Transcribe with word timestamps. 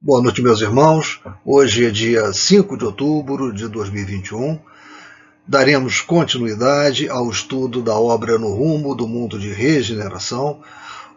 Boa 0.00 0.22
noite, 0.22 0.40
meus 0.40 0.60
irmãos. 0.60 1.20
Hoje 1.44 1.84
é 1.84 1.90
dia 1.90 2.32
5 2.32 2.76
de 2.76 2.84
outubro 2.84 3.52
de 3.52 3.66
2021. 3.66 4.56
Daremos 5.44 6.00
continuidade 6.00 7.08
ao 7.08 7.28
estudo 7.28 7.82
da 7.82 7.98
obra 7.98 8.38
No 8.38 8.54
Rumo 8.54 8.94
do 8.94 9.08
Mundo 9.08 9.40
de 9.40 9.52
Regeneração. 9.52 10.60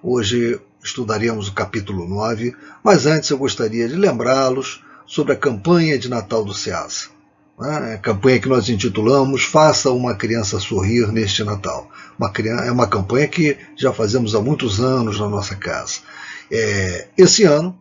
Hoje 0.02 0.60
estudaremos 0.84 1.48
o 1.48 1.54
capítulo 1.54 2.08
9, 2.08 2.56
mas 2.84 3.06
antes 3.06 3.30
eu 3.30 3.38
gostaria 3.38 3.88
de 3.88 3.94
lembrá-los 3.94 4.84
sobre 5.06 5.34
a 5.34 5.38
campanha 5.38 6.00
de 6.00 6.10
Natal 6.10 6.44
do 6.44 6.52
SEASA. 6.52 7.10
Né? 7.60 7.94
A 7.94 7.98
campanha 8.00 8.40
que 8.40 8.50
nós 8.50 8.68
intitulamos 8.68 9.44
Faça 9.44 9.92
uma 9.92 10.16
Criança 10.16 10.60
Sorrir 10.60 11.12
neste 11.12 11.44
Natal. 11.44 11.88
Uma, 12.18 12.34
é 12.66 12.72
uma 12.72 12.88
campanha 12.88 13.28
que 13.28 13.56
já 13.78 13.94
fazemos 13.94 14.34
há 14.34 14.42
muitos 14.42 14.80
anos 14.80 15.20
na 15.20 15.30
nossa 15.30 15.56
casa. 15.56 16.00
É, 16.50 17.10
esse 17.16 17.44
ano, 17.44 17.80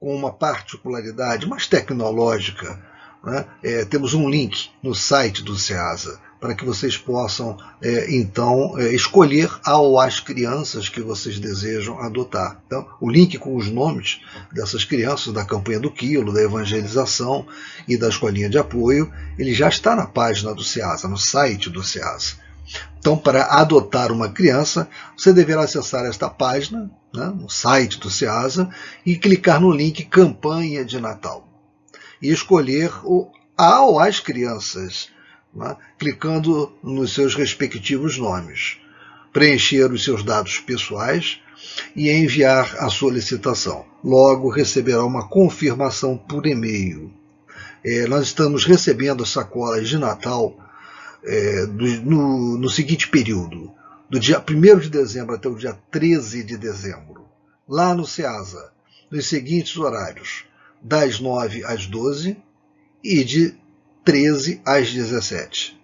com 0.00 0.14
uma 0.14 0.32
particularidade 0.32 1.46
mais 1.48 1.66
tecnológica. 1.66 2.80
Né? 3.24 3.44
É, 3.62 3.84
temos 3.84 4.14
um 4.14 4.28
link 4.28 4.70
no 4.82 4.94
site 4.94 5.42
do 5.42 5.56
SEASA 5.56 6.20
para 6.40 6.54
que 6.54 6.64
vocês 6.64 6.96
possam, 6.96 7.56
é, 7.82 8.14
então, 8.14 8.78
é, 8.78 8.94
escolher 8.94 9.50
ou 9.66 9.98
as 9.98 10.20
crianças 10.20 10.88
que 10.88 11.00
vocês 11.00 11.38
desejam 11.40 11.98
adotar. 12.00 12.60
Então, 12.66 12.86
o 13.00 13.10
link 13.10 13.36
com 13.38 13.56
os 13.56 13.68
nomes 13.68 14.20
dessas 14.52 14.84
crianças 14.84 15.32
da 15.32 15.44
campanha 15.44 15.80
do 15.80 15.90
quilo, 15.90 16.32
da 16.32 16.42
evangelização 16.42 17.44
e 17.88 17.96
da 17.96 18.08
escolinha 18.08 18.48
de 18.48 18.58
apoio, 18.58 19.12
ele 19.36 19.52
já 19.52 19.68
está 19.68 19.96
na 19.96 20.06
página 20.06 20.54
do 20.54 20.62
SEASA, 20.62 21.08
no 21.08 21.18
site 21.18 21.68
do 21.68 21.82
SEASA. 21.82 22.36
Então, 22.98 23.16
para 23.16 23.44
adotar 23.46 24.12
uma 24.12 24.28
criança, 24.28 24.88
você 25.16 25.32
deverá 25.32 25.62
acessar 25.62 26.04
esta 26.04 26.28
página, 26.28 26.90
né, 27.12 27.26
no 27.26 27.48
site 27.48 27.98
do 27.98 28.10
SEASA, 28.10 28.68
e 29.04 29.16
clicar 29.16 29.60
no 29.60 29.70
link 29.70 30.04
Campanha 30.04 30.84
de 30.84 31.00
Natal. 31.00 31.46
E 32.20 32.30
escolher 32.30 32.90
o 33.04 33.30
a 33.56 33.82
ou 33.82 33.98
as 33.98 34.20
crianças, 34.20 35.08
né, 35.54 35.76
clicando 35.98 36.72
nos 36.82 37.12
seus 37.12 37.34
respectivos 37.34 38.16
nomes. 38.16 38.78
Preencher 39.32 39.92
os 39.92 40.04
seus 40.04 40.22
dados 40.22 40.58
pessoais 40.60 41.40
e 41.94 42.10
enviar 42.10 42.76
a 42.78 42.88
solicitação. 42.88 43.84
Logo 44.02 44.48
receberá 44.48 45.04
uma 45.04 45.28
confirmação 45.28 46.16
por 46.16 46.46
e-mail. 46.46 47.12
É, 47.84 48.06
nós 48.06 48.26
estamos 48.26 48.64
recebendo 48.64 49.26
sacolas 49.26 49.88
de 49.88 49.98
Natal 49.98 50.56
é, 51.24 51.66
do, 51.66 51.84
no, 52.02 52.58
no 52.58 52.70
seguinte 52.70 53.08
período, 53.08 53.72
do 54.10 54.18
dia 54.18 54.42
1 54.42 54.78
de 54.78 54.88
dezembro 54.88 55.34
até 55.34 55.48
o 55.48 55.54
dia 55.54 55.78
13 55.90 56.42
de 56.42 56.56
dezembro, 56.56 57.26
lá 57.68 57.94
no 57.94 58.06
SEASA, 58.06 58.72
nos 59.10 59.26
seguintes 59.26 59.76
horários, 59.76 60.44
das 60.80 61.20
9 61.20 61.64
às 61.64 61.86
12 61.86 62.36
e 63.04 63.22
de 63.22 63.54
13 64.04 64.62
às 64.64 64.90
17. 64.90 65.78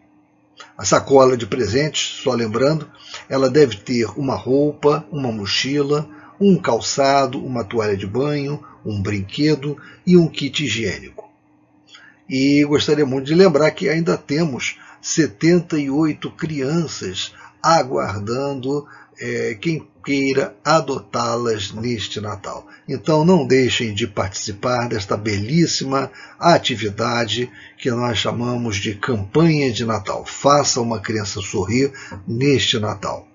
A 0.76 0.84
sacola 0.84 1.36
de 1.36 1.46
presentes, 1.46 2.22
só 2.22 2.32
lembrando, 2.32 2.90
ela 3.28 3.50
deve 3.50 3.76
ter 3.76 4.06
uma 4.18 4.34
roupa, 4.34 5.06
uma 5.10 5.30
mochila, 5.30 6.08
um 6.40 6.56
calçado, 6.56 7.44
uma 7.44 7.62
toalha 7.62 7.96
de 7.96 8.06
banho, 8.06 8.64
um 8.84 9.00
brinquedo 9.00 9.76
e 10.06 10.16
um 10.16 10.28
kit 10.28 10.64
higiênico. 10.64 11.30
E 12.28 12.64
gostaria 12.64 13.04
muito 13.04 13.26
de 13.26 13.34
lembrar 13.34 13.70
que 13.72 13.88
ainda 13.88 14.16
temos 14.16 14.78
78 15.02 16.30
crianças 16.30 17.34
aguardando 17.64 18.86
é, 19.18 19.56
quem 19.58 19.88
queira 20.04 20.54
adotá-las 20.62 21.72
neste 21.72 22.20
Natal. 22.20 22.66
Então 22.86 23.24
não 23.24 23.46
deixem 23.46 23.94
de 23.94 24.06
participar 24.06 24.86
desta 24.88 25.16
belíssima 25.16 26.10
atividade 26.38 27.50
que 27.78 27.90
nós 27.90 28.18
chamamos 28.18 28.76
de 28.76 28.94
campanha 28.94 29.72
de 29.72 29.86
Natal. 29.86 30.26
Faça 30.26 30.80
uma 30.80 31.00
criança 31.00 31.40
sorrir 31.40 31.90
neste 32.28 32.78
Natal. 32.78 33.26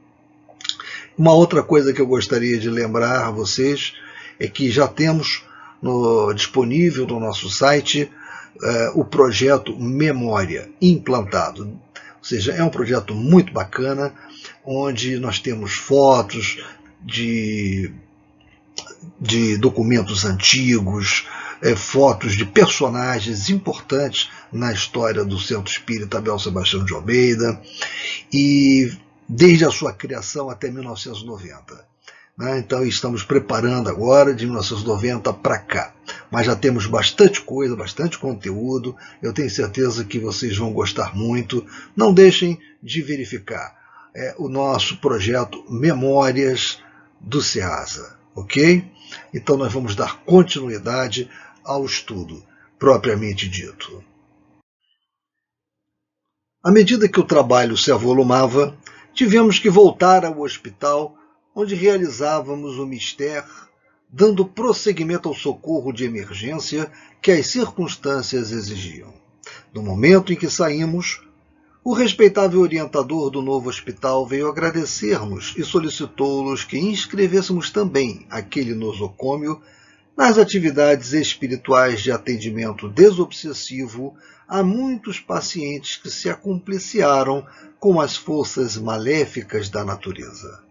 Uma 1.18 1.34
outra 1.34 1.63
coisa 1.63 1.91
que 1.91 2.00
eu 2.00 2.07
gostaria 2.07 2.59
de 2.59 2.69
lembrar 2.69 3.25
a 3.25 3.31
vocês 3.31 3.94
é 4.39 4.47
que 4.47 4.69
já 4.69 4.88
temos 4.88 5.44
no, 5.81 6.31
disponível 6.34 7.07
no 7.07 7.19
nosso 7.19 7.50
site 7.50 8.09
uh, 8.57 9.00
o 9.00 9.03
projeto 9.03 9.78
Memória 9.78 10.69
implantado. 10.81 11.79
Ou 12.19 12.24
seja, 12.24 12.52
é 12.52 12.63
um 12.63 12.69
projeto 12.69 13.16
muito 13.16 13.52
bacana, 13.52 14.13
onde 14.63 15.18
nós 15.18 15.40
temos 15.40 15.74
fotos 15.74 16.62
de, 17.02 17.91
de 19.19 19.57
documentos 19.57 20.25
antigos, 20.25 21.25
é, 21.62 21.75
fotos 21.75 22.35
de 22.35 22.46
personagens 22.46 23.50
importantes 23.50 24.30
na 24.52 24.72
história 24.72 25.24
do 25.24 25.40
Centro 25.40 25.72
Espírita 25.72 26.18
Abel 26.18 26.38
Sebastião 26.38 26.84
de 26.84 26.94
Almeida, 26.94 27.62
e 28.31 28.91
desde 29.28 29.66
a 29.66 29.72
sua 29.72 29.94
criação 29.94 30.50
até 30.50 30.69
1990. 30.69 31.88
Né? 32.39 32.59
Então 32.59 32.85
estamos 32.85 33.22
preparando 33.22 33.89
agora 33.89 34.33
de 34.33 34.45
1990 34.45 35.33
para 35.33 35.59
cá. 35.59 35.94
Mas 36.31 36.45
já 36.45 36.55
temos 36.55 36.85
bastante 36.85 37.41
coisa, 37.41 37.75
bastante 37.75 38.17
conteúdo. 38.17 38.95
Eu 39.22 39.33
tenho 39.33 39.50
certeza 39.50 40.05
que 40.05 40.17
vocês 40.17 40.57
vão 40.57 40.72
gostar 40.72 41.13
muito. 41.13 41.66
Não 41.94 42.13
deixem 42.13 42.57
de 42.81 43.01
verificar 43.01 43.77
é, 44.16 44.33
o 44.38 44.47
nosso 44.47 44.97
projeto 44.97 45.66
Memórias 45.69 46.81
do 47.19 47.41
Ceasa, 47.41 48.17
ok? 48.33 48.89
Então 49.33 49.57
nós 49.57 49.73
vamos 49.73 49.94
dar 49.94 50.23
continuidade 50.23 51.29
ao 51.61 51.85
estudo 51.85 52.41
propriamente 52.79 53.50
dito. 53.50 54.01
À 56.63 56.71
medida 56.71 57.09
que 57.09 57.19
o 57.19 57.25
trabalho 57.25 57.75
se 57.75 57.91
avolumava, 57.91 58.77
tivemos 59.13 59.59
que 59.59 59.69
voltar 59.69 60.23
ao 60.23 60.39
hospital 60.39 61.19
onde 61.55 61.75
realizávamos 61.75 62.77
o 62.77 62.85
mistério, 62.85 63.49
dando 64.09 64.45
prosseguimento 64.45 65.27
ao 65.27 65.35
socorro 65.35 65.91
de 65.91 66.05
emergência 66.05 66.91
que 67.21 67.31
as 67.31 67.47
circunstâncias 67.47 68.51
exigiam. 68.51 69.13
No 69.73 69.81
momento 69.81 70.31
em 70.31 70.35
que 70.35 70.49
saímos, 70.49 71.21
o 71.83 71.93
respeitável 71.93 72.61
orientador 72.61 73.29
do 73.29 73.41
novo 73.41 73.69
hospital 73.69 74.25
veio 74.25 74.47
agradecer-nos 74.47 75.53
e 75.57 75.63
solicitou-nos 75.63 76.63
que 76.63 76.77
inscrevêssemos 76.77 77.71
também 77.71 78.25
aquele 78.29 78.75
nosocômio 78.75 79.61
nas 80.15 80.38
atividades 80.38 81.13
espirituais 81.13 82.01
de 82.01 82.11
atendimento 82.11 82.89
desobsessivo 82.89 84.15
a 84.47 84.61
muitos 84.61 85.19
pacientes 85.19 85.95
que 85.95 86.09
se 86.09 86.29
acompliciaram 86.29 87.45
com 87.79 88.01
as 88.01 88.17
forças 88.17 88.77
maléficas 88.77 89.69
da 89.69 89.85
natureza 89.85 90.69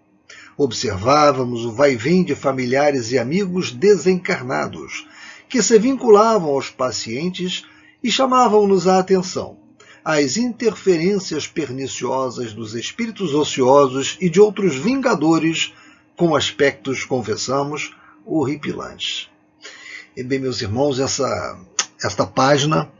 observávamos 0.58 1.64
o 1.64 1.72
vai-vem 1.72 2.24
de 2.24 2.34
familiares 2.34 3.12
e 3.12 3.18
amigos 3.18 3.70
desencarnados, 3.70 5.06
que 5.48 5.62
se 5.62 5.78
vinculavam 5.78 6.50
aos 6.50 6.68
pacientes 6.68 7.64
e 8.02 8.10
chamavam-nos 8.10 8.86
a 8.86 8.98
atenção 8.98 9.56
às 10.04 10.36
interferências 10.36 11.46
perniciosas 11.46 12.54
dos 12.54 12.74
espíritos 12.74 13.34
ociosos 13.34 14.16
e 14.20 14.30
de 14.30 14.40
outros 14.40 14.74
vingadores 14.74 15.74
com 16.16 16.34
aspectos, 16.34 17.04
confessamos, 17.04 17.94
horripilantes. 18.24 19.28
E 20.16 20.22
bem, 20.22 20.38
meus 20.38 20.62
irmãos, 20.62 20.98
essa, 20.98 21.60
esta 22.02 22.26
página 22.26 22.90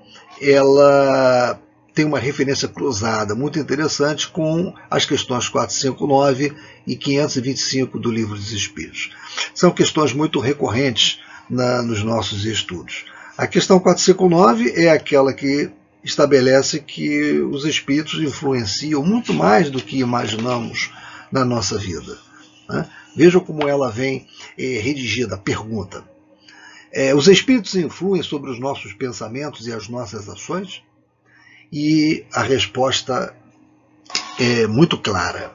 ela 0.40 1.58
tem 1.98 2.04
uma 2.04 2.20
referência 2.20 2.68
cruzada 2.68 3.34
muito 3.34 3.58
interessante 3.58 4.28
com 4.28 4.72
as 4.88 5.04
questões 5.04 5.48
459 5.48 6.54
e 6.86 6.94
525 6.94 7.98
do 7.98 8.08
Livro 8.08 8.36
dos 8.36 8.52
Espíritos. 8.52 9.10
São 9.52 9.72
questões 9.72 10.12
muito 10.12 10.38
recorrentes 10.38 11.18
na, 11.50 11.82
nos 11.82 12.04
nossos 12.04 12.44
estudos. 12.44 13.04
A 13.36 13.48
questão 13.48 13.80
459 13.80 14.80
é 14.80 14.90
aquela 14.90 15.32
que 15.32 15.72
estabelece 16.04 16.78
que 16.78 17.40
os 17.40 17.64
espíritos 17.64 18.22
influenciam 18.22 19.04
muito 19.04 19.34
mais 19.34 19.68
do 19.68 19.82
que 19.82 19.98
imaginamos 19.98 20.92
na 21.32 21.44
nossa 21.44 21.76
vida. 21.78 22.16
Né? 22.68 22.88
Vejam 23.16 23.40
como 23.40 23.66
ela 23.66 23.90
vem 23.90 24.24
é, 24.56 24.78
redigida. 24.78 25.36
Pergunta: 25.36 26.04
é, 26.92 27.12
Os 27.12 27.26
espíritos 27.26 27.74
influem 27.74 28.22
sobre 28.22 28.52
os 28.52 28.60
nossos 28.60 28.92
pensamentos 28.92 29.66
e 29.66 29.72
as 29.72 29.88
nossas 29.88 30.28
ações? 30.28 30.80
E 31.72 32.24
a 32.32 32.42
resposta 32.42 33.34
é 34.38 34.66
muito 34.66 34.96
clara. 34.98 35.52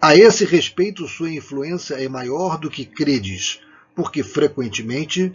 A 0.00 0.16
esse 0.16 0.44
respeito, 0.44 1.06
sua 1.06 1.30
influência 1.30 1.94
é 1.94 2.08
maior 2.08 2.58
do 2.58 2.68
que 2.70 2.84
credes, 2.84 3.60
porque 3.94 4.22
frequentemente 4.22 5.32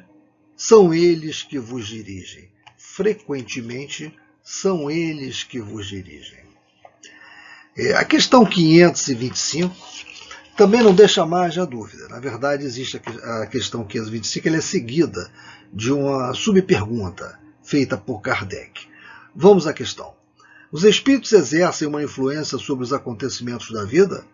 são 0.55 0.93
eles 0.93 1.43
que 1.43 1.59
vos 1.59 1.87
dirigem. 1.87 2.49
Frequentemente 2.77 4.13
são 4.43 4.89
eles 4.89 5.43
que 5.43 5.59
vos 5.59 5.87
dirigem. 5.87 6.39
É, 7.77 7.93
a 7.93 8.03
questão 8.03 8.45
525 8.45 9.75
também 10.57 10.81
não 10.81 10.93
deixa 10.93 11.25
mais 11.25 11.57
a 11.57 11.65
dúvida. 11.65 12.07
Na 12.09 12.19
verdade, 12.19 12.65
existe 12.65 12.99
a 13.23 13.45
questão 13.45 13.85
525, 13.85 14.47
ela 14.47 14.57
é 14.57 14.61
seguida 14.61 15.31
de 15.71 15.91
uma 15.91 16.33
subpergunta 16.33 17.39
feita 17.63 17.95
por 17.95 18.19
Kardec. 18.21 18.87
Vamos 19.39 19.67
à 19.67 19.71
questão. 19.71 20.15
Os 20.71 20.83
espíritos 20.83 21.31
exercem 21.31 21.87
uma 21.87 22.01
influência 22.01 22.57
sobre 22.57 22.83
os 22.83 22.91
acontecimentos 22.91 23.69
da 23.69 23.85
vida? 23.85 24.25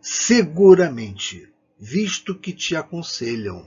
Seguramente, 0.00 1.52
visto 1.78 2.34
que 2.34 2.50
te 2.50 2.74
aconselham. 2.74 3.62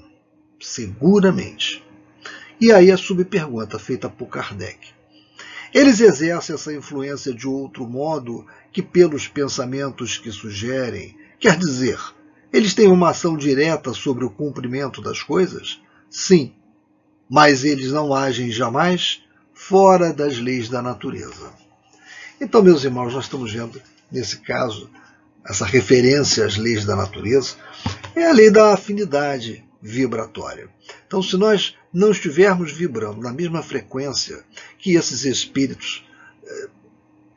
Seguramente. 0.59 1.85
E 2.59 2.71
aí 2.71 2.91
a 2.91 2.97
subpergunta 2.97 3.77
feita 3.77 4.09
por 4.09 4.27
Kardec. 4.29 4.87
Eles 5.71 5.99
exercem 5.99 6.55
essa 6.55 6.73
influência 6.73 7.31
de 7.31 7.47
outro 7.47 7.87
modo 7.87 8.43
que 8.71 8.81
pelos 8.81 9.27
pensamentos 9.27 10.17
que 10.17 10.31
sugerem, 10.31 11.15
Quer 11.39 11.59
dizer, 11.59 11.99
eles 12.51 12.73
têm 12.73 12.87
uma 12.87 13.11
ação 13.11 13.37
direta 13.37 13.93
sobre 13.93 14.25
o 14.25 14.31
cumprimento 14.31 14.99
das 14.99 15.21
coisas? 15.21 15.79
Sim, 16.09 16.55
mas 17.29 17.63
eles 17.63 17.91
não 17.91 18.15
agem 18.15 18.49
jamais 18.49 19.21
fora 19.67 20.13
das 20.13 20.37
leis 20.37 20.69
da 20.69 20.81
natureza. 20.81 21.51
Então, 22.39 22.63
meus 22.63 22.85
irmãos, 22.85 23.13
nós 23.13 23.25
estamos 23.25 23.51
vendo, 23.51 23.81
nesse 24.09 24.37
caso, 24.37 24.89
essa 25.45 25.65
referência 25.65 26.45
às 26.45 26.55
leis 26.55 26.85
da 26.85 26.95
natureza, 26.95 27.55
é 28.15 28.25
a 28.25 28.31
lei 28.31 28.49
da 28.49 28.73
afinidade 28.73 29.65
vibratória. 29.81 30.69
Então, 31.05 31.21
se 31.21 31.35
nós 31.35 31.75
não 31.91 32.11
estivermos 32.11 32.71
vibrando 32.71 33.21
na 33.21 33.33
mesma 33.33 33.61
frequência 33.61 34.41
que 34.77 34.95
esses 34.95 35.25
espíritos 35.25 36.05
eh, 36.45 36.69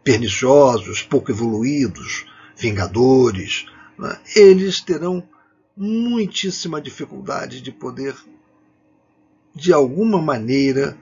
perniciosos, 0.04 1.02
pouco 1.02 1.32
evoluídos, 1.32 2.26
vingadores, 2.56 3.66
né, 3.98 4.18
eles 4.36 4.80
terão 4.80 5.26
muitíssima 5.76 6.80
dificuldade 6.80 7.60
de 7.60 7.72
poder, 7.72 8.14
de 9.54 9.72
alguma 9.72 10.20
maneira, 10.22 10.96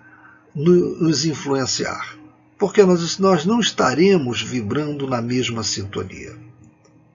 nos 0.59 1.25
influenciar. 1.25 2.17
Porque 2.59 2.83
nós, 2.83 3.19
nós 3.19 3.45
não 3.45 3.61
estaremos 3.61 4.43
vibrando 4.43 5.07
na 5.07 5.23
mesma 5.23 5.63
sintonia. 5.63 6.35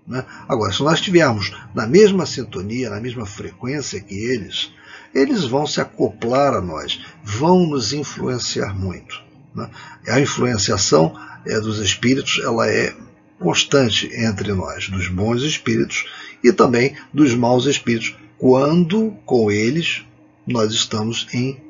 Né? 0.08 0.24
Agora, 0.48 0.72
se 0.72 0.82
nós 0.82 0.96
estivermos 0.96 1.52
na 1.76 1.86
mesma 1.86 2.26
sintonia, 2.26 2.90
na 2.90 3.00
mesma 3.00 3.26
frequência 3.26 4.00
que 4.00 4.16
eles, 4.16 4.72
eles 5.14 5.44
vão 5.44 5.68
se 5.68 5.82
acoplar 5.82 6.54
a 6.54 6.62
nós, 6.62 7.02
vão 7.24 7.68
nos 7.68 7.92
influenciar 7.92 8.74
muito. 8.74 9.22
Né? 9.54 9.70
A 10.08 10.20
influenciação 10.20 11.14
é, 11.46 11.60
dos 11.60 11.80
espíritos 11.80 12.40
ela 12.44 12.70
é 12.70 12.96
constante 13.40 14.10
entre 14.14 14.54
nós, 14.54 14.88
dos 14.88 15.10
bons 15.10 15.42
espíritos 15.42 16.06
e 16.42 16.54
também 16.54 16.96
dos 17.14 17.36
maus 17.36 17.66
espíritos, 17.66 18.16
quando 18.38 19.12
com 19.26 19.52
eles 19.52 20.06
nós 20.48 20.72
estamos 20.74 21.28
em 21.34 21.63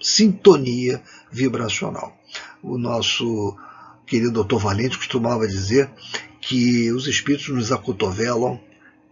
sintonia 0.00 1.02
vibracional. 1.30 2.16
O 2.62 2.78
nosso 2.78 3.56
querido 4.06 4.32
doutor 4.32 4.58
Valente 4.58 4.98
costumava 4.98 5.46
dizer 5.46 5.90
que 6.40 6.90
os 6.90 7.06
espíritos 7.06 7.48
nos 7.48 7.70
acotovelam 7.70 8.60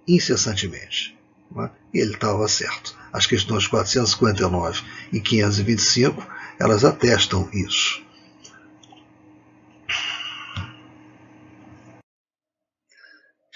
incessantemente. 0.07 1.17
É? 1.57 1.71
E 1.95 2.01
ele 2.01 2.15
estava 2.15 2.47
certo. 2.49 2.97
As 3.13 3.27
questões 3.27 3.67
459 3.67 4.83
e 5.13 5.21
525 5.21 6.27
elas 6.59 6.85
atestam 6.85 7.49
isso. 7.53 8.03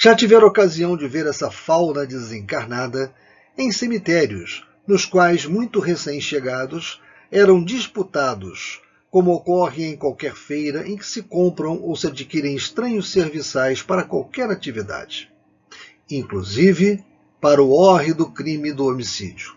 Já 0.00 0.16
tiveram 0.16 0.48
ocasião 0.48 0.96
de 0.96 1.06
ver 1.06 1.26
essa 1.26 1.50
fauna 1.50 2.06
desencarnada 2.06 3.14
em 3.56 3.70
cemitérios, 3.70 4.66
nos 4.86 5.04
quais 5.04 5.46
muito 5.46 5.78
recém-chegados 5.78 7.00
eram 7.32 7.64
disputados, 7.64 8.82
como 9.10 9.32
ocorre 9.32 9.86
em 9.86 9.96
qualquer 9.96 10.34
feira 10.34 10.86
em 10.86 10.98
que 10.98 11.06
se 11.06 11.22
compram 11.22 11.80
ou 11.80 11.96
se 11.96 12.06
adquirem 12.06 12.54
estranhos 12.54 13.10
serviçais 13.10 13.82
para 13.82 14.04
qualquer 14.04 14.50
atividade, 14.50 15.32
inclusive 16.10 17.02
para 17.40 17.62
o 17.62 17.72
hórrido 17.72 18.30
crime 18.30 18.70
do 18.70 18.86
homicídio. 18.86 19.56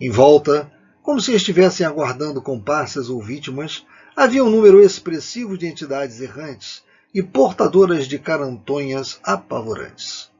Em 0.00 0.08
volta, 0.08 0.72
como 1.02 1.20
se 1.20 1.34
estivessem 1.34 1.84
aguardando 1.84 2.40
comparsas 2.40 3.10
ou 3.10 3.22
vítimas, 3.22 3.84
havia 4.16 4.42
um 4.42 4.50
número 4.50 4.82
expressivo 4.82 5.58
de 5.58 5.66
entidades 5.66 6.22
errantes 6.22 6.82
e 7.14 7.22
portadoras 7.22 8.08
de 8.08 8.18
carantonhas 8.18 9.20
apavorantes. 9.22 10.30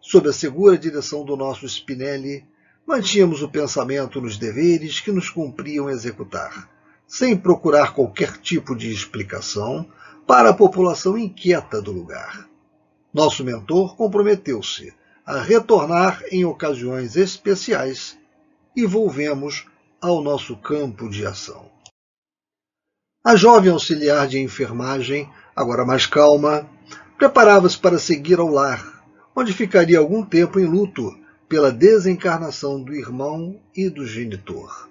Sob 0.00 0.28
a 0.28 0.32
segura 0.32 0.78
direção 0.78 1.24
do 1.24 1.36
nosso 1.36 1.68
Spinelli, 1.68 2.44
mantínhamos 2.86 3.42
o 3.42 3.48
pensamento 3.48 4.20
nos 4.20 4.36
deveres 4.36 5.00
que 5.00 5.12
nos 5.12 5.30
cumpriam 5.30 5.88
executar, 5.88 6.68
sem 7.06 7.36
procurar 7.36 7.94
qualquer 7.94 8.38
tipo 8.38 8.74
de 8.74 8.92
explicação 8.92 9.86
para 10.26 10.50
a 10.50 10.54
população 10.54 11.16
inquieta 11.16 11.80
do 11.80 11.92
lugar. 11.92 12.48
Nosso 13.12 13.44
mentor 13.44 13.96
comprometeu-se 13.96 14.92
a 15.24 15.40
retornar 15.40 16.22
em 16.30 16.44
ocasiões 16.44 17.16
especiais 17.16 18.18
e 18.74 18.86
volvemos 18.86 19.66
ao 20.00 20.22
nosso 20.22 20.56
campo 20.56 21.08
de 21.08 21.26
ação. 21.26 21.70
A 23.24 23.36
jovem 23.36 23.70
auxiliar 23.70 24.26
de 24.26 24.40
enfermagem 24.40 25.30
agora 25.54 25.84
mais 25.84 26.06
calma, 26.06 26.68
preparava-se 27.16 27.78
para 27.78 27.98
seguir 27.98 28.40
ao 28.40 28.48
lar, 28.48 29.04
onde 29.36 29.52
ficaria 29.52 29.98
algum 29.98 30.24
tempo 30.24 30.58
em 30.58 30.64
luto 30.64 31.16
pela 31.52 31.70
desencarnação 31.70 32.82
do 32.82 32.94
irmão 32.94 33.60
e 33.76 33.90
do 33.90 34.06
genitor. 34.06 34.88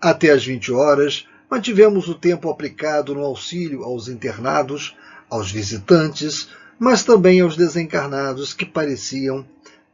Até 0.00 0.30
às 0.30 0.46
20 0.46 0.70
horas, 0.70 1.26
mantivemos 1.50 2.08
o 2.08 2.14
tempo 2.14 2.48
aplicado 2.48 3.12
no 3.12 3.24
auxílio 3.24 3.82
aos 3.82 4.06
internados, 4.06 4.94
aos 5.28 5.50
visitantes, 5.50 6.48
mas 6.78 7.02
também 7.02 7.40
aos 7.40 7.56
desencarnados 7.56 8.54
que 8.54 8.64
pareciam 8.64 9.44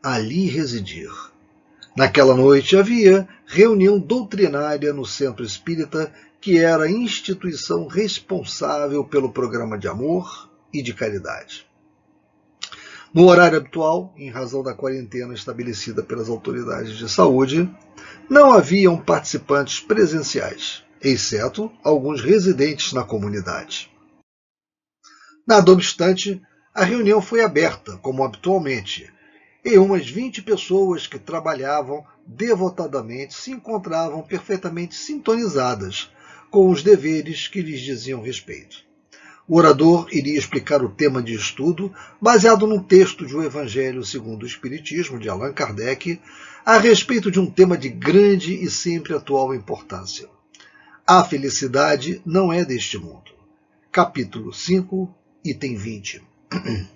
ali 0.03 0.51
residir. 0.51 1.11
Naquela 1.97 2.37
noite 2.37 2.77
havia 2.77 3.27
reunião 3.47 3.99
doutrinária 3.99 4.93
no 4.93 5.07
centro 5.07 5.43
espírita 5.43 6.13
que 6.43 6.59
era 6.59 6.85
a 6.85 6.91
instituição 6.91 7.87
responsável 7.87 9.03
pelo 9.03 9.33
programa 9.33 9.79
de 9.79 9.89
amor 9.89 10.51
e 10.75 10.83
de 10.83 10.93
caridade. 10.93 11.67
No 13.15 13.27
horário 13.27 13.59
habitual, 13.59 14.15
em 14.17 14.31
razão 14.31 14.63
da 14.63 14.73
quarentena 14.73 15.35
estabelecida 15.35 16.03
pelas 16.03 16.31
autoridades 16.31 16.97
de 16.97 17.07
saúde, 17.11 17.71
não 18.29 18.53
haviam 18.53 18.99
participantes 18.99 19.81
presenciais, 19.81 20.83
exceto 20.99 21.71
alguns 21.85 22.23
residentes 22.23 22.95
na 22.95 23.05
comunidade. 23.05 23.91
Nada 25.47 25.71
obstante, 25.73 26.41
a 26.75 26.85
reunião 26.85 27.21
foi 27.21 27.43
aberta, 27.43 27.99
como 27.99 28.25
habitualmente, 28.25 29.13
e 29.63 29.77
umas 29.77 30.09
20 30.09 30.41
pessoas 30.41 31.07
que 31.07 31.19
trabalhavam 31.19 32.03
devotadamente 32.27 33.35
se 33.35 33.51
encontravam 33.51 34.23
perfeitamente 34.23 34.95
sintonizadas 34.95 36.11
com 36.51 36.71
os 36.71 36.83
deveres 36.83 37.47
que 37.47 37.61
lhes 37.61 37.83
diziam 37.83 38.23
respeito. 38.23 38.91
O 39.47 39.57
orador 39.57 40.07
iria 40.13 40.39
explicar 40.39 40.85
o 40.85 40.89
tema 40.89 41.21
de 41.21 41.35
estudo 41.35 41.93
baseado 42.21 42.67
num 42.67 42.81
texto 42.81 43.27
de 43.27 43.35
O 43.35 43.43
Evangelho 43.43 44.05
segundo 44.05 44.45
o 44.45 44.47
Espiritismo, 44.47 45.19
de 45.19 45.29
Allan 45.29 45.53
Kardec, 45.53 46.21
a 46.65 46.79
respeito 46.79 47.31
de 47.31 47.41
um 47.41 47.51
tema 47.51 47.77
de 47.77 47.89
grande 47.89 48.55
e 48.55 48.71
sempre 48.71 49.15
atual 49.15 49.53
importância. 49.53 50.29
A 51.05 51.25
felicidade 51.25 52.23
não 52.25 52.53
é 52.53 52.65
deste 52.65 52.97
mundo. 52.97 53.33
Capítulo 53.91 54.55
5, 54.55 55.13
item 55.45 55.77
20. 55.77 56.23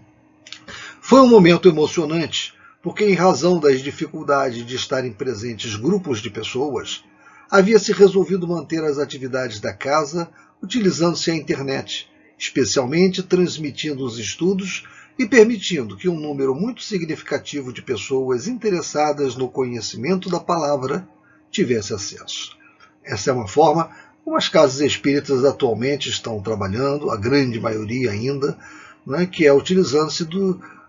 Foi 1.00 1.20
um 1.20 1.28
momento 1.28 1.68
emocionante, 1.68 2.54
porque, 2.80 3.04
em 3.04 3.14
razão 3.14 3.58
das 3.58 3.80
dificuldades 3.80 4.64
de 4.64 4.76
estarem 4.76 5.12
presentes 5.12 5.74
grupos 5.74 6.22
de 6.22 6.30
pessoas, 6.30 7.02
havia-se 7.50 7.92
resolvido 7.92 8.46
manter 8.46 8.84
as 8.84 8.98
atividades 8.98 9.58
da 9.58 9.72
casa 9.72 10.30
utilizando-se 10.62 11.30
a 11.30 11.34
internet, 11.34 12.08
especialmente 12.38 13.22
transmitindo 13.22 14.04
os 14.04 14.18
estudos 14.18 14.84
e 15.18 15.26
permitindo 15.26 15.96
que 15.96 16.08
um 16.08 16.18
número 16.18 16.54
muito 16.54 16.82
significativo 16.82 17.72
de 17.72 17.80
pessoas 17.80 18.46
interessadas 18.46 19.34
no 19.34 19.48
conhecimento 19.48 20.28
da 20.28 20.38
palavra 20.38 21.08
tivesse 21.50 21.94
acesso. 21.94 22.56
Essa 23.02 23.30
é 23.30 23.32
uma 23.32 23.48
forma 23.48 23.90
como 24.24 24.36
as 24.36 24.48
casas 24.48 24.80
espíritas 24.80 25.44
atualmente 25.44 26.08
estão 26.08 26.42
trabalhando, 26.42 27.10
a 27.10 27.16
grande 27.16 27.60
maioria 27.60 28.10
ainda, 28.10 28.58
né, 29.06 29.24
que 29.24 29.46
é 29.46 29.52
utilizando-se 29.52 30.26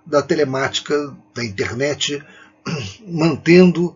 da 0.05 0.21
telemática, 0.21 1.15
da 1.35 1.45
internet, 1.45 2.21
mantendo 3.07 3.95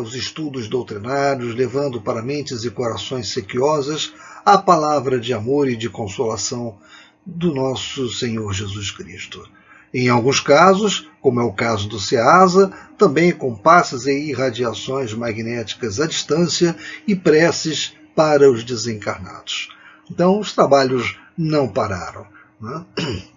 os 0.00 0.14
estudos 0.14 0.68
doutrinários, 0.68 1.56
levando 1.56 2.00
para 2.00 2.22
mentes 2.22 2.62
e 2.62 2.70
corações 2.70 3.32
sequiosas 3.32 4.12
a 4.44 4.58
palavra 4.58 5.18
de 5.18 5.32
amor 5.32 5.68
e 5.68 5.76
de 5.76 5.88
consolação 5.88 6.78
do 7.24 7.54
nosso 7.54 8.08
Senhor 8.08 8.52
Jesus 8.52 8.90
Cristo. 8.90 9.48
Em 9.92 10.08
alguns 10.08 10.40
casos, 10.40 11.08
como 11.20 11.40
é 11.40 11.44
o 11.44 11.52
caso 11.52 11.88
do 11.88 11.98
SEASA, 11.98 12.72
também 12.96 13.32
com 13.32 13.54
passes 13.54 14.06
e 14.06 14.12
irradiações 14.12 15.12
magnéticas 15.12 15.98
à 16.00 16.06
distância 16.06 16.76
e 17.06 17.16
preces 17.16 17.92
para 18.14 18.50
os 18.50 18.62
desencarnados. 18.62 19.68
Então, 20.10 20.38
os 20.38 20.52
trabalhos 20.52 21.18
não 21.36 21.68
pararam. 21.68 22.26
Né? 22.60 22.86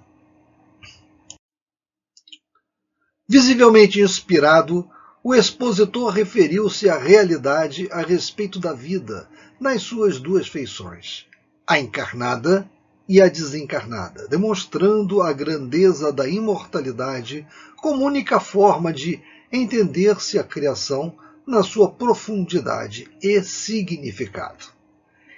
Visivelmente 3.28 4.00
inspirado, 4.00 4.88
o 5.24 5.34
expositor 5.34 6.12
referiu-se 6.12 6.90
à 6.90 6.98
realidade 6.98 7.88
a 7.92 8.02
respeito 8.02 8.60
da 8.60 8.74
vida 8.74 9.28
nas 9.60 9.82
suas 9.82 10.20
duas 10.20 10.48
feições, 10.48 11.26
a 11.66 11.80
encarnada 11.80 12.70
e 13.08 13.22
a 13.22 13.28
desencarnada, 13.28 14.28
demonstrando 14.28 15.22
a 15.22 15.34
grandeza 15.34 16.12
da 16.12 16.28
imortalidade 16.28 17.46
como 17.78 18.06
única 18.06 18.40
forma 18.40 18.94
de 18.94 19.22
entender-se 19.52 20.40
a 20.40 20.44
criação 20.44 21.16
na 21.46 21.62
sua 21.62 21.92
profundidade 21.92 23.10
e 23.22 23.42
significado. 23.44 24.66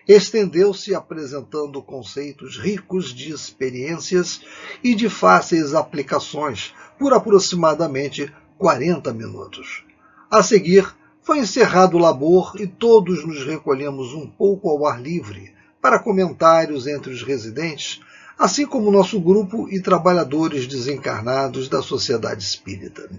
Estendeu-se 0.08 0.94
apresentando 0.94 1.82
conceitos 1.82 2.60
ricos 2.60 3.12
de 3.12 3.32
experiências 3.32 4.42
e 4.84 4.94
de 4.94 5.10
fáceis 5.10 5.74
aplicações 5.74 6.74
por 7.00 7.12
aproximadamente 7.12 8.32
40 8.58 9.12
minutos. 9.14 9.84
A 10.30 10.44
seguir, 10.44 10.88
foi 11.26 11.40
encerrado 11.40 11.98
o 11.98 12.00
labor 12.00 12.54
e 12.60 12.68
todos 12.68 13.26
nos 13.26 13.44
recolhemos 13.44 14.14
um 14.14 14.28
pouco 14.28 14.70
ao 14.70 14.86
ar 14.86 15.02
livre 15.02 15.52
para 15.82 15.98
comentários 15.98 16.86
entre 16.86 17.12
os 17.12 17.24
residentes, 17.24 18.00
assim 18.38 18.64
como 18.64 18.92
nosso 18.92 19.20
grupo 19.20 19.68
e 19.68 19.82
trabalhadores 19.82 20.68
desencarnados 20.68 21.68
da 21.68 21.82
Sociedade 21.82 22.44
Espírita. 22.44 23.10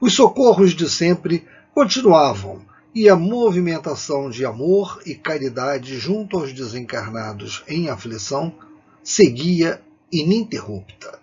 Os 0.00 0.14
socorros 0.14 0.70
de 0.70 0.88
sempre 0.88 1.44
continuavam 1.74 2.62
e 2.94 3.08
a 3.08 3.16
movimentação 3.16 4.30
de 4.30 4.46
amor 4.46 5.02
e 5.04 5.16
caridade 5.16 5.98
junto 5.98 6.38
aos 6.38 6.52
desencarnados 6.52 7.64
em 7.66 7.88
aflição 7.88 8.54
seguia 9.02 9.82
ininterrupta. 10.12 11.17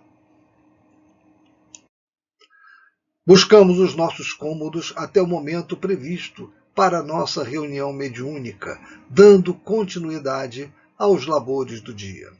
Buscamos 3.27 3.79
os 3.79 3.95
nossos 3.95 4.33
cômodos 4.33 4.93
até 4.95 5.19
o 5.19 5.25
momento 5.25 5.75
previsto 5.75 6.53
para 6.75 6.99
a 6.99 7.03
nossa 7.03 7.43
reunião 7.43 7.91
mediúnica, 7.91 8.79
dando 9.09 9.51
continuidade 9.51 10.71
aos 10.95 11.25
labores 11.25 11.81
do 11.81 11.91
dia. 11.91 12.31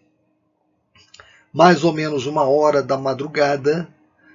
Mais 1.52 1.84
ou 1.84 1.92
menos 1.92 2.28
uma 2.28 2.44
hora 2.44 2.84
da 2.84 3.00
madrugada, 3.00 3.88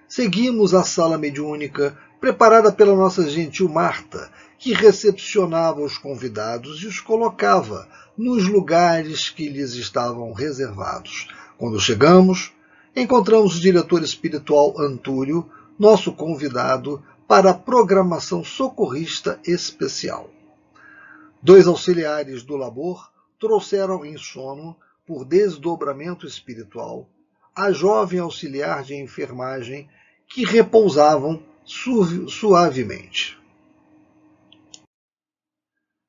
seguimos 0.09 0.75
a 0.75 0.83
sala 0.83 1.16
mediúnica 1.16 1.97
preparada 2.21 2.73
pela 2.73 2.97
nossa 2.97 3.30
gentil 3.30 3.69
Marta, 3.69 4.28
que 4.59 4.73
recepcionava 4.73 5.80
os 5.80 5.99
convidados 5.99 6.83
e 6.83 6.88
os 6.88 6.99
colocava 6.99 7.88
nos 8.19 8.49
lugares 8.49 9.28
que 9.30 9.49
lhes 9.49 9.75
estavam 9.75 10.33
reservados. 10.33 11.28
Quando 11.57 11.78
chegamos, 11.78 12.52
encontramos 12.97 13.57
o 13.57 13.61
diretor 13.61 14.02
espiritual 14.02 14.75
Antúrio 14.80 15.49
nosso 15.81 16.13
convidado 16.13 17.03
para 17.27 17.53
a 17.53 17.55
programação 17.55 18.45
socorrista 18.45 19.41
especial. 19.47 20.29
Dois 21.43 21.67
auxiliares 21.67 22.43
do 22.43 22.55
labor 22.55 23.11
trouxeram 23.39 24.05
em 24.05 24.19
sono, 24.19 24.77
por 25.07 25.25
desdobramento 25.25 26.27
espiritual, 26.27 27.09
a 27.57 27.73
jovem 27.73 28.21
auxiliar 28.21 28.85
de 28.85 28.95
enfermagem 28.95 29.89
que 30.27 30.45
repousavam 30.45 31.43
suavemente. 31.65 33.41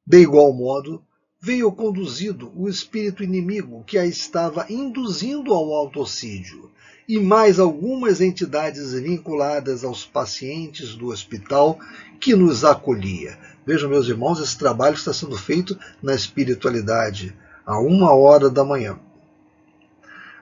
De 0.06 0.18
igual 0.18 0.52
modo, 0.52 1.02
veio 1.44 1.72
conduzido 1.72 2.52
o 2.56 2.70
espírito 2.70 3.24
inimigo 3.24 3.84
que 3.88 3.98
a 3.98 4.06
estava 4.06 4.68
induzindo 4.70 5.52
ao 5.56 5.74
autocídio, 5.74 6.70
e 7.08 7.18
mais 7.20 7.60
algumas 7.60 8.22
entidades 8.22 8.94
vinculadas 8.94 9.84
aos 9.84 10.06
pacientes 10.06 10.94
do 10.94 11.08
hospital 11.08 11.80
que 12.20 12.36
nos 12.36 12.64
acolhia. 12.64 13.40
Vejam, 13.66 13.90
meus 13.90 14.08
irmãos, 14.08 14.40
esse 14.40 14.56
trabalho 14.56 14.94
está 14.94 15.12
sendo 15.12 15.36
feito 15.36 15.78
na 16.02 16.14
espiritualidade, 16.14 17.36
a 17.66 17.80
uma 17.80 18.14
hora 18.14 18.48
da 18.48 18.64
manhã. 18.64 19.00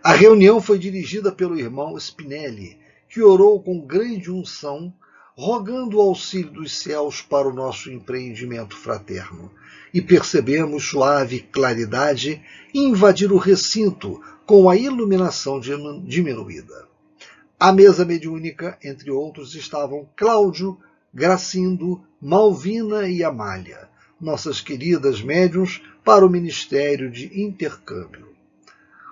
A 0.03 0.11
reunião 0.11 0.61
foi 0.61 0.77
dirigida 0.77 1.31
pelo 1.31 1.57
irmão 1.57 1.97
Spinelli, 1.97 2.77
que 3.07 3.21
orou 3.21 3.61
com 3.61 3.79
grande 3.79 4.29
unção, 4.29 4.93
rogando 5.35 5.97
o 5.97 6.01
auxílio 6.01 6.51
dos 6.51 6.77
céus 6.77 7.21
para 7.21 7.47
o 7.47 7.53
nosso 7.53 7.89
empreendimento 7.89 8.75
fraterno. 8.75 9.49
E 9.93 10.01
percebemos 10.01 10.83
suave 10.85 11.39
claridade 11.51 12.41
invadir 12.73 13.31
o 13.31 13.37
recinto, 13.37 14.21
com 14.45 14.69
a 14.69 14.75
iluminação 14.75 15.59
diminuída. 15.59 16.87
À 17.59 17.71
mesa 17.71 18.05
mediúnica, 18.05 18.77
entre 18.83 19.11
outros, 19.11 19.53
estavam 19.53 20.07
Cláudio, 20.15 20.77
Gracindo, 21.13 22.01
Malvina 22.21 23.07
e 23.07 23.23
Amália, 23.23 23.89
nossas 24.19 24.61
queridas 24.61 25.21
médiums 25.21 25.81
para 26.03 26.25
o 26.25 26.29
Ministério 26.29 27.11
de 27.11 27.41
Intercâmbio. 27.41 28.29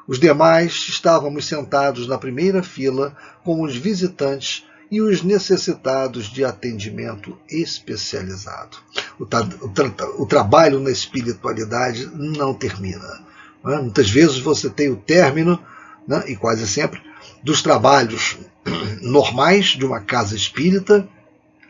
Os 0.07 0.19
demais 0.19 0.73
estávamos 0.87 1.45
sentados 1.45 2.07
na 2.07 2.17
primeira 2.17 2.63
fila 2.63 3.15
com 3.43 3.61
os 3.61 3.75
visitantes 3.75 4.65
e 4.89 5.01
os 5.01 5.21
necessitados 5.21 6.27
de 6.27 6.45
atendimento 6.45 7.37
especializado. 7.49 8.77
O, 9.19 9.25
tra 9.25 9.41
o, 9.61 9.69
tra 9.69 9.91
o 10.17 10.25
trabalho 10.25 10.79
na 10.79 10.91
espiritualidade 10.91 12.09
não 12.13 12.53
termina. 12.53 13.21
Né? 13.63 13.77
Muitas 13.77 14.09
vezes 14.09 14.39
você 14.39 14.69
tem 14.69 14.89
o 14.89 14.95
término, 14.95 15.59
né, 16.07 16.23
e 16.27 16.35
quase 16.35 16.67
sempre, 16.67 17.01
dos 17.43 17.61
trabalhos 17.61 18.37
normais 19.01 19.67
de 19.67 19.85
uma 19.85 19.99
casa 19.99 20.35
espírita. 20.35 21.07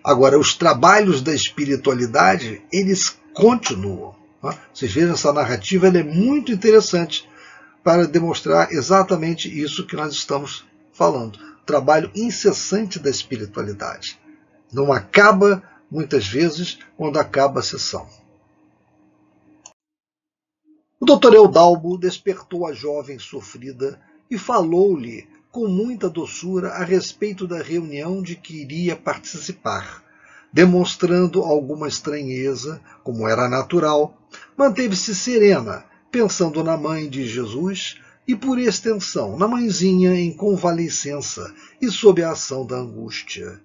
Agora, 0.04 0.40
os 0.40 0.54
trabalhos 0.54 1.22
da 1.22 1.34
espiritualidade, 1.34 2.62
eles 2.72 3.18
continuam. 3.34 4.16
Né? 4.44 4.54
Vocês 4.74 4.92
vejam, 4.92 5.14
essa 5.14 5.34
narrativa 5.34 5.88
é 5.88 6.04
muito 6.04 6.52
interessante 6.52 7.28
para 7.84 8.06
demonstrar 8.06 8.72
exatamente 8.72 9.48
isso 9.48 9.86
que 9.86 9.96
nós 9.96 10.14
estamos 10.14 10.66
falando. 10.92 11.40
Trabalho 11.66 12.12
incessante 12.16 13.00
da 13.00 13.10
espiritualidade. 13.10 14.20
Não 14.72 14.92
acaba, 14.92 15.64
muitas 15.90 16.28
vezes, 16.28 16.80
quando 16.96 17.18
acaba 17.18 17.60
a 17.60 17.64
sessão. 17.64 18.08
O 21.00 21.06
doutor 21.06 21.34
Eudalbo 21.34 21.98
despertou 21.98 22.66
a 22.66 22.74
jovem 22.74 23.20
sofrida 23.20 24.00
e 24.30 24.38
falou-lhe 24.38 25.28
com 25.52 25.68
muita 25.68 26.10
doçura 26.10 26.70
a 26.70 26.84
respeito 26.84 27.48
da 27.48 27.62
reunião 27.62 28.22
de 28.22 28.36
que 28.36 28.62
iria 28.62 28.96
participar. 28.96 30.04
Demonstrando 30.52 31.44
alguma 31.44 31.88
estranheza, 31.88 32.82
como 33.04 33.28
era 33.28 33.48
natural, 33.48 34.18
manteve-se 34.58 35.14
serena, 35.14 35.86
pensando 36.12 36.64
na 36.64 36.78
mãe 36.78 37.10
de 37.10 37.28
Jesus 37.28 38.00
e, 38.28 38.36
por 38.36 38.60
extensão, 38.60 39.38
na 39.38 39.48
mãezinha 39.48 40.16
em 40.16 40.36
convalescença 40.36 41.54
e 41.82 41.90
sob 41.92 42.24
a 42.24 42.32
ação 42.32 42.66
da 42.66 42.78
angústia. 42.78 43.62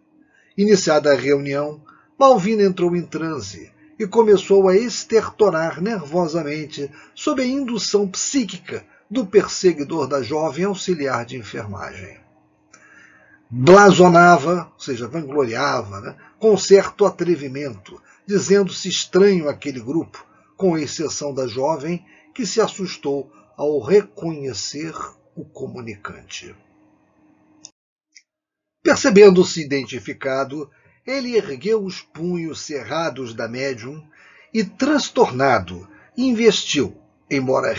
Iniciada 0.56 1.12
a 1.12 1.16
reunião, 1.16 1.80
Malvina 2.22 2.62
entrou 2.62 2.94
em 2.94 3.02
transe, 3.02 3.72
e 3.98 4.06
começou 4.06 4.68
a 4.68 4.76
estertorar 4.76 5.82
nervosamente 5.82 6.88
sob 7.16 7.42
a 7.42 7.44
indução 7.44 8.06
psíquica 8.06 8.86
do 9.10 9.26
perseguidor 9.26 10.06
da 10.06 10.22
jovem 10.22 10.64
auxiliar 10.64 11.26
de 11.26 11.36
enfermagem. 11.36 12.20
Blasonava, 13.50 14.70
ou 14.72 14.80
seja, 14.80 15.08
vangloriava, 15.08 16.00
né, 16.00 16.16
com 16.38 16.56
certo 16.56 17.04
atrevimento, 17.04 18.00
dizendo-se 18.24 18.88
estranho 18.88 19.48
àquele 19.48 19.80
grupo, 19.80 20.24
com 20.56 20.78
exceção 20.78 21.34
da 21.34 21.48
jovem, 21.48 22.06
que 22.32 22.46
se 22.46 22.60
assustou 22.60 23.32
ao 23.56 23.80
reconhecer 23.80 24.94
o 25.34 25.44
comunicante. 25.44 26.54
Percebendo-se 28.80 29.60
identificado, 29.60 30.70
ele 31.06 31.36
ergueu 31.36 31.84
os 31.84 32.00
punhos 32.00 32.60
cerrados 32.60 33.34
da 33.34 33.48
médium 33.48 34.02
e, 34.54 34.64
transtornado, 34.64 35.88
investiu, 36.16 36.96
embora 37.30 37.74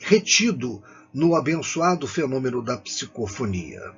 retido 0.00 0.82
no 1.12 1.34
abençoado 1.34 2.06
fenômeno 2.06 2.62
da 2.62 2.76
psicofonia. 2.76 3.92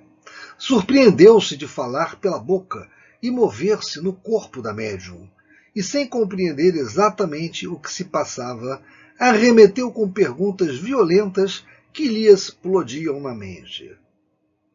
Surpreendeu-se 0.57 1.57
de 1.57 1.69
falar 1.69 2.17
pela 2.17 2.39
boca 2.39 2.89
e 3.23 3.31
mover-se 3.31 4.01
no 4.01 4.13
corpo 4.13 4.63
da 4.63 4.73
médium, 4.73 5.29
e 5.75 5.83
sem 5.83 6.07
compreender 6.07 6.75
exatamente 6.75 7.67
o 7.67 7.79
que 7.79 7.93
se 7.93 8.05
passava, 8.05 8.83
arremeteu 9.19 9.93
com 9.93 10.11
perguntas 10.11 10.79
violentas 10.79 11.65
que 11.93 12.09
lhe 12.09 12.27
explodiam 12.27 13.21
na 13.21 13.35
mente. 13.35 13.97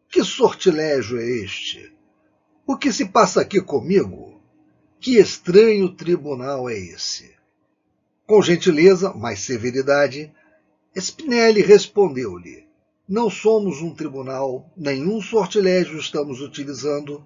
Que 0.09 0.23
sortilégio 0.23 1.19
é 1.19 1.25
este? 1.25 1.91
O 2.65 2.77
que 2.77 2.93
se 2.93 3.05
passa 3.05 3.41
aqui 3.41 3.59
comigo? 3.59 4.41
Que 4.97 5.17
estranho 5.17 5.89
tribunal 5.89 6.69
é 6.69 6.77
esse? 6.77 7.35
Com 8.25 8.41
gentileza, 8.41 9.13
mas 9.13 9.39
severidade, 9.39 10.31
Spinelli 10.95 11.61
respondeu-lhe: 11.61 12.65
Não 13.07 13.29
somos 13.29 13.81
um 13.81 13.93
tribunal, 13.93 14.71
nenhum 14.77 15.21
sortilégio 15.21 15.99
estamos 15.99 16.39
utilizando, 16.39 17.21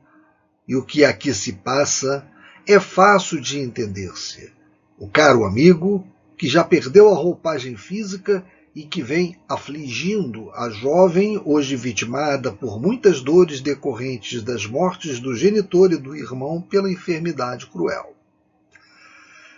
e 0.67 0.75
o 0.75 0.83
que 0.83 1.05
aqui 1.05 1.31
se 1.35 1.53
passa 1.53 2.27
é 2.67 2.79
fácil 2.79 3.39
de 3.39 3.59
entender-se. 3.59 4.51
O 4.97 5.07
caro 5.07 5.45
amigo, 5.45 6.03
que 6.35 6.47
já 6.47 6.63
perdeu 6.63 7.09
a 7.09 7.15
roupagem 7.15 7.77
física 7.77 8.43
e 8.77 8.85
que 8.85 9.01
vem 9.01 9.35
afligindo 9.49 10.51
a 10.51 10.69
jovem, 10.69 11.41
hoje 11.43 11.75
vitimada 11.75 12.53
por 12.53 12.79
muitas 12.79 13.21
dores 13.21 13.59
decorrentes 13.59 14.43
das 14.43 14.67
mortes 14.67 15.19
do 15.19 15.35
genitor 15.35 15.91
e 15.91 15.97
do 15.97 16.15
irmão 16.15 16.61
pela 16.61 16.91
enfermidade 16.91 17.65
cruel. 17.65 18.15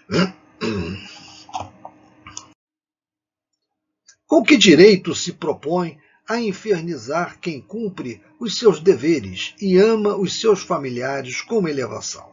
Com 4.25 4.41
que 4.41 4.55
direito 4.55 5.13
se 5.13 5.33
propõe 5.33 5.97
a 6.25 6.39
infernizar 6.39 7.41
quem 7.41 7.59
cumpre 7.59 8.21
os 8.39 8.57
seus 8.57 8.79
deveres 8.79 9.53
e 9.59 9.77
ama 9.77 10.15
os 10.15 10.39
seus 10.39 10.61
familiares 10.61 11.41
com 11.41 11.67
elevação? 11.67 12.31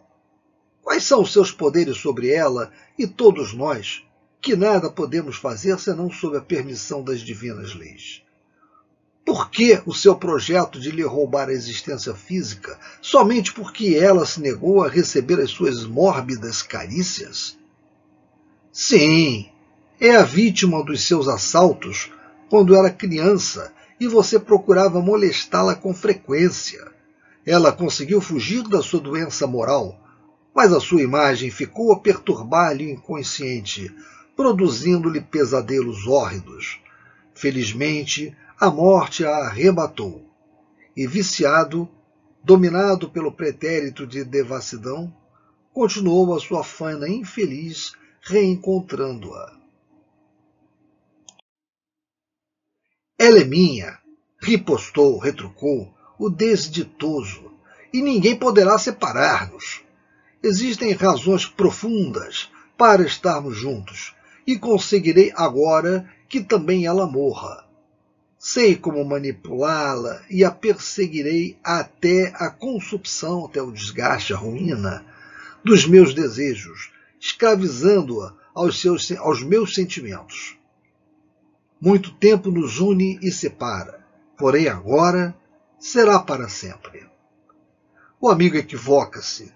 Quais 0.84 1.02
são 1.02 1.22
os 1.22 1.32
seus 1.32 1.50
poderes 1.50 1.96
sobre 1.96 2.30
ela 2.30 2.72
e 2.96 3.08
todos 3.08 3.52
nós, 3.52 4.04
que 4.40 4.56
nada 4.56 4.90
podemos 4.90 5.36
fazer 5.36 5.78
senão 5.78 6.10
sob 6.10 6.36
a 6.36 6.40
permissão 6.40 7.02
das 7.02 7.20
divinas 7.20 7.74
leis? 7.74 8.22
Por 9.24 9.50
que 9.50 9.82
o 9.84 9.92
seu 9.92 10.14
projeto 10.14 10.78
de 10.78 10.92
lhe 10.92 11.02
roubar 11.02 11.48
a 11.48 11.52
existência 11.52 12.14
física 12.14 12.78
somente 13.02 13.52
porque 13.52 13.96
ela 13.96 14.24
se 14.24 14.40
negou 14.40 14.84
a 14.84 14.88
receber 14.88 15.40
as 15.40 15.50
suas 15.50 15.84
mórbidas 15.84 16.62
carícias? 16.62 17.58
Sim, 18.70 19.48
é 20.00 20.14
a 20.14 20.22
vítima 20.22 20.84
dos 20.84 21.04
seus 21.04 21.26
assaltos 21.26 22.12
quando 22.48 22.76
era 22.76 22.88
criança 22.88 23.72
e 23.98 24.06
você 24.06 24.38
procurava 24.38 25.00
molestá-la 25.00 25.74
com 25.74 25.92
frequência. 25.92 26.86
Ela 27.44 27.72
conseguiu 27.72 28.20
fugir 28.20 28.62
da 28.62 28.82
sua 28.82 29.00
doença 29.00 29.46
moral, 29.46 29.98
mas 30.54 30.72
a 30.72 30.80
sua 30.80 31.02
imagem 31.02 31.50
ficou 31.50 31.92
a 31.92 31.98
perturbar-lhe 31.98 32.86
o 32.86 32.90
inconsciente, 32.90 33.94
produzindo-lhe 34.36 35.22
pesadelos 35.22 36.06
hórridos. 36.06 36.78
Felizmente, 37.34 38.36
a 38.60 38.70
morte 38.70 39.24
a 39.24 39.34
arrebatou. 39.38 40.24
E 40.94 41.06
viciado, 41.06 41.88
dominado 42.44 43.10
pelo 43.10 43.32
pretérito 43.32 44.06
de 44.06 44.22
devassidão, 44.24 45.12
continuou 45.72 46.34
a 46.34 46.40
sua 46.40 46.62
fana 46.62 47.08
infeliz, 47.08 47.92
reencontrando-a. 48.20 49.56
Ela 53.18 53.40
é 53.40 53.44
minha, 53.44 53.98
ripostou, 54.40 55.18
retrucou 55.18 55.94
o 56.18 56.30
desditoso, 56.30 57.52
e 57.92 58.02
ninguém 58.02 58.38
poderá 58.38 58.78
separar-nos. 58.78 59.82
Existem 60.42 60.92
razões 60.92 61.46
profundas 61.46 62.50
para 62.76 63.02
estarmos 63.02 63.56
juntos, 63.56 64.14
e 64.46 64.58
conseguirei 64.58 65.32
agora 65.34 66.08
que 66.28 66.40
também 66.40 66.86
ela 66.86 67.06
morra. 67.06 67.66
Sei 68.38 68.76
como 68.76 69.04
manipulá-la 69.04 70.22
e 70.30 70.44
a 70.44 70.50
perseguirei 70.50 71.58
até 71.64 72.32
a 72.36 72.50
consupção, 72.50 73.46
até 73.46 73.60
o 73.60 73.72
desgaste, 73.72 74.32
a 74.32 74.36
ruína 74.36 75.04
dos 75.64 75.86
meus 75.86 76.14
desejos, 76.14 76.92
escravizando-a 77.18 78.34
aos, 78.54 78.80
seus, 78.80 79.10
aos 79.12 79.42
meus 79.42 79.74
sentimentos. 79.74 80.56
Muito 81.80 82.14
tempo 82.14 82.50
nos 82.50 82.78
une 82.78 83.18
e 83.20 83.32
separa, 83.32 84.06
porém 84.38 84.68
agora 84.68 85.36
será 85.78 86.18
para 86.18 86.48
sempre. 86.48 87.06
O 88.20 88.30
amigo 88.30 88.56
equivoca-se. 88.56 89.52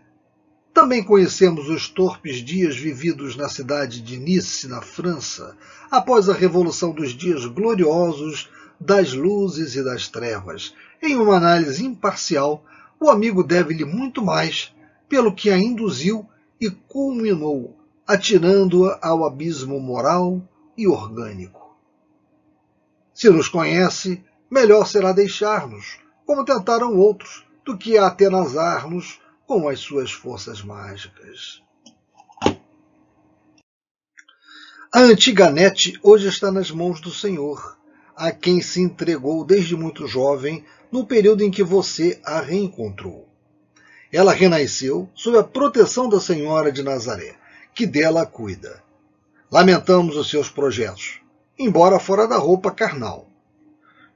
Também 0.72 1.02
conhecemos 1.02 1.68
os 1.68 1.88
torpes 1.88 2.36
dias 2.36 2.76
vividos 2.76 3.36
na 3.36 3.48
cidade 3.48 4.00
de 4.00 4.16
Nice, 4.16 4.68
na 4.68 4.80
França, 4.80 5.56
após 5.90 6.28
a 6.28 6.32
Revolução 6.32 6.92
dos 6.92 7.10
Dias 7.10 7.44
Gloriosos 7.44 8.48
das 8.80 9.12
Luzes 9.12 9.74
e 9.74 9.84
das 9.84 10.08
Trevas. 10.08 10.74
Em 11.02 11.16
uma 11.16 11.36
análise 11.36 11.84
imparcial, 11.84 12.64
o 13.00 13.10
amigo 13.10 13.42
deve-lhe 13.42 13.84
muito 13.84 14.22
mais 14.22 14.72
pelo 15.08 15.34
que 15.34 15.50
a 15.50 15.58
induziu 15.58 16.26
e 16.60 16.70
culminou, 16.70 17.76
atirando-a 18.06 18.98
ao 19.02 19.24
abismo 19.24 19.80
moral 19.80 20.40
e 20.76 20.86
orgânico. 20.86 21.76
Se 23.12 23.28
nos 23.28 23.48
conhece, 23.48 24.22
melhor 24.50 24.86
será 24.86 25.12
deixar-nos, 25.12 25.98
como 26.24 26.44
tentaram 26.44 26.96
outros, 26.96 27.44
do 27.64 27.76
que 27.76 27.98
atenazar-nos 27.98 29.20
com 29.50 29.68
as 29.68 29.80
suas 29.80 30.12
forças 30.12 30.62
mágicas. 30.62 31.60
A 34.94 35.00
antiga 35.00 35.50
Nete 35.50 35.98
hoje 36.04 36.28
está 36.28 36.52
nas 36.52 36.70
mãos 36.70 37.00
do 37.00 37.10
Senhor, 37.10 37.76
a 38.14 38.30
quem 38.30 38.62
se 38.62 38.80
entregou 38.80 39.44
desde 39.44 39.74
muito 39.74 40.06
jovem, 40.06 40.64
no 40.92 41.04
período 41.04 41.42
em 41.42 41.50
que 41.50 41.64
você 41.64 42.20
a 42.24 42.40
reencontrou. 42.40 43.28
Ela 44.12 44.32
renasceu 44.32 45.10
sob 45.16 45.36
a 45.36 45.42
proteção 45.42 46.08
da 46.08 46.20
Senhora 46.20 46.70
de 46.70 46.84
Nazaré, 46.84 47.34
que 47.74 47.86
dela 47.86 48.24
cuida. 48.24 48.84
Lamentamos 49.50 50.16
os 50.16 50.30
seus 50.30 50.48
projetos, 50.48 51.18
embora 51.58 51.98
fora 51.98 52.28
da 52.28 52.36
roupa 52.36 52.70
carnal. 52.70 53.26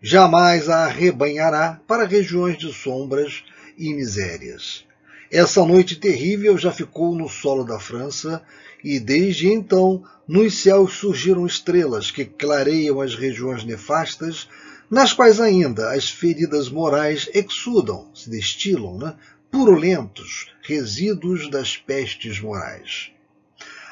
Jamais 0.00 0.68
a 0.68 0.84
arrebanhará 0.84 1.80
para 1.88 2.06
regiões 2.06 2.56
de 2.56 2.72
sombras 2.72 3.42
e 3.76 3.92
misérias. 3.92 4.86
Essa 5.34 5.66
noite 5.66 5.96
terrível 5.96 6.56
já 6.56 6.70
ficou 6.70 7.12
no 7.12 7.28
solo 7.28 7.64
da 7.64 7.76
França, 7.76 8.40
e 8.84 9.00
desde 9.00 9.48
então 9.48 10.04
nos 10.28 10.58
céus 10.58 10.92
surgiram 10.92 11.44
estrelas 11.44 12.08
que 12.08 12.24
clareiam 12.24 13.00
as 13.00 13.16
regiões 13.16 13.64
nefastas, 13.64 14.48
nas 14.88 15.12
quais 15.12 15.40
ainda 15.40 15.92
as 15.92 16.08
feridas 16.08 16.68
morais 16.68 17.28
exudam, 17.34 18.06
se 18.14 18.30
destilam, 18.30 18.96
né, 18.96 19.16
purulentos 19.50 20.52
resíduos 20.62 21.50
das 21.50 21.76
pestes 21.76 22.38
morais. 22.38 23.10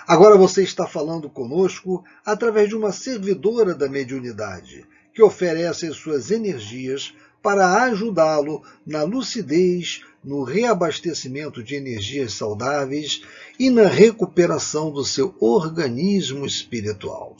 Agora 0.06 0.36
você 0.36 0.62
está 0.62 0.86
falando 0.86 1.28
conosco 1.28 2.04
através 2.24 2.68
de 2.68 2.76
uma 2.76 2.92
servidora 2.92 3.74
da 3.74 3.88
mediunidade, 3.88 4.86
que 5.12 5.20
oferece 5.20 5.92
suas 5.92 6.30
energias 6.30 7.12
para 7.42 7.82
ajudá-lo 7.82 8.62
na 8.86 9.02
lucidez, 9.02 10.02
no 10.22 10.44
reabastecimento 10.44 11.62
de 11.62 11.74
energias 11.74 12.34
saudáveis 12.34 13.22
e 13.58 13.70
na 13.70 13.86
recuperação 13.86 14.90
do 14.90 15.04
seu 15.04 15.34
organismo 15.40 16.46
espiritual. 16.46 17.36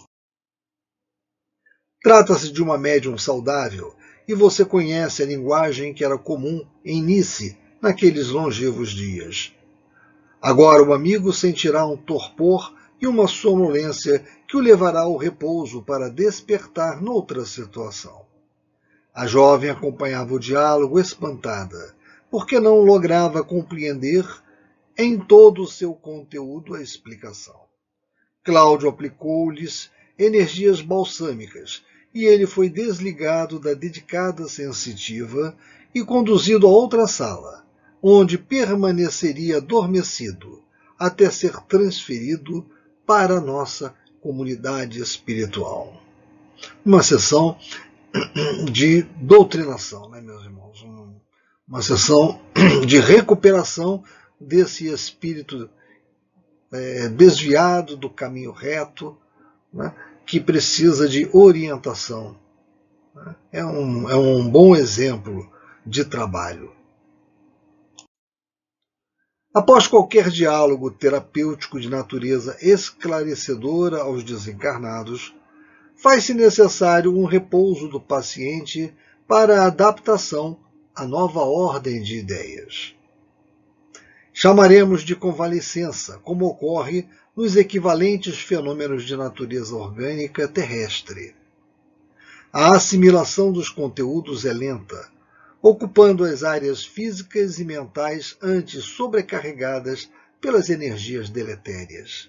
Trata-se 2.02 2.50
de 2.50 2.62
uma 2.62 2.76
médium 2.76 3.16
saudável 3.16 3.94
e 4.26 4.34
você 4.34 4.64
conhece 4.64 5.22
a 5.22 5.26
linguagem 5.26 5.94
que 5.94 6.04
era 6.04 6.18
comum 6.18 6.66
em 6.84 7.00
Nice 7.00 7.56
naqueles 7.80 8.28
longevos 8.28 8.90
dias. 8.90 9.52
Agora 10.40 10.82
o 10.82 10.92
amigo 10.92 11.32
sentirá 11.32 11.86
um 11.86 11.96
torpor 11.96 12.74
e 13.00 13.06
uma 13.06 13.28
sonolência 13.28 14.24
que 14.48 14.56
o 14.56 14.60
levará 14.60 15.00
ao 15.00 15.16
repouso 15.16 15.82
para 15.82 16.10
despertar 16.10 17.00
noutra 17.00 17.44
situação. 17.44 18.26
A 19.14 19.26
jovem 19.26 19.70
acompanhava 19.70 20.34
o 20.34 20.38
diálogo 20.38 20.98
espantada, 20.98 21.94
porque 22.32 22.58
não 22.58 22.80
lograva 22.80 23.44
compreender 23.44 24.26
em 24.96 25.18
todo 25.18 25.64
o 25.64 25.68
seu 25.68 25.92
conteúdo 25.92 26.74
a 26.74 26.80
explicação. 26.80 27.60
Cláudio 28.42 28.88
aplicou-lhes 28.88 29.90
energias 30.18 30.80
balsâmicas 30.80 31.84
e 32.14 32.24
ele 32.24 32.46
foi 32.46 32.70
desligado 32.70 33.60
da 33.60 33.74
dedicada 33.74 34.48
sensitiva 34.48 35.54
e 35.94 36.02
conduzido 36.02 36.66
a 36.66 36.70
outra 36.70 37.06
sala, 37.06 37.66
onde 38.02 38.38
permaneceria 38.38 39.58
adormecido 39.58 40.62
até 40.98 41.28
ser 41.28 41.60
transferido 41.68 42.64
para 43.06 43.36
a 43.36 43.40
nossa 43.42 43.94
comunidade 44.22 45.02
espiritual. 45.02 46.00
Uma 46.82 47.02
sessão 47.02 47.58
de 48.72 49.02
doutrinação, 49.20 50.08
né, 50.08 50.22
meus 50.22 50.42
irmãos? 50.44 50.62
Uma 51.72 51.80
sessão 51.80 52.38
de 52.86 53.00
recuperação 53.00 54.04
desse 54.38 54.92
espírito 54.92 55.70
é, 56.70 57.08
desviado 57.08 57.96
do 57.96 58.10
caminho 58.10 58.52
reto, 58.52 59.16
né, 59.72 59.90
que 60.26 60.38
precisa 60.38 61.08
de 61.08 61.30
orientação. 61.32 62.38
É, 63.50 63.64
um, 63.64 64.10
é 64.10 64.14
um 64.14 64.46
bom 64.46 64.76
exemplo 64.76 65.50
de 65.86 66.04
trabalho. 66.04 66.74
Após 69.54 69.86
qualquer 69.86 70.28
diálogo 70.28 70.90
terapêutico 70.90 71.80
de 71.80 71.88
natureza 71.88 72.54
esclarecedora 72.60 74.02
aos 74.02 74.22
desencarnados, 74.22 75.34
faz-se 75.96 76.34
necessário 76.34 77.16
um 77.16 77.24
repouso 77.24 77.88
do 77.88 77.98
paciente 77.98 78.94
para 79.26 79.62
a 79.62 79.66
adaptação 79.68 80.61
à 80.94 81.06
nova 81.06 81.40
ordem 81.40 82.02
de 82.02 82.18
ideias. 82.18 82.94
Chamaremos 84.32 85.02
de 85.02 85.14
convalescença, 85.14 86.18
como 86.18 86.46
ocorre 86.46 87.06
nos 87.36 87.56
equivalentes 87.56 88.38
fenômenos 88.38 89.04
de 89.04 89.16
natureza 89.16 89.74
orgânica 89.74 90.46
terrestre. 90.46 91.34
A 92.52 92.76
assimilação 92.76 93.50
dos 93.50 93.70
conteúdos 93.70 94.44
é 94.44 94.52
lenta, 94.52 95.10
ocupando 95.62 96.24
as 96.24 96.42
áreas 96.42 96.84
físicas 96.84 97.58
e 97.58 97.64
mentais 97.64 98.36
antes 98.42 98.84
sobrecarregadas 98.84 100.10
pelas 100.40 100.68
energias 100.68 101.30
deletérias. 101.30 102.28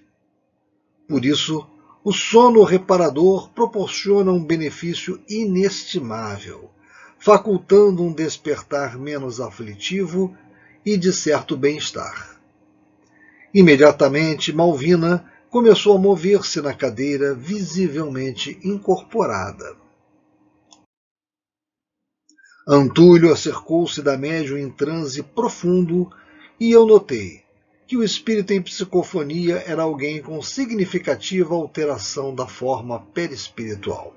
Por 1.08 1.26
isso, 1.26 1.68
o 2.04 2.14
sono 2.14 2.64
reparador 2.64 3.50
proporciona 3.50 4.32
um 4.32 4.44
benefício 4.44 5.22
inestimável, 5.28 6.70
facultando 7.24 8.04
um 8.04 8.12
despertar 8.12 9.00
menos 9.00 9.40
aflitivo 9.40 10.36
e 10.86 10.98
de 10.98 11.14
certo 11.14 11.56
bem-estar. 11.56 12.38
Imediatamente, 13.54 14.52
Malvina 14.52 15.32
começou 15.50 15.96
a 15.96 16.00
mover-se 16.00 16.60
na 16.60 16.74
cadeira, 16.74 17.34
visivelmente 17.34 18.60
incorporada. 18.62 19.74
Antúlio 22.68 23.32
acercou-se 23.32 24.02
da 24.02 24.18
médium 24.18 24.58
em 24.58 24.70
transe 24.70 25.24
profundo 25.24 26.12
e 26.60 26.74
eu 26.74 26.86
notei 26.86 27.42
que 27.88 27.96
o 27.96 28.04
espírito 28.04 28.52
em 28.52 28.62
psicofonia 28.62 29.64
era 29.66 29.84
alguém 29.84 30.22
com 30.22 30.42
significativa 30.42 31.56
alteração 31.56 32.36
da 32.36 32.48
forma 32.48 33.00
perispiritual. 33.14 34.14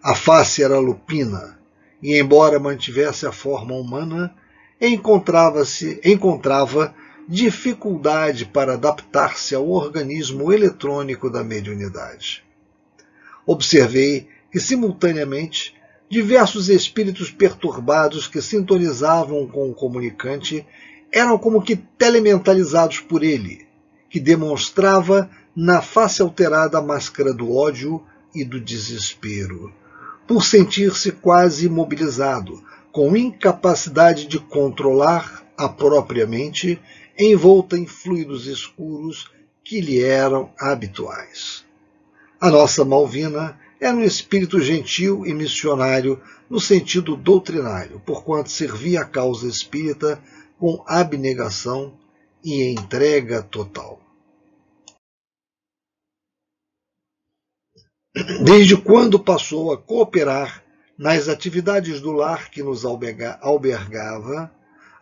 A 0.00 0.14
face 0.14 0.62
era 0.62 0.78
lupina, 0.78 1.65
e 2.02 2.18
embora 2.18 2.58
mantivesse 2.58 3.26
a 3.26 3.32
forma 3.32 3.74
humana, 3.74 4.34
encontrava-se 4.80 6.00
encontrava 6.04 6.94
dificuldade 7.28 8.44
para 8.44 8.74
adaptar-se 8.74 9.54
ao 9.54 9.68
organismo 9.68 10.52
eletrônico 10.52 11.28
da 11.28 11.42
mediunidade. 11.42 12.44
Observei 13.44 14.28
que, 14.50 14.60
simultaneamente, 14.60 15.74
diversos 16.08 16.68
espíritos 16.68 17.30
perturbados 17.30 18.28
que 18.28 18.40
sintonizavam 18.40 19.46
com 19.48 19.70
o 19.70 19.74
comunicante 19.74 20.64
eram 21.10 21.36
como 21.38 21.62
que 21.62 21.76
telementalizados 21.76 23.00
por 23.00 23.24
ele, 23.24 23.66
que 24.08 24.20
demonstrava 24.20 25.28
na 25.54 25.80
face 25.80 26.22
alterada 26.22 26.78
a 26.78 26.82
máscara 26.82 27.32
do 27.32 27.56
ódio 27.56 28.04
e 28.34 28.44
do 28.44 28.60
desespero, 28.60 29.72
por 30.26 30.44
sentir-se 30.44 31.12
quase 31.12 31.66
imobilizado, 31.66 32.62
com 32.92 33.16
incapacidade 33.16 34.26
de 34.26 34.38
controlar 34.38 35.44
a 35.56 35.68
própria 35.68 36.26
mente, 36.26 36.80
envolta 37.18 37.76
em 37.76 37.86
fluidos 37.86 38.46
escuros 38.46 39.30
que 39.62 39.80
lhe 39.80 40.02
eram 40.02 40.50
habituais. 40.58 41.64
A 42.40 42.50
nossa 42.50 42.84
Malvina 42.84 43.58
era 43.80 43.96
um 43.96 44.02
espírito 44.02 44.60
gentil 44.60 45.26
e 45.26 45.34
missionário 45.34 46.20
no 46.48 46.60
sentido 46.60 47.16
doutrinário, 47.16 48.00
porquanto 48.04 48.50
servia 48.50 49.02
a 49.02 49.04
causa 49.04 49.46
espírita 49.46 50.20
com 50.58 50.82
abnegação 50.86 51.94
e 52.44 52.72
entrega 52.72 53.42
total. 53.42 54.00
Desde 58.42 58.74
quando 58.78 59.20
passou 59.20 59.70
a 59.70 59.76
cooperar 59.76 60.64
nas 60.96 61.28
atividades 61.28 62.00
do 62.00 62.12
lar 62.12 62.50
que 62.50 62.62
nos 62.62 62.82
albergava, 62.86 64.50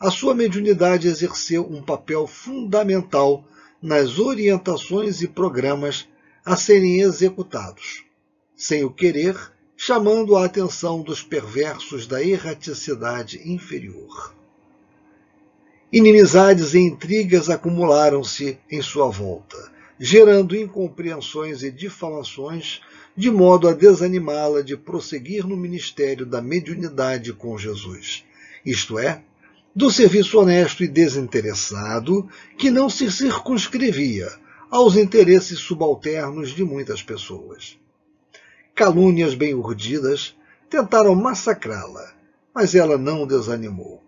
a 0.01 0.11
sua 0.11 0.35
mediunidade 0.35 1.07
exerceu 1.07 1.65
um 1.65 1.81
papel 1.81 2.27
fundamental 2.27 3.45
nas 3.81 4.19
orientações 4.19 5.23
e 5.23 5.29
programas 5.29 6.09
a 6.45 6.57
serem 6.57 7.03
executados, 7.03 8.05
sem 8.57 8.83
o 8.83 8.91
querer, 8.91 9.37
chamando 9.77 10.37
a 10.37 10.45
atenção 10.45 11.01
dos 11.01 11.23
perversos 11.23 12.09
da 12.09 12.21
erraticidade 12.21 13.49
inferior. 13.49 14.35
Inimizades 15.93 16.75
e 16.75 16.81
intrigas 16.81 17.49
acumularam-se 17.49 18.59
em 18.69 18.83
sua 18.83 19.09
volta, 19.09 19.73
gerando 20.01 20.57
incompreensões 20.57 21.63
e 21.63 21.71
difamações, 21.71 22.81
de 23.17 23.31
modo 23.31 23.69
a 23.69 23.73
desanimá-la 23.73 24.63
de 24.63 24.77
prosseguir 24.77 25.47
no 25.47 25.57
ministério 25.57 26.27
da 26.27 26.43
mediunidade 26.43 27.33
com 27.33 27.57
Jesus, 27.57 28.25
isto 28.65 28.99
é, 28.99 29.23
do 29.75 29.91
serviço 29.91 30.39
honesto 30.39 30.83
e 30.85 30.89
desinteressado 30.89 32.29
que 32.57 32.71
não 32.71 32.89
se 32.89 33.11
circunscrevia 33.11 34.29
aos 34.71 34.97
interesses 34.97 35.59
subalternos 35.59 36.51
de 36.51 36.65
muitas 36.65 37.03
pessoas. 37.03 37.79
Calúnias 38.75 39.35
bem 39.35 39.55
urdidas 39.55 40.37
tentaram 40.69 41.15
massacrá-la, 41.15 42.15
mas 42.53 42.75
ela 42.75 42.99
não 42.99 43.27
desanimou 43.27 44.05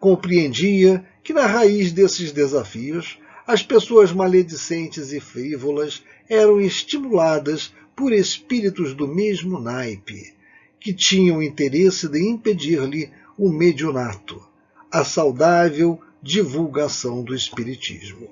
compreendia 0.00 1.04
que 1.22 1.32
na 1.32 1.46
raiz 1.46 1.92
desses 1.92 2.32
desafios 2.32 3.18
as 3.46 3.62
pessoas 3.62 4.12
maledicentes 4.12 5.12
e 5.12 5.20
frívolas 5.20 6.02
eram 6.28 6.60
estimuladas 6.60 7.72
por 7.98 8.12
espíritos 8.12 8.94
do 8.94 9.08
mesmo 9.08 9.58
naipe, 9.58 10.32
que 10.78 10.94
tinham 10.94 11.42
interesse 11.42 12.06
de 12.06 12.22
impedir-lhe 12.22 13.10
o 13.36 13.48
medionato, 13.48 14.40
a 14.88 15.02
saudável 15.02 16.00
divulgação 16.22 17.24
do 17.24 17.34
Espiritismo. 17.34 18.30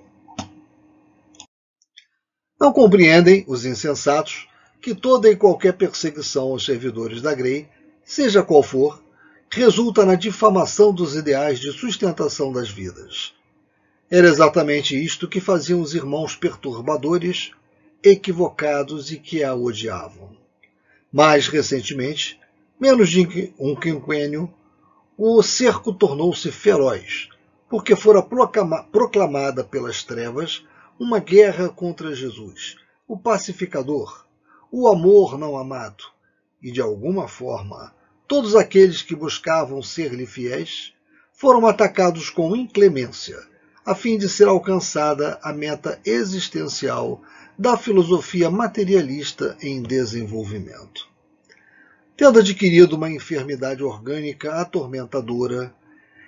Não 2.60 2.72
compreendem 2.72 3.44
os 3.48 3.64
insensatos 3.64 4.46
que 4.80 4.94
toda 4.94 5.28
e 5.28 5.34
qualquer 5.34 5.72
perseguição 5.72 6.44
aos 6.44 6.64
servidores 6.64 7.20
da 7.20 7.34
Grey, 7.34 7.68
seja 8.04 8.44
qual 8.44 8.62
for, 8.62 9.02
resulta 9.50 10.06
na 10.06 10.14
difamação 10.14 10.94
dos 10.94 11.16
ideais 11.16 11.58
de 11.58 11.72
sustentação 11.72 12.52
das 12.52 12.70
vidas. 12.70 13.34
Era 14.08 14.28
exatamente 14.28 14.96
isto 14.96 15.26
que 15.26 15.40
faziam 15.40 15.80
os 15.80 15.92
irmãos 15.92 16.36
perturbadores, 16.36 17.50
equivocados 18.08 19.10
e 19.10 19.18
que 19.18 19.42
a 19.42 19.54
odiavam. 19.54 20.36
Mais 21.12 21.48
recentemente, 21.48 22.38
menos 22.78 23.08
de 23.08 23.52
um 23.58 23.74
quinquênio, 23.74 24.52
o 25.16 25.42
cerco 25.42 25.92
tornou-se 25.92 26.50
feroz, 26.52 27.28
porque 27.68 27.96
fora 27.96 28.22
proclamada 28.22 29.64
pelas 29.64 30.02
trevas 30.02 30.64
uma 30.98 31.18
guerra 31.18 31.68
contra 31.68 32.14
Jesus, 32.14 32.76
o 33.08 33.18
pacificador, 33.18 34.24
o 34.70 34.88
amor 34.88 35.38
não 35.38 35.56
amado, 35.56 36.04
e 36.62 36.70
de 36.70 36.80
alguma 36.80 37.28
forma 37.28 37.94
Todos 38.28 38.56
aqueles 38.56 39.02
que 39.02 39.14
buscavam 39.14 39.80
ser-lhe 39.80 40.26
fiéis 40.26 40.92
foram 41.32 41.64
atacados 41.64 42.28
com 42.28 42.56
inclemência, 42.56 43.38
a 43.86 43.94
fim 43.94 44.18
de 44.18 44.28
ser 44.28 44.48
alcançada 44.48 45.38
a 45.40 45.52
meta 45.52 46.00
existencial 46.04 47.22
da 47.56 47.76
filosofia 47.76 48.50
materialista 48.50 49.56
em 49.62 49.80
desenvolvimento. 49.80 51.08
Tendo 52.16 52.40
adquirido 52.40 52.94
uma 52.94 53.08
enfermidade 53.08 53.84
orgânica 53.84 54.54
atormentadora, 54.54 55.72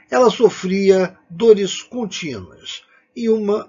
ela 0.08 0.30
sofria 0.30 1.18
dores 1.28 1.82
contínuas 1.82 2.82
e 3.14 3.28
uma 3.28 3.68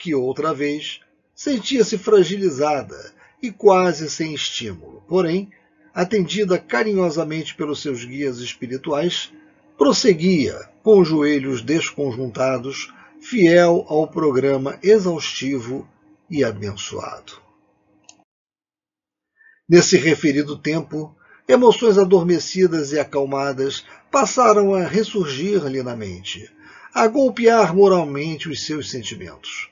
que 0.00 0.16
outra 0.16 0.52
vez 0.52 1.00
sentia-se 1.32 1.96
fragilizada 1.96 3.12
e 3.40 3.52
quase 3.52 4.10
sem 4.10 4.34
estímulo. 4.34 5.04
Porém, 5.06 5.48
atendida 5.94 6.58
carinhosamente 6.58 7.54
pelos 7.54 7.80
seus 7.80 8.04
guias 8.04 8.38
espirituais, 8.38 9.32
prosseguia, 9.76 10.68
com 10.82 10.98
os 11.00 11.08
joelhos 11.08 11.62
desconjuntados, 11.62 12.92
fiel 13.20 13.84
ao 13.88 14.06
programa 14.06 14.78
exaustivo 14.82 15.88
e 16.30 16.44
abençoado. 16.44 17.40
Nesse 19.68 19.96
referido 19.96 20.56
tempo, 20.56 21.14
emoções 21.46 21.98
adormecidas 21.98 22.92
e 22.92 22.98
acalmadas 22.98 23.84
passaram 24.10 24.74
a 24.74 24.86
ressurgir-lhe 24.86 25.82
na 25.82 25.94
mente, 25.94 26.50
a 26.94 27.06
golpear 27.06 27.74
moralmente 27.74 28.48
os 28.48 28.64
seus 28.64 28.90
sentimentos. 28.90 29.70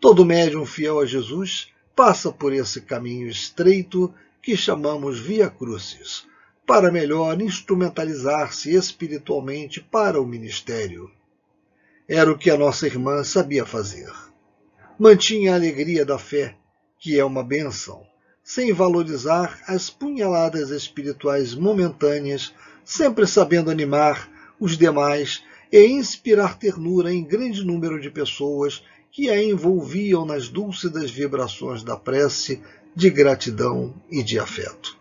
Todo 0.00 0.24
médium 0.24 0.64
fiel 0.64 1.00
a 1.00 1.06
Jesus 1.06 1.68
passa 1.94 2.32
por 2.32 2.52
esse 2.52 2.80
caminho 2.80 3.28
estreito 3.28 4.12
que 4.42 4.56
chamamos 4.56 5.20
Via 5.20 5.48
Crucis, 5.48 6.26
para 6.66 6.90
melhor 6.90 7.40
instrumentalizar-se 7.40 8.74
espiritualmente 8.74 9.80
para 9.80 10.20
o 10.20 10.26
ministério. 10.26 11.10
Era 12.08 12.32
o 12.32 12.36
que 12.36 12.50
a 12.50 12.56
nossa 12.56 12.86
irmã 12.86 13.22
sabia 13.22 13.64
fazer. 13.64 14.10
Mantinha 14.98 15.52
a 15.52 15.54
alegria 15.54 16.04
da 16.04 16.18
fé, 16.18 16.56
que 16.98 17.18
é 17.18 17.24
uma 17.24 17.44
bênção, 17.44 18.04
sem 18.42 18.72
valorizar 18.72 19.60
as 19.68 19.88
punhaladas 19.88 20.70
espirituais 20.70 21.54
momentâneas, 21.54 22.52
sempre 22.84 23.26
sabendo 23.26 23.70
animar 23.70 24.28
os 24.58 24.76
demais 24.76 25.44
e 25.70 25.86
inspirar 25.86 26.58
ternura 26.58 27.12
em 27.12 27.24
grande 27.24 27.64
número 27.64 28.00
de 28.00 28.10
pessoas 28.10 28.82
que 29.10 29.30
a 29.30 29.42
envolviam 29.42 30.24
nas 30.24 30.48
dúlcidas 30.48 31.10
vibrações 31.10 31.84
da 31.84 31.96
prece, 31.96 32.60
de 32.94 33.10
gratidão 33.10 33.94
e 34.10 34.22
de 34.22 34.38
afeto. 34.38 34.98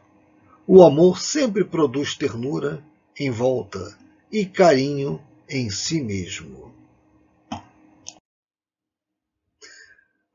O 0.67 0.83
amor 0.83 1.19
sempre 1.19 1.63
produz 1.63 2.15
ternura 2.15 2.83
em 3.19 3.31
volta 3.31 3.97
e 4.31 4.45
carinho 4.45 5.19
em 5.49 5.69
si 5.69 6.01
mesmo. 6.01 6.71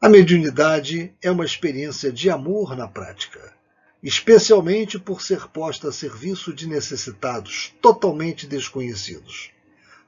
A 0.07 0.09
mediunidade 0.09 1.12
é 1.21 1.33
uma 1.33 1.45
experiência 1.45 2.12
de 2.12 2.31
amor 2.31 2.77
na 2.77 2.87
prática, 2.87 3.53
especialmente 4.01 5.01
por 5.01 5.21
ser 5.21 5.49
posta 5.49 5.88
a 5.88 5.92
serviço 5.92 6.55
de 6.55 6.69
necessitados 6.69 7.75
totalmente 7.83 8.47
desconhecidos, 8.47 9.51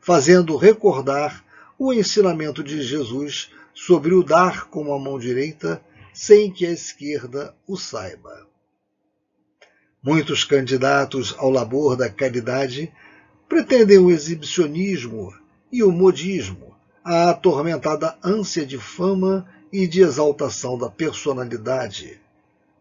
fazendo 0.00 0.56
recordar 0.56 1.44
o 1.76 1.92
ensinamento 1.92 2.62
de 2.62 2.80
Jesus 2.80 3.50
sobre 3.74 4.14
o 4.14 4.22
dar 4.22 4.66
com 4.68 4.94
a 4.94 5.00
mão 5.00 5.18
direita 5.18 5.82
sem 6.14 6.48
que 6.48 6.64
a 6.64 6.70
esquerda 6.70 7.52
o 7.66 7.76
saiba. 7.76 8.46
Muitos 10.00 10.44
candidatos 10.44 11.34
ao 11.36 11.50
labor 11.50 11.96
da 11.96 12.08
caridade 12.08 12.92
pretendem 13.48 13.98
o 13.98 14.12
exibicionismo 14.12 15.34
e 15.72 15.82
o 15.82 15.90
modismo, 15.90 16.76
a 17.02 17.30
atormentada 17.30 18.16
ânsia 18.22 18.64
de 18.64 18.78
fama 18.78 19.57
e 19.72 19.86
de 19.86 20.00
exaltação 20.00 20.78
da 20.78 20.88
personalidade, 20.88 22.20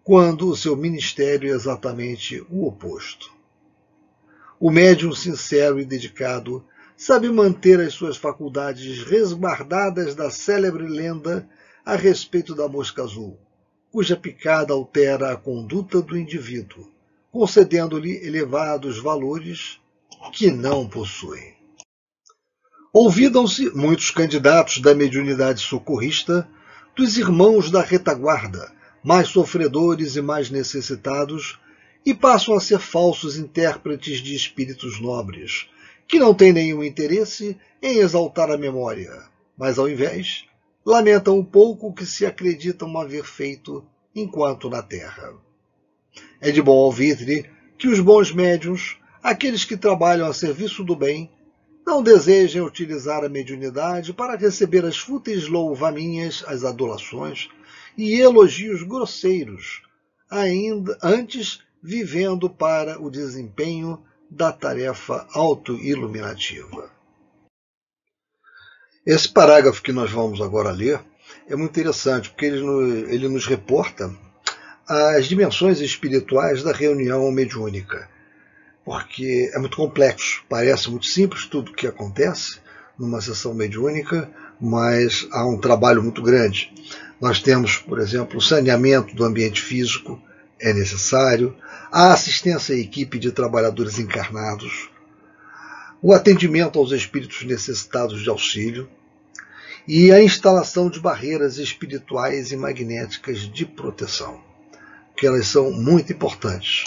quando 0.04 0.50
o 0.50 0.56
seu 0.56 0.76
ministério 0.76 1.52
é 1.52 1.54
exatamente 1.54 2.46
o 2.50 2.66
oposto. 2.66 3.32
O 4.60 4.72
médium 4.72 5.14
sincero 5.14 5.80
e 5.80 5.86
dedicado 5.86 6.66
sabe 6.96 7.30
manter 7.30 7.80
as 7.80 7.94
suas 7.94 8.18
faculdades 8.18 9.04
resguardadas 9.04 10.16
da 10.16 10.32
célebre 10.32 10.88
lenda 10.88 11.48
a 11.86 11.96
respeito 11.96 12.56
da 12.56 12.68
mosca 12.68 13.04
azul, 13.04 13.38
cuja 13.92 14.16
picada 14.16 14.74
altera 14.74 15.32
a 15.32 15.38
conduta 15.38 16.02
do 16.02 16.18
indivíduo, 16.18 16.92
concedendo-lhe 17.32 18.26
elevados 18.26 18.98
valores 18.98 19.80
que 20.34 20.50
não 20.50 20.88
possui. 20.88 21.56
Ouvidam-se 22.92 23.70
muitos 23.76 24.10
candidatos 24.10 24.80
da 24.80 24.96
mediunidade 24.96 25.62
socorrista 25.62 26.50
dos 26.98 27.16
irmãos 27.16 27.70
da 27.70 27.84
retaguarda, 27.84 28.72
mais 29.04 29.28
sofredores 29.28 30.16
e 30.16 30.22
mais 30.22 30.50
necessitados, 30.50 31.60
e 32.04 32.12
passam 32.12 32.56
a 32.56 32.60
ser 32.60 32.80
falsos 32.80 33.38
intérpretes 33.38 34.20
de 34.20 34.36
espíritos 34.36 35.00
nobres, 35.00 35.70
que 36.08 36.18
não 36.18 36.34
têm 36.34 36.52
nenhum 36.52 36.84
interesse 36.84 37.56
em 37.84 38.00
exaltar 38.00 38.50
a 38.50 38.58
memória, 38.58 39.14
mas 39.56 39.78
ao 39.78 39.88
invés 39.88 40.46
lamentam 40.84 41.38
um 41.38 41.44
pouco 41.46 41.94
que 41.94 42.06
se 42.06 42.26
acreditam 42.26 42.98
haver 42.98 43.24
feito 43.24 43.86
enquanto 44.16 44.68
na 44.68 44.82
terra. 44.82 45.36
É 46.42 46.50
de 46.50 46.64
bom 46.64 46.84
alvitre 46.84 47.48
que 47.78 47.88
os 47.88 48.00
bons 48.00 48.32
médiuns, 48.32 48.98
aqueles 49.22 49.64
que 49.64 49.78
trabalham 49.78 50.28
a 50.28 50.34
serviço 50.34 50.84
do 50.84 50.96
bem, 50.96 51.30
não 51.88 52.04
desejem 52.04 52.62
utilizar 52.62 53.24
a 53.24 53.30
mediunidade 53.30 54.12
para 54.12 54.36
receber 54.36 54.84
as 54.84 54.98
fúteis 54.98 55.48
louvaminhas, 55.48 56.44
as 56.46 56.66
adulações 56.66 57.48
e 57.98 58.20
elogios 58.20 58.84
grosseiros, 58.84 59.82
ainda 60.30 60.98
antes 61.02 61.62
vivendo 61.82 62.50
para 62.50 63.02
o 63.02 63.10
desempenho 63.10 64.04
da 64.30 64.52
tarefa 64.52 65.26
autoiluminativa. 65.34 66.92
Esse 69.06 69.30
parágrafo 69.30 69.82
que 69.82 69.94
nós 69.94 70.12
vamos 70.12 70.42
agora 70.42 70.72
ler 70.72 71.00
é 71.48 71.56
muito 71.56 71.80
interessante, 71.80 72.30
porque 72.30 72.48
ele, 72.48 72.66
ele 73.10 73.30
nos 73.30 73.46
reporta 73.46 74.14
as 74.86 75.26
dimensões 75.26 75.80
espirituais 75.80 76.62
da 76.62 76.74
reunião 76.74 77.32
mediúnica 77.32 78.10
porque 78.88 79.52
é 79.54 79.60
muito 79.60 79.76
complexo. 79.76 80.46
Parece 80.48 80.90
muito 80.90 81.08
simples 81.08 81.46
tudo 81.46 81.72
o 81.72 81.76
que 81.76 81.88
acontece 81.88 82.60
numa 82.98 83.20
sessão 83.20 83.54
mediúnica, 83.54 84.32
mas 84.62 85.28
há 85.34 85.46
um 85.46 85.58
trabalho 85.58 86.02
muito 86.02 86.24
grande. 86.24 86.74
Nós 87.20 87.42
temos, 87.42 87.76
por 87.80 88.00
exemplo, 88.00 88.38
o 88.38 88.42
saneamento 88.42 89.14
do 89.14 89.26
ambiente 89.26 89.62
físico, 89.62 90.18
é 90.58 90.72
necessário, 90.72 91.54
a 91.92 92.14
assistência 92.14 92.74
à 92.74 92.80
equipe 92.80 93.20
de 93.20 93.30
trabalhadores 93.30 94.00
encarnados, 94.00 94.90
o 96.02 96.14
atendimento 96.14 96.80
aos 96.80 96.94
espíritos 96.94 97.44
necessitados 97.44 98.24
de 98.24 98.30
auxílio 98.30 98.90
e 99.86 100.14
a 100.14 100.24
instalação 100.24 100.90
de 100.90 101.02
barreiras 101.02 101.58
espirituais 101.58 102.54
e 102.54 102.56
magnéticas 102.56 103.40
de 103.40 103.66
proteção, 103.66 104.40
que 105.18 105.28
elas 105.28 105.46
são 105.46 105.74
muito 105.74 106.14
importantes. 106.14 106.86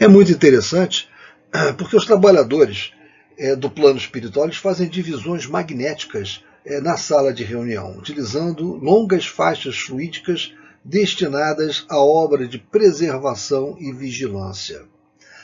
É 0.00 0.08
muito 0.08 0.32
interessante 0.32 1.06
porque 1.76 1.94
os 1.94 2.06
trabalhadores 2.06 2.90
é, 3.38 3.54
do 3.54 3.68
plano 3.68 3.98
espiritual 3.98 4.46
eles 4.46 4.56
fazem 4.56 4.88
divisões 4.88 5.44
magnéticas 5.44 6.42
é, 6.64 6.80
na 6.80 6.96
sala 6.96 7.34
de 7.34 7.44
reunião, 7.44 7.98
utilizando 7.98 8.76
longas 8.76 9.26
faixas 9.26 9.76
fluídicas 9.76 10.54
destinadas 10.82 11.84
à 11.90 11.98
obra 11.98 12.48
de 12.48 12.58
preservação 12.58 13.76
e 13.78 13.92
vigilância, 13.92 14.84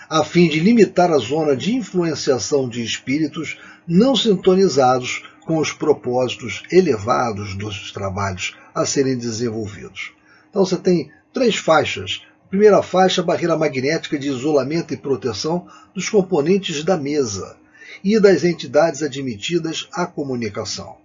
a 0.09 0.25
fim 0.25 0.49
de 0.49 0.59
limitar 0.59 1.11
a 1.11 1.19
zona 1.19 1.55
de 1.55 1.75
influenciação 1.75 2.66
de 2.66 2.83
espíritos 2.83 3.59
não 3.87 4.16
sintonizados 4.16 5.23
com 5.45 5.59
os 5.59 5.71
propósitos 5.71 6.62
elevados 6.73 7.55
dos 7.55 7.92
trabalhos 7.92 8.57
a 8.75 8.87
serem 8.87 9.19
desenvolvidos. 9.19 10.12
Então 10.49 10.64
você 10.64 10.79
tem 10.79 11.11
três 11.31 11.57
faixas 11.57 12.23
Primeira 12.49 12.81
faixa, 12.81 13.25
barreira 13.25 13.57
magnética 13.57 14.17
de 14.17 14.29
isolamento 14.29 14.95
e 14.95 14.97
proteção 14.97 15.67
dos 15.93 16.09
componentes 16.09 16.85
da 16.85 16.97
mesa 16.97 17.57
e 18.05 18.21
das 18.21 18.45
entidades 18.45 19.03
admitidas 19.03 19.89
à 19.93 20.07
comunicação. 20.07 20.97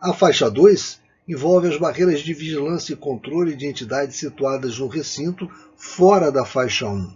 A 0.00 0.14
faixa 0.14 0.50
2 0.50 0.98
envolve 1.28 1.68
as 1.68 1.76
barreiras 1.76 2.20
de 2.20 2.32
vigilância 2.32 2.94
e 2.94 2.96
controle 2.96 3.54
de 3.54 3.66
entidades 3.66 4.16
situadas 4.16 4.78
no 4.78 4.86
recinto 4.86 5.46
fora 5.76 6.32
da 6.32 6.46
faixa 6.46 6.88
1. 6.88 7.12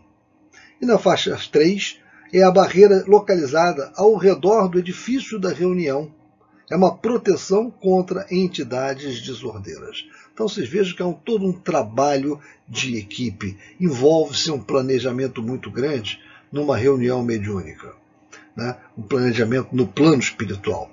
E 0.82 0.84
na 0.84 0.98
faixa 0.98 1.38
3 1.50 1.98
é 2.30 2.42
a 2.42 2.50
barreira 2.50 3.04
localizada 3.06 3.90
ao 3.96 4.16
redor 4.16 4.68
do 4.68 4.78
edifício 4.78 5.38
da 5.38 5.50
reunião. 5.50 6.12
É 6.70 6.76
uma 6.76 6.94
proteção 6.94 7.70
contra 7.70 8.26
entidades 8.30 9.22
desordeiras. 9.22 10.04
Então 10.32 10.48
vocês 10.48 10.68
vejam 10.68 10.96
que 10.96 11.02
é 11.02 11.04
um, 11.04 11.12
todo 11.12 11.46
um 11.46 11.52
trabalho 11.52 12.40
de 12.68 12.96
equipe, 12.96 13.56
envolve-se 13.78 14.50
um 14.50 14.60
planejamento 14.60 15.42
muito 15.42 15.70
grande 15.70 16.20
numa 16.50 16.76
reunião 16.76 17.22
mediúnica, 17.22 17.94
né? 18.56 18.76
um 18.96 19.02
planejamento 19.02 19.68
no 19.72 19.86
plano 19.86 20.20
espiritual. 20.20 20.90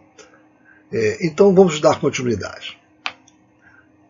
É, 0.91 1.25
então 1.25 1.54
vamos 1.54 1.80
dar 1.80 1.99
continuidade. 1.99 2.78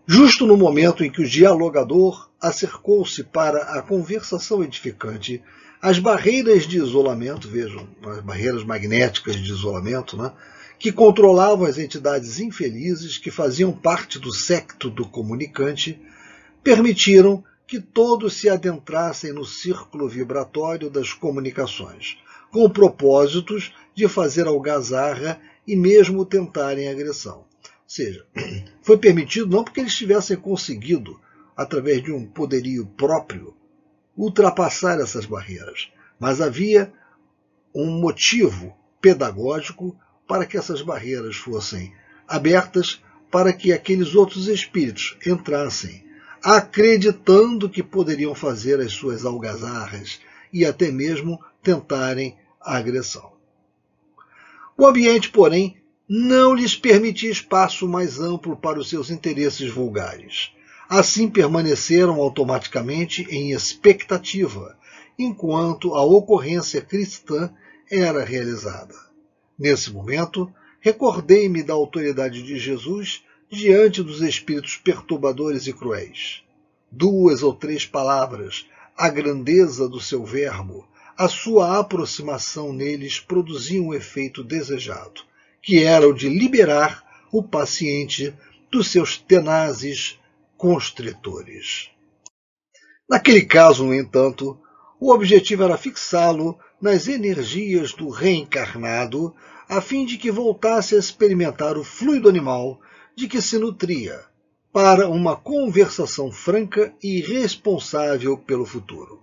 Justo 0.07 0.47
no 0.47 0.57
momento 0.57 1.03
em 1.03 1.11
que 1.11 1.21
o 1.21 1.27
dialogador 1.27 2.29
acercou-se 2.41 3.23
para 3.23 3.77
a 3.77 3.81
conversação 3.81 4.63
edificante, 4.63 5.43
as 5.81 5.99
barreiras 5.99 6.67
de 6.67 6.77
isolamento, 6.77 7.47
vejam, 7.47 7.87
as 8.07 8.21
barreiras 8.21 8.63
magnéticas 8.63 9.35
de 9.35 9.51
isolamento, 9.51 10.17
né, 10.17 10.31
que 10.79 10.93
controlavam 10.93 11.67
as 11.67 11.77
entidades 11.77 12.39
infelizes 12.39 13.17
que 13.17 13.29
faziam 13.29 13.73
parte 13.73 14.17
do 14.17 14.33
secto 14.33 14.89
do 14.89 15.05
comunicante, 15.05 16.01
permitiram 16.63 17.43
que 17.67 17.81
todos 17.81 18.33
se 18.33 18.49
adentrassem 18.49 19.33
no 19.33 19.45
círculo 19.45 20.07
vibratório 20.07 20.89
das 20.89 21.13
comunicações, 21.13 22.17
com 22.49 22.67
propósitos 22.69 23.73
de 23.93 24.07
fazer 24.07 24.47
algazarra 24.47 25.39
e 25.67 25.75
mesmo 25.75 26.25
tentarem 26.25 26.87
agressão. 26.87 27.39
Ou 27.39 27.45
seja, 27.85 28.25
foi 28.81 28.97
permitido 28.97 29.49
não 29.49 29.63
porque 29.63 29.81
eles 29.81 29.93
tivessem 29.93 30.37
conseguido, 30.37 31.19
através 31.55 32.01
de 32.01 32.11
um 32.11 32.25
poderio 32.25 32.85
próprio, 32.85 33.53
ultrapassar 34.17 34.99
essas 34.99 35.25
barreiras, 35.25 35.91
mas 36.17 36.41
havia 36.41 36.91
um 37.75 37.99
motivo 37.99 38.75
pedagógico 39.01 39.95
para 40.29 40.45
que 40.45 40.55
essas 40.55 40.83
barreiras 40.83 41.37
fossem 41.37 41.91
abertas 42.27 43.01
para 43.31 43.51
que 43.51 43.73
aqueles 43.73 44.13
outros 44.13 44.47
espíritos 44.47 45.17
entrassem, 45.25 46.05
acreditando 46.43 47.67
que 47.67 47.81
poderiam 47.81 48.35
fazer 48.35 48.79
as 48.79 48.93
suas 48.93 49.25
algazarras 49.25 50.21
e 50.53 50.63
até 50.63 50.91
mesmo 50.91 51.43
tentarem 51.63 52.37
a 52.61 52.77
agressão. 52.77 53.31
O 54.77 54.85
ambiente, 54.85 55.31
porém, 55.31 55.77
não 56.07 56.53
lhes 56.53 56.75
permitia 56.75 57.31
espaço 57.31 57.87
mais 57.87 58.19
amplo 58.19 58.55
para 58.55 58.79
os 58.79 58.87
seus 58.87 59.09
interesses 59.09 59.71
vulgares. 59.71 60.51
Assim 60.87 61.27
permaneceram 61.27 62.21
automaticamente 62.21 63.23
em 63.31 63.51
expectativa, 63.51 64.77
enquanto 65.17 65.95
a 65.95 66.03
ocorrência 66.03 66.81
cristã 66.81 67.51
era 67.89 68.23
realizada. 68.23 69.08
Nesse 69.59 69.91
momento, 69.91 70.49
recordei-me 70.79 71.61
da 71.61 71.73
autoridade 71.73 72.41
de 72.41 72.57
Jesus 72.57 73.21
diante 73.51 74.01
dos 74.01 74.21
espíritos 74.21 74.77
perturbadores 74.77 75.67
e 75.67 75.73
cruéis. 75.73 76.43
Duas 76.89 77.43
ou 77.43 77.53
três 77.53 77.85
palavras, 77.85 78.65
a 78.95 79.09
grandeza 79.09 79.89
do 79.89 79.99
seu 79.99 80.23
verbo, 80.23 80.87
a 81.17 81.27
sua 81.27 81.77
aproximação 81.77 82.71
neles 82.71 83.19
produziam 83.19 83.87
o 83.87 83.93
efeito 83.93 84.45
desejado, 84.45 85.21
que 85.61 85.83
era 85.83 86.07
o 86.07 86.13
de 86.13 86.29
liberar 86.29 87.03
o 87.29 87.43
paciente 87.43 88.33
dos 88.71 88.87
seus 88.87 89.17
tenazes 89.17 90.17
constritores. 90.55 91.89
Naquele 93.09 93.43
caso, 93.43 93.83
no 93.83 93.93
entanto, 93.93 94.57
o 94.99 95.11
objetivo 95.11 95.63
era 95.63 95.77
fixá-lo 95.77 96.57
nas 96.81 97.07
energias 97.07 97.93
do 97.93 98.09
reencarnado, 98.09 99.35
a 99.67 99.81
fim 99.81 100.05
de 100.05 100.17
que 100.17 100.31
voltasse 100.31 100.95
a 100.95 100.99
experimentar 100.99 101.77
o 101.77 101.83
fluido 101.83 102.29
animal 102.29 102.79
de 103.15 103.27
que 103.27 103.41
se 103.41 103.57
nutria, 103.57 104.23
para 104.71 105.09
uma 105.09 105.35
conversação 105.35 106.31
franca 106.31 106.93
e 107.01 107.21
responsável 107.21 108.37
pelo 108.37 108.65
futuro. 108.65 109.21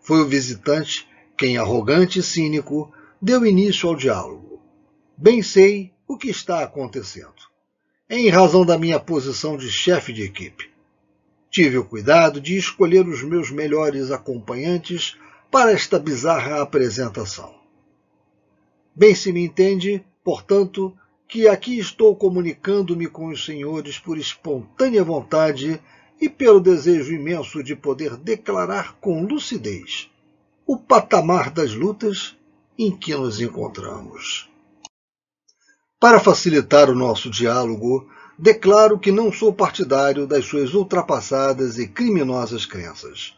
Foi 0.00 0.20
o 0.20 0.26
visitante 0.26 1.06
quem, 1.36 1.56
arrogante 1.56 2.20
e 2.20 2.22
cínico, 2.22 2.92
deu 3.20 3.44
início 3.44 3.88
ao 3.88 3.94
diálogo. 3.94 4.60
Bem 5.16 5.42
sei 5.42 5.92
o 6.06 6.16
que 6.16 6.30
está 6.30 6.62
acontecendo 6.62 7.48
em 8.10 8.30
razão 8.30 8.64
da 8.64 8.78
minha 8.78 8.98
posição 8.98 9.56
de 9.56 9.70
chefe 9.70 10.14
de 10.14 10.22
equipe. 10.22 10.70
Tive 11.50 11.76
o 11.76 11.84
cuidado 11.84 12.40
de 12.40 12.56
escolher 12.56 13.06
os 13.06 13.22
meus 13.22 13.50
melhores 13.50 14.10
acompanhantes 14.10 15.16
para 15.50 15.72
esta 15.72 15.98
bizarra 15.98 16.60
apresentação. 16.60 17.54
Bem 18.94 19.14
se 19.14 19.32
me 19.32 19.44
entende, 19.44 20.04
portanto, 20.22 20.96
que 21.26 21.46
aqui 21.46 21.78
estou 21.78 22.16
comunicando-me 22.16 23.06
com 23.06 23.28
os 23.28 23.44
senhores 23.44 23.98
por 23.98 24.18
espontânea 24.18 25.04
vontade 25.04 25.80
e 26.20 26.28
pelo 26.28 26.60
desejo 26.60 27.12
imenso 27.12 27.62
de 27.62 27.76
poder 27.76 28.16
declarar 28.16 28.96
com 29.00 29.24
lucidez 29.24 30.10
o 30.66 30.76
patamar 30.76 31.50
das 31.50 31.72
lutas 31.72 32.36
em 32.78 32.94
que 32.94 33.14
nos 33.14 33.40
encontramos. 33.40 34.50
Para 35.98 36.20
facilitar 36.20 36.90
o 36.90 36.94
nosso 36.94 37.30
diálogo, 37.30 38.08
declaro 38.38 38.98
que 38.98 39.10
não 39.10 39.32
sou 39.32 39.52
partidário 39.52 40.26
das 40.26 40.44
suas 40.44 40.74
ultrapassadas 40.74 41.78
e 41.78 41.88
criminosas 41.88 42.66
crenças. 42.66 43.37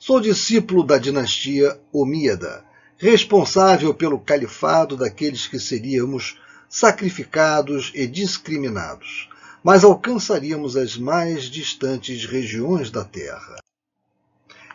Sou 0.00 0.20
discípulo 0.20 0.84
da 0.84 0.96
dinastia 0.96 1.76
Omíada, 1.92 2.64
responsável 2.96 3.92
pelo 3.92 4.20
califado 4.20 4.96
daqueles 4.96 5.48
que 5.48 5.58
seríamos 5.58 6.38
sacrificados 6.68 7.90
e 7.96 8.06
discriminados, 8.06 9.28
mas 9.62 9.82
alcançaríamos 9.82 10.76
as 10.76 10.96
mais 10.96 11.44
distantes 11.44 12.24
regiões 12.26 12.92
da 12.92 13.04
Terra. 13.04 13.56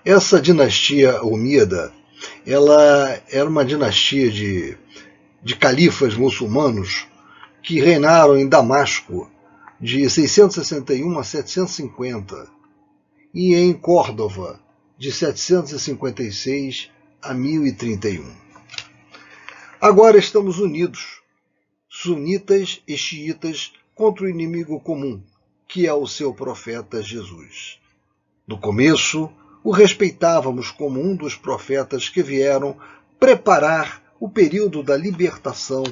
Essa 0.04 0.42
dinastia 0.42 1.24
Omíada, 1.24 1.94
ela 2.46 3.22
era 3.32 3.48
uma 3.48 3.64
dinastia 3.64 4.30
de, 4.30 4.78
de 5.42 5.56
califas 5.56 6.16
muçulmanos 6.16 7.08
que 7.62 7.80
reinaram 7.80 8.38
em 8.38 8.50
Damasco 8.50 9.32
de 9.80 10.10
661 10.10 11.18
a 11.18 11.24
750 11.24 12.46
e 13.34 13.56
em 13.56 13.72
Córdoba 13.72 14.60
de 15.04 15.12
756 15.12 16.90
a 17.22 17.34
1031. 17.34 18.24
Agora 19.82 20.18
estamos 20.18 20.60
unidos, 20.60 21.22
sunitas 21.90 22.82
e 22.88 22.96
xiitas, 22.96 23.74
contra 23.94 24.24
o 24.24 24.30
inimigo 24.30 24.80
comum, 24.80 25.22
que 25.68 25.86
é 25.86 25.94
o 25.94 26.08
seu 26.08 26.34
profeta 26.34 27.04
Jesus. 27.04 27.82
No 28.48 28.58
começo, 28.58 29.30
o 29.62 29.72
respeitávamos 29.72 30.72
como 30.72 31.02
um 31.02 31.18
dos 31.18 31.36
profetas 31.36 32.08
que 32.08 32.24
vieram 32.24 32.78
preparar 33.20 34.02
o 34.22 34.30
período 34.30 34.82
da 34.82 34.96
libertação 34.96 35.84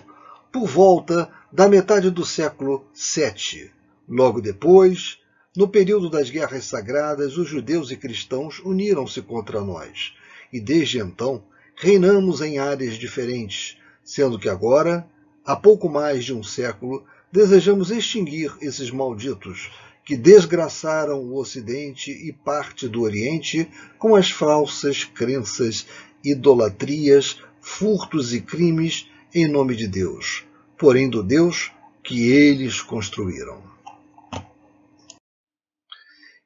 por 0.54 0.66
volta 0.66 1.30
da 1.52 1.68
metade 1.68 2.10
do 2.10 2.26
século 2.26 2.88
VII. 2.96 3.72
Logo 4.08 4.40
depois, 4.40 5.21
no 5.56 5.68
período 5.68 6.10
das 6.10 6.30
guerras 6.30 6.66
sagradas, 6.66 7.38
os 7.38 7.48
judeus 7.48 7.92
e 7.92 7.98
cristãos 7.98 8.60
uniram-se 8.60 9.22
contra 9.22 9.60
nós, 9.60 10.14
e 10.52 10.62
desde 10.62 11.00
então 11.00 11.44
reinamos 11.76 12.42
em 12.42 12.58
áreas 12.58 12.96
diferentes, 12.96 13.78
sendo 14.04 14.40
que 14.40 14.48
agora, 14.48 15.06
há 15.46 15.56
pouco 15.56 15.90
mais 15.90 16.24
de 16.24 16.34
um 16.34 16.42
século, 16.42 17.04
desejamos 17.32 17.92
extinguir 17.92 18.56
esses 18.62 18.90
malditos 18.92 19.70
que 20.06 20.16
desgraçaram 20.16 21.20
o 21.20 21.36
Ocidente 21.36 22.12
e 22.12 22.32
parte 22.32 22.88
do 22.88 23.02
Oriente 23.02 23.70
com 24.00 24.16
as 24.16 24.32
falsas 24.32 25.04
crenças, 25.04 25.86
idolatrias, 26.24 27.40
furtos 27.60 28.34
e 28.34 28.42
crimes 28.42 29.08
em 29.34 29.48
nome 29.48 29.76
de 29.76 29.88
Deus, 29.88 30.46
porém 30.78 31.10
do 31.10 31.22
Deus 31.22 31.72
que 32.04 32.32
eles 32.32 32.82
construíram. 32.82 33.62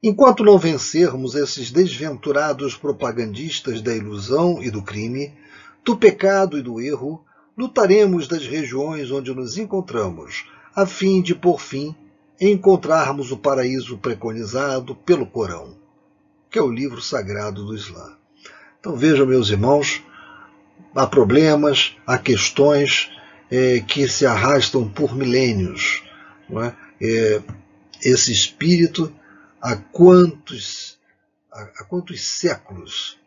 Enquanto 0.08 0.44
não 0.44 0.60
vencermos 0.60 1.34
esses 1.34 1.72
desventurados 1.72 2.78
propagandistas 2.78 3.82
da 3.82 3.92
ilusão 3.92 4.62
e 4.62 4.70
do 4.70 4.84
crime, 4.84 5.34
do 5.84 5.98
pecado 5.98 6.60
e 6.60 6.62
do 6.62 6.80
erro, 6.80 7.26
lutaremos 7.58 8.28
das 8.28 8.46
regiões 8.46 9.10
onde 9.10 9.34
nos 9.34 9.58
encontramos, 9.58 10.46
a 10.76 10.86
fim 10.86 11.24
de, 11.24 11.34
por 11.34 11.60
fim, 11.60 11.96
encontrarmos 12.40 13.32
o 13.32 13.38
paraíso 13.38 13.98
preconizado 13.98 14.94
pelo 14.94 15.26
Corão, 15.26 15.76
que 16.52 16.60
é 16.60 16.62
o 16.62 16.70
livro 16.70 17.02
sagrado 17.02 17.66
do 17.66 17.74
Islã. 17.74 18.16
Então 18.80 18.96
vejam, 18.96 19.26
meus 19.26 19.50
irmãos, 19.50 20.04
há 20.94 21.08
problemas, 21.08 21.98
há 22.06 22.20
questões 22.20 23.10
é, 23.50 23.80
que 23.80 24.08
se 24.08 24.24
arrastam 24.24 24.88
por 24.88 25.16
milênios. 25.16 26.04
É? 26.52 26.74
É, 27.02 27.42
esse 28.04 28.32
espírito, 28.32 29.12
há 29.66 29.76
quantos, 29.76 31.00
há, 31.52 31.84
quantos 31.86 32.22
séculos 32.22 33.18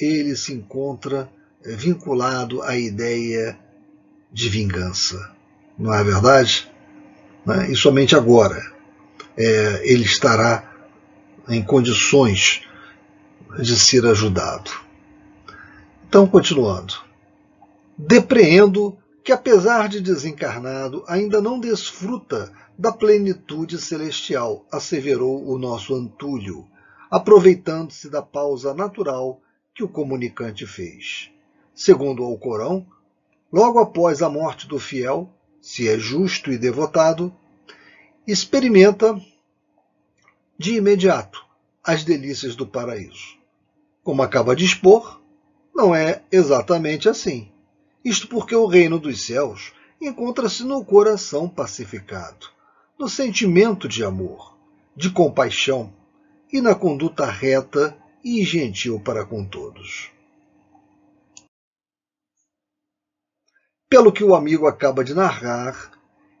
ele 0.00 0.34
se 0.34 0.54
encontra 0.54 1.30
é, 1.62 1.76
vinculado 1.76 2.62
à 2.62 2.74
ideia 2.78 3.58
de 4.32 4.48
vingança. 4.48 5.30
Não 5.78 5.92
é 5.92 6.02
verdade? 6.02 6.70
Né? 7.44 7.70
E 7.70 7.76
somente 7.76 8.16
agora 8.16 8.72
é, 9.36 9.82
ele 9.84 10.04
estará 10.04 10.72
em 11.46 11.62
condições 11.62 12.62
de 13.58 13.78
ser 13.78 14.06
ajudado. 14.06 14.70
Então, 16.08 16.26
continuando. 16.26 16.94
Depreendo 17.98 18.96
que, 19.22 19.30
apesar 19.30 19.90
de 19.90 20.00
desencarnado, 20.00 21.04
ainda 21.06 21.42
não 21.42 21.60
desfruta 21.60 22.50
da 22.82 22.90
plenitude 22.90 23.80
celestial, 23.80 24.66
asseverou 24.68 25.48
o 25.48 25.56
nosso 25.56 25.94
Antúlio, 25.94 26.66
aproveitando-se 27.08 28.10
da 28.10 28.20
pausa 28.20 28.74
natural 28.74 29.40
que 29.72 29.84
o 29.84 29.88
comunicante 29.88 30.66
fez. 30.66 31.30
Segundo 31.72 32.24
o 32.24 32.36
Corão, 32.36 32.84
logo 33.52 33.78
após 33.78 34.20
a 34.20 34.28
morte 34.28 34.66
do 34.66 34.80
fiel, 34.80 35.30
se 35.60 35.88
é 35.88 35.96
justo 35.96 36.50
e 36.50 36.58
devotado, 36.58 37.32
experimenta 38.26 39.14
de 40.58 40.74
imediato 40.74 41.46
as 41.84 42.02
delícias 42.02 42.56
do 42.56 42.66
paraíso. 42.66 43.38
Como 44.02 44.22
acaba 44.22 44.56
de 44.56 44.64
expor, 44.64 45.22
não 45.72 45.94
é 45.94 46.24
exatamente 46.32 47.08
assim. 47.08 47.48
Isto 48.04 48.26
porque 48.26 48.56
o 48.56 48.66
reino 48.66 48.98
dos 48.98 49.24
céus 49.24 49.72
encontra-se 50.00 50.64
no 50.64 50.84
coração 50.84 51.48
pacificado, 51.48 52.50
no 53.02 53.08
sentimento 53.08 53.88
de 53.88 54.04
amor, 54.04 54.56
de 54.96 55.10
compaixão 55.10 55.92
e 56.52 56.60
na 56.60 56.72
conduta 56.72 57.26
reta 57.26 57.98
e 58.22 58.44
gentil 58.44 59.00
para 59.00 59.26
com 59.26 59.44
todos. 59.44 60.12
Pelo 63.88 64.12
que 64.12 64.22
o 64.22 64.36
amigo 64.36 64.68
acaba 64.68 65.02
de 65.02 65.14
narrar, 65.14 65.90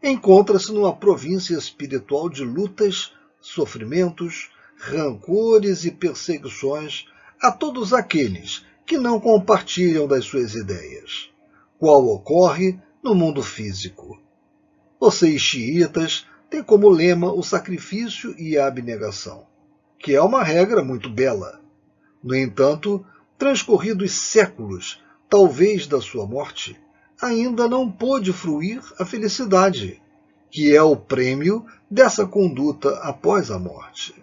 encontra-se 0.00 0.72
numa 0.72 0.94
província 0.94 1.56
espiritual 1.56 2.28
de 2.28 2.44
lutas, 2.44 3.12
sofrimentos, 3.40 4.52
rancores 4.78 5.84
e 5.84 5.90
perseguições 5.90 7.06
a 7.40 7.50
todos 7.50 7.92
aqueles 7.92 8.64
que 8.86 8.98
não 8.98 9.18
compartilham 9.18 10.06
das 10.06 10.26
suas 10.26 10.54
ideias, 10.54 11.28
qual 11.76 12.06
ocorre 12.06 12.78
no 13.02 13.16
mundo 13.16 13.42
físico. 13.42 14.22
Vocês 15.00 15.40
xiitas 15.42 16.24
têm 16.52 16.62
como 16.62 16.90
lema 16.90 17.32
o 17.32 17.42
sacrifício 17.42 18.34
e 18.38 18.58
a 18.58 18.66
abnegação, 18.66 19.46
que 19.98 20.14
é 20.14 20.20
uma 20.20 20.44
regra 20.44 20.84
muito 20.84 21.08
bela. 21.08 21.58
No 22.22 22.36
entanto, 22.36 23.02
transcorridos 23.38 24.12
séculos, 24.12 25.02
talvez 25.30 25.86
da 25.86 25.98
sua 25.98 26.26
morte, 26.26 26.78
ainda 27.18 27.66
não 27.66 27.90
pôde 27.90 28.34
fruir 28.34 28.82
a 28.98 29.06
felicidade, 29.06 30.02
que 30.50 30.76
é 30.76 30.82
o 30.82 30.94
prêmio 30.94 31.64
dessa 31.90 32.26
conduta 32.26 32.98
após 32.98 33.50
a 33.50 33.58
morte. 33.58 34.14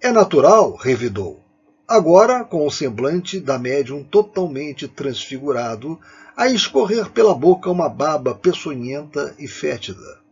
É 0.00 0.10
natural, 0.10 0.74
revidou, 0.74 1.44
agora 1.86 2.44
com 2.44 2.66
o 2.66 2.70
semblante 2.70 3.38
da 3.38 3.58
médium 3.58 4.02
totalmente 4.02 4.88
transfigurado, 4.88 6.00
a 6.34 6.48
escorrer 6.48 7.10
pela 7.10 7.34
boca 7.34 7.70
uma 7.70 7.90
baba 7.90 8.34
peçonhenta 8.34 9.34
e 9.38 9.46
fétida. 9.46 10.23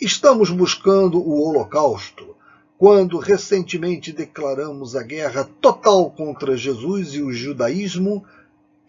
Estamos 0.00 0.50
buscando 0.50 1.20
o 1.20 1.40
Holocausto, 1.40 2.34
quando 2.76 3.16
recentemente 3.16 4.12
declaramos 4.12 4.96
a 4.96 5.02
guerra 5.04 5.44
total 5.60 6.10
contra 6.10 6.56
Jesus 6.56 7.14
e 7.14 7.22
o 7.22 7.32
judaísmo, 7.32 8.24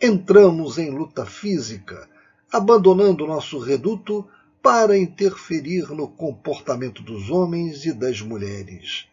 entramos 0.02 0.80
em 0.80 0.90
luta 0.90 1.24
física, 1.24 2.10
abandonando 2.52 3.28
nosso 3.28 3.60
reduto 3.60 4.28
para 4.64 4.98
interferir 4.98 5.90
no 5.92 6.08
comportamento 6.08 7.04
dos 7.04 7.30
homens 7.30 7.86
e 7.86 7.94
das 7.94 8.20
mulheres, 8.20 9.06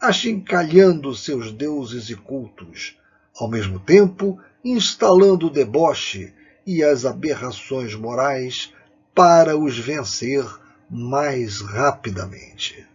achincalhando 0.00 1.14
seus 1.14 1.52
deuses 1.52 2.08
e 2.08 2.16
cultos, 2.16 2.96
ao 3.38 3.48
mesmo 3.50 3.78
tempo 3.78 4.40
instalando 4.64 5.48
o 5.48 5.50
deboche 5.50 6.32
e 6.66 6.82
as 6.82 7.04
aberrações 7.04 7.94
morais 7.94 8.72
para 9.14 9.58
os 9.58 9.78
vencer 9.78 10.42
mais 10.90 11.60
rapidamente. 11.60 12.86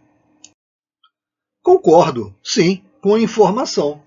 Concordo, 1.62 2.34
sim, 2.42 2.82
com 3.00 3.14
a 3.14 3.20
informação. 3.20 4.02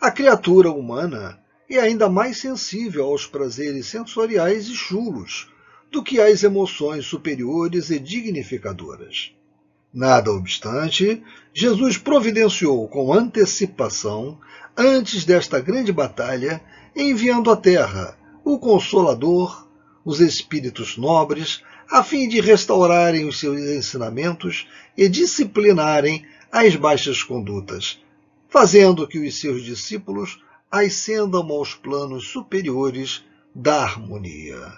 A 0.00 0.10
criatura 0.10 0.70
humana 0.70 1.38
é 1.70 1.78
ainda 1.78 2.08
mais 2.08 2.38
sensível 2.38 3.06
aos 3.06 3.26
prazeres 3.26 3.86
sensoriais 3.86 4.66
e 4.66 4.74
chulos 4.74 5.50
do 5.90 6.02
que 6.02 6.20
às 6.20 6.42
emoções 6.42 7.06
superiores 7.06 7.90
e 7.90 7.98
dignificadoras. 7.98 9.32
Nada 9.92 10.32
obstante, 10.32 11.22
Jesus 11.52 11.98
providenciou 11.98 12.88
com 12.88 13.12
antecipação, 13.12 14.40
antes 14.76 15.24
desta 15.24 15.60
grande 15.60 15.92
batalha, 15.92 16.62
enviando 16.96 17.50
à 17.50 17.56
terra 17.56 18.16
o 18.42 18.58
Consolador, 18.58 19.68
os 20.04 20.20
espíritos 20.20 20.96
nobres, 20.96 21.62
a 21.92 22.02
fim 22.02 22.26
de 22.26 22.40
restaurarem 22.40 23.26
os 23.26 23.38
seus 23.38 23.60
ensinamentos 23.60 24.66
e 24.96 25.10
disciplinarem 25.10 26.24
as 26.50 26.74
baixas 26.74 27.22
condutas, 27.22 28.02
fazendo 28.48 29.06
que 29.06 29.18
os 29.18 29.38
seus 29.38 29.62
discípulos 29.62 30.42
ascendam 30.70 31.42
aos 31.52 31.74
planos 31.74 32.28
superiores 32.28 33.22
da 33.54 33.82
harmonia. 33.82 34.72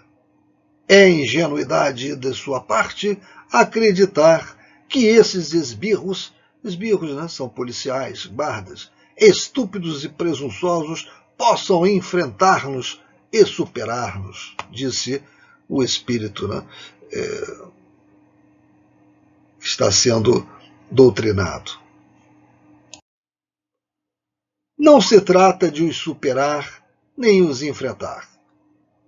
É 0.88 1.08
ingenuidade 1.08 2.16
de 2.16 2.34
sua 2.34 2.60
parte 2.60 3.16
acreditar 3.52 4.58
que 4.88 5.06
esses 5.06 5.52
esbirros, 5.52 6.34
esbirros 6.64 7.14
né, 7.14 7.28
são 7.28 7.48
policiais, 7.48 8.26
guardas, 8.26 8.90
estúpidos 9.16 10.04
e 10.04 10.08
presunçosos, 10.08 11.08
possam 11.38 11.86
enfrentar-nos 11.86 13.00
e 13.32 13.46
superar-nos, 13.46 14.56
disse 14.68 15.22
o 15.68 15.82
Espírito, 15.82 16.46
né, 16.46 16.62
é, 17.12 17.66
está 19.60 19.90
sendo 19.90 20.46
doutrinado. 20.90 21.72
Não 24.76 25.00
se 25.00 25.20
trata 25.20 25.70
de 25.70 25.84
os 25.84 25.96
superar 25.96 26.84
nem 27.16 27.42
os 27.42 27.62
enfrentar, 27.62 28.28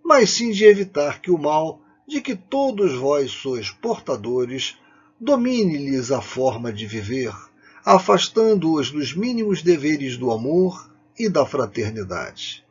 mas 0.02 0.30
sim 0.30 0.50
de 0.50 0.64
evitar 0.64 1.20
que 1.20 1.30
o 1.30 1.38
mal 1.38 1.80
de 2.06 2.20
que 2.20 2.36
todos 2.36 2.94
vós 2.94 3.32
sois 3.32 3.70
portadores 3.70 4.76
domine-lhes 5.18 6.12
a 6.12 6.22
forma 6.22 6.72
de 6.72 6.86
viver, 6.86 7.34
afastando-os 7.84 8.90
dos 8.90 9.14
mínimos 9.14 9.62
deveres 9.62 10.16
do 10.16 10.30
amor 10.30 10.90
e 11.18 11.28
da 11.28 11.44
fraternidade. 11.44 12.64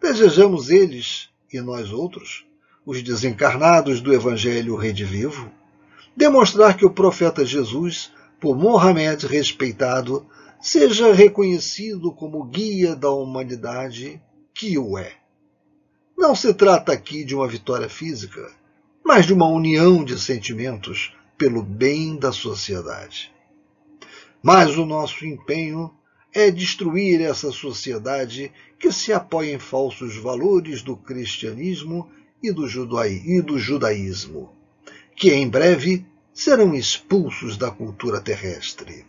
Desejamos 0.00 0.70
eles, 0.70 1.30
e 1.52 1.60
nós 1.60 1.92
outros, 1.92 2.44
os 2.86 3.02
desencarnados 3.02 4.00
do 4.00 4.12
Evangelho 4.12 4.76
redivivo, 4.76 5.50
demonstrar 6.16 6.76
que 6.76 6.84
o 6.84 6.90
profeta 6.90 7.44
Jesus 7.44 8.12
por 8.44 8.58
Mohamed 8.58 9.26
respeitado, 9.26 10.26
seja 10.60 11.14
reconhecido 11.14 12.12
como 12.12 12.44
guia 12.44 12.94
da 12.94 13.10
humanidade 13.10 14.20
que 14.52 14.76
o 14.76 14.98
é. 14.98 15.14
Não 16.14 16.34
se 16.34 16.52
trata 16.52 16.92
aqui 16.92 17.24
de 17.24 17.34
uma 17.34 17.48
vitória 17.48 17.88
física, 17.88 18.52
mas 19.02 19.24
de 19.24 19.32
uma 19.32 19.48
união 19.48 20.04
de 20.04 20.20
sentimentos 20.20 21.14
pelo 21.38 21.62
bem 21.62 22.18
da 22.18 22.32
sociedade. 22.32 23.32
Mas 24.42 24.76
o 24.76 24.84
nosso 24.84 25.24
empenho 25.24 25.90
é 26.30 26.50
destruir 26.50 27.22
essa 27.22 27.50
sociedade 27.50 28.52
que 28.78 28.92
se 28.92 29.10
apoia 29.10 29.54
em 29.54 29.58
falsos 29.58 30.16
valores 30.16 30.82
do 30.82 30.98
cristianismo 30.98 32.10
e 32.44 32.52
do, 32.52 33.58
judaísmo, 33.58 34.52
que 35.16 35.32
em 35.32 35.48
breve 35.48 36.04
serão 36.32 36.74
expulsos 36.74 37.56
da 37.56 37.70
cultura 37.70 38.20
terrestre. 38.20 39.06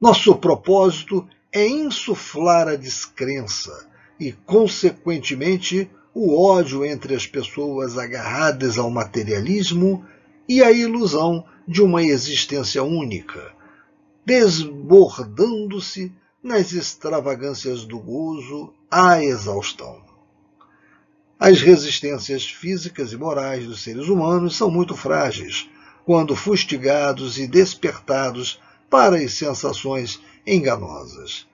Nosso 0.00 0.34
propósito 0.36 1.28
é 1.52 1.68
insuflar 1.68 2.66
a 2.66 2.76
descrença 2.76 3.86
e, 4.18 4.32
consequentemente, 4.32 5.90
o 6.14 6.34
ódio 6.40 6.82
entre 6.82 7.14
as 7.14 7.26
pessoas 7.26 7.98
agarradas 7.98 8.78
ao 8.78 8.90
materialismo 8.90 10.02
e 10.48 10.62
a 10.62 10.72
ilusão 10.72 11.44
de 11.68 11.82
uma 11.82 12.02
existência 12.02 12.82
única, 12.82 13.54
desbordando-se 14.24 16.10
nas 16.42 16.72
extravagâncias 16.72 17.84
do 17.84 17.98
gozo 17.98 18.74
à 18.90 19.22
exaustão. 19.22 20.02
As 21.38 21.60
resistências 21.60 22.44
físicas 22.46 23.12
e 23.12 23.16
morais 23.16 23.66
dos 23.66 23.82
seres 23.82 24.08
humanos 24.08 24.56
são 24.56 24.70
muito 24.70 24.96
frágeis 24.96 25.68
quando 26.04 26.34
fustigados 26.34 27.38
e 27.38 27.46
despertados 27.46 28.60
para 28.90 29.16
as 29.16 29.34
sensações 29.34 30.20
enganosas. 30.46 31.46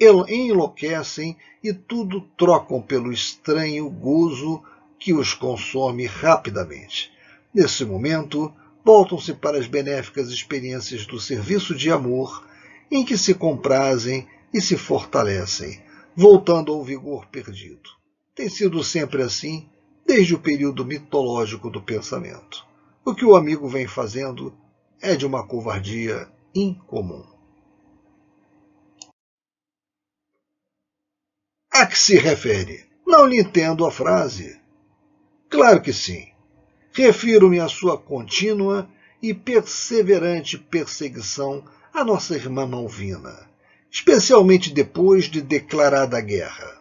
Enlouquecem 0.00 1.36
e 1.62 1.72
tudo 1.72 2.22
trocam 2.36 2.80
pelo 2.80 3.12
estranho 3.12 3.90
gozo 3.90 4.62
que 4.98 5.12
os 5.12 5.34
consome 5.34 6.06
rapidamente. 6.06 7.12
Nesse 7.52 7.84
momento, 7.84 8.52
voltam-se 8.84 9.34
para 9.34 9.58
as 9.58 9.66
benéficas 9.66 10.28
experiências 10.28 11.04
do 11.04 11.20
serviço 11.20 11.74
de 11.74 11.90
amor, 11.90 12.46
em 12.90 13.04
que 13.04 13.16
se 13.16 13.34
comprazem 13.34 14.28
e 14.52 14.60
se 14.60 14.76
fortalecem, 14.76 15.82
voltando 16.16 16.72
ao 16.72 16.82
vigor 16.82 17.26
perdido. 17.26 17.90
Tem 18.34 18.48
sido 18.48 18.82
sempre 18.82 19.22
assim 19.22 19.68
desde 20.06 20.34
o 20.34 20.40
período 20.40 20.84
mitológico 20.84 21.70
do 21.70 21.80
pensamento. 21.80 22.66
O 23.04 23.14
que 23.14 23.24
o 23.24 23.36
amigo 23.36 23.68
vem 23.68 23.86
fazendo 23.86 24.52
é 25.00 25.14
de 25.14 25.24
uma 25.24 25.46
covardia 25.46 26.28
incomum. 26.54 27.24
A 31.72 31.86
que 31.86 31.98
se 31.98 32.18
refere? 32.18 32.84
Não 33.06 33.24
lhe 33.24 33.40
entendo 33.40 33.86
a 33.86 33.90
frase. 33.90 34.60
Claro 35.48 35.80
que 35.80 35.92
sim. 35.92 36.28
Refiro-me 36.92 37.60
à 37.60 37.68
sua 37.68 37.96
contínua 37.96 38.88
e 39.22 39.32
perseverante 39.32 40.58
perseguição 40.58 41.64
à 41.92 42.04
nossa 42.04 42.34
irmã 42.34 42.66
Malvina, 42.66 43.48
especialmente 43.90 44.72
depois 44.72 45.24
de 45.24 45.42
declarada 45.42 46.16
a 46.16 46.20
guerra. 46.20 46.78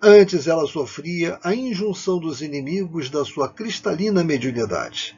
Antes 0.00 0.46
ela 0.46 0.66
sofria 0.66 1.38
a 1.42 1.54
injunção 1.54 2.18
dos 2.18 2.42
inimigos 2.42 3.08
da 3.08 3.24
sua 3.24 3.48
cristalina 3.48 4.22
mediunidade. 4.22 5.16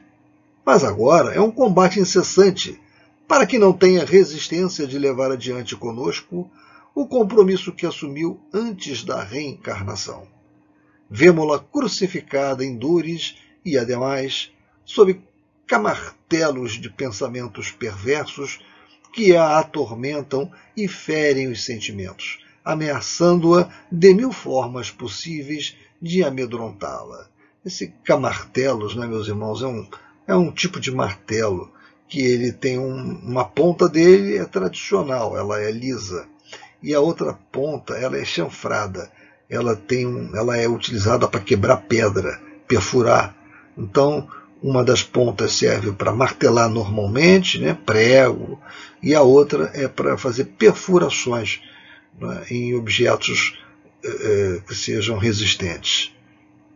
Mas 0.65 0.83
agora 0.83 1.33
é 1.33 1.41
um 1.41 1.51
combate 1.51 1.99
incessante 1.99 2.79
para 3.27 3.45
que 3.45 3.59
não 3.59 3.73
tenha 3.73 4.05
resistência 4.05 4.87
de 4.87 4.97
levar 4.97 5.31
adiante 5.31 5.75
conosco 5.75 6.49
o 6.95 7.05
compromisso 7.05 7.71
que 7.71 7.85
assumiu 7.85 8.39
antes 8.53 9.03
da 9.03 9.23
reencarnação. 9.23 10.27
Vemo-la 11.09 11.59
crucificada 11.59 12.63
em 12.63 12.77
dores 12.77 13.35
e, 13.63 13.77
ademais, 13.77 14.51
sob 14.85 15.21
camartelos 15.67 16.73
de 16.73 16.89
pensamentos 16.89 17.71
perversos 17.71 18.59
que 19.11 19.35
a 19.35 19.59
atormentam 19.59 20.51
e 20.75 20.87
ferem 20.87 21.47
os 21.47 21.63
sentimentos, 21.63 22.39
ameaçando-a 22.63 23.69
de 23.91 24.13
mil 24.13 24.31
formas 24.31 24.91
possíveis 24.91 25.75
de 26.01 26.23
amedrontá-la. 26.23 27.27
Esse 27.65 27.93
camartelos, 28.03 28.95
né, 28.95 29.05
meus 29.05 29.27
irmãos, 29.27 29.61
é 29.61 29.67
um, 29.67 29.87
é 30.27 30.35
um 30.35 30.51
tipo 30.51 30.79
de 30.79 30.91
martelo 30.91 31.71
que 32.07 32.21
ele 32.21 32.51
tem 32.51 32.79
um, 32.79 33.19
uma 33.23 33.45
ponta 33.45 33.87
dele 33.87 34.37
é 34.37 34.45
tradicional, 34.45 35.37
ela 35.37 35.61
é 35.61 35.71
lisa, 35.71 36.27
e 36.81 36.93
a 36.93 36.99
outra 36.99 37.37
ponta 37.51 37.93
ela 37.93 38.17
é 38.17 38.25
chanfrada, 38.25 39.11
ela 39.49 39.75
tem 39.75 40.07
um, 40.07 40.35
ela 40.35 40.57
é 40.57 40.67
utilizada 40.67 41.27
para 41.27 41.39
quebrar 41.39 41.77
pedra, 41.77 42.41
perfurar. 42.67 43.35
Então, 43.77 44.27
uma 44.61 44.83
das 44.83 45.01
pontas 45.01 45.53
serve 45.53 45.91
para 45.93 46.11
martelar 46.11 46.69
normalmente, 46.69 47.59
né, 47.59 47.77
prego, 47.85 48.59
e 49.01 49.15
a 49.15 49.21
outra 49.21 49.71
é 49.73 49.87
para 49.87 50.17
fazer 50.17 50.45
perfurações 50.45 51.61
né, 52.19 52.45
em 52.51 52.75
objetos 52.75 53.57
é, 54.03 54.61
que 54.67 54.75
sejam 54.75 55.17
resistentes. 55.17 56.13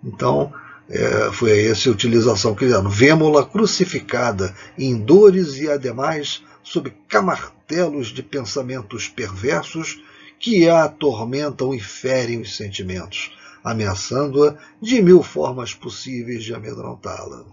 Então, 0.03 0.53
é, 0.89 1.31
foi 1.31 1.65
essa 1.65 1.89
a 1.89 1.91
utilização 1.91 2.53
que 2.53 2.65
fizeram. 2.65 2.89
Vemos-la 2.89 3.45
crucificada 3.45 4.53
em 4.77 4.97
dores 4.97 5.57
e, 5.57 5.69
ademais, 5.69 6.43
sob 6.61 6.93
camartelos 7.07 8.07
de 8.07 8.23
pensamentos 8.23 9.07
perversos 9.07 10.01
que 10.39 10.67
a 10.67 10.86
atormentam 10.86 11.73
e 11.73 11.79
ferem 11.79 12.41
os 12.41 12.55
sentimentos, 12.55 13.31
ameaçando-a 13.63 14.57
de 14.81 15.01
mil 15.01 15.23
formas 15.23 15.73
possíveis 15.73 16.43
de 16.43 16.53
amedrontá-la. 16.53 17.45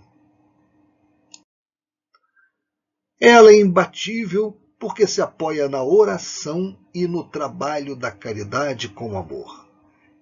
Ela 3.20 3.52
é 3.52 3.60
imbatível 3.60 4.56
porque 4.78 5.06
se 5.06 5.20
apoia 5.20 5.68
na 5.68 5.82
oração 5.84 6.74
e 6.94 7.06
no 7.06 7.22
trabalho 7.22 7.94
da 7.94 8.10
caridade 8.10 8.88
com 8.88 9.18
amor. 9.18 9.68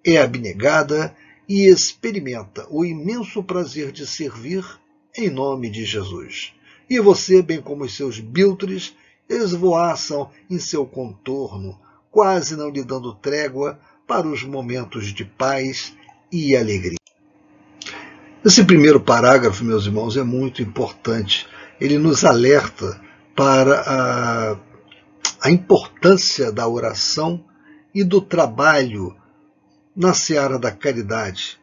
É 0.05 0.19
abnegada 0.19 1.15
e 1.49 1.67
experimenta 1.67 2.67
o 2.69 2.85
imenso 2.85 3.41
prazer 3.45 3.93
de 3.93 4.05
servir 4.05 4.65
em 5.17 5.31
nome 5.31 5.71
de 5.71 5.85
Jesus. 5.85 6.53
E 6.91 6.99
você, 6.99 7.41
bem 7.41 7.63
como 7.63 7.85
os 7.85 7.95
seus 7.95 8.19
biltres, 8.19 8.97
esvoaçam 9.29 10.31
em 10.51 10.59
seu 10.59 10.85
contorno, 10.85 11.79
quase 12.11 12.57
não 12.57 12.69
lhe 12.69 12.83
dando 12.83 13.15
trégua 13.15 13.79
para 14.09 14.27
os 14.27 14.43
momentos 14.43 15.13
de 15.15 15.25
paz 15.25 15.95
e 16.33 16.57
alegria. 16.57 16.99
Esse 18.45 18.65
primeiro 18.65 19.01
parágrafo, 19.01 19.65
meus 19.65 19.87
irmãos, 19.87 20.17
é 20.17 20.23
muito 20.25 20.63
importante 20.63 21.47
ele 21.81 21.99
nos 21.99 22.25
alerta 22.25 23.01
para 23.35 23.81
a, 23.81 24.57
a 25.41 25.51
importância 25.51 26.51
da 26.51 26.67
oração 26.67 27.45
e 27.95 28.03
do 28.03 28.21
trabalho 28.21 29.17
na 29.95 30.15
seara 30.15 30.59
da 30.59 30.71
caridade. 30.71 31.59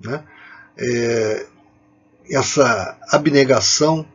Né? 0.00 0.22
É, 0.76 1.46
essa 2.30 2.98
abnegação 3.10 4.06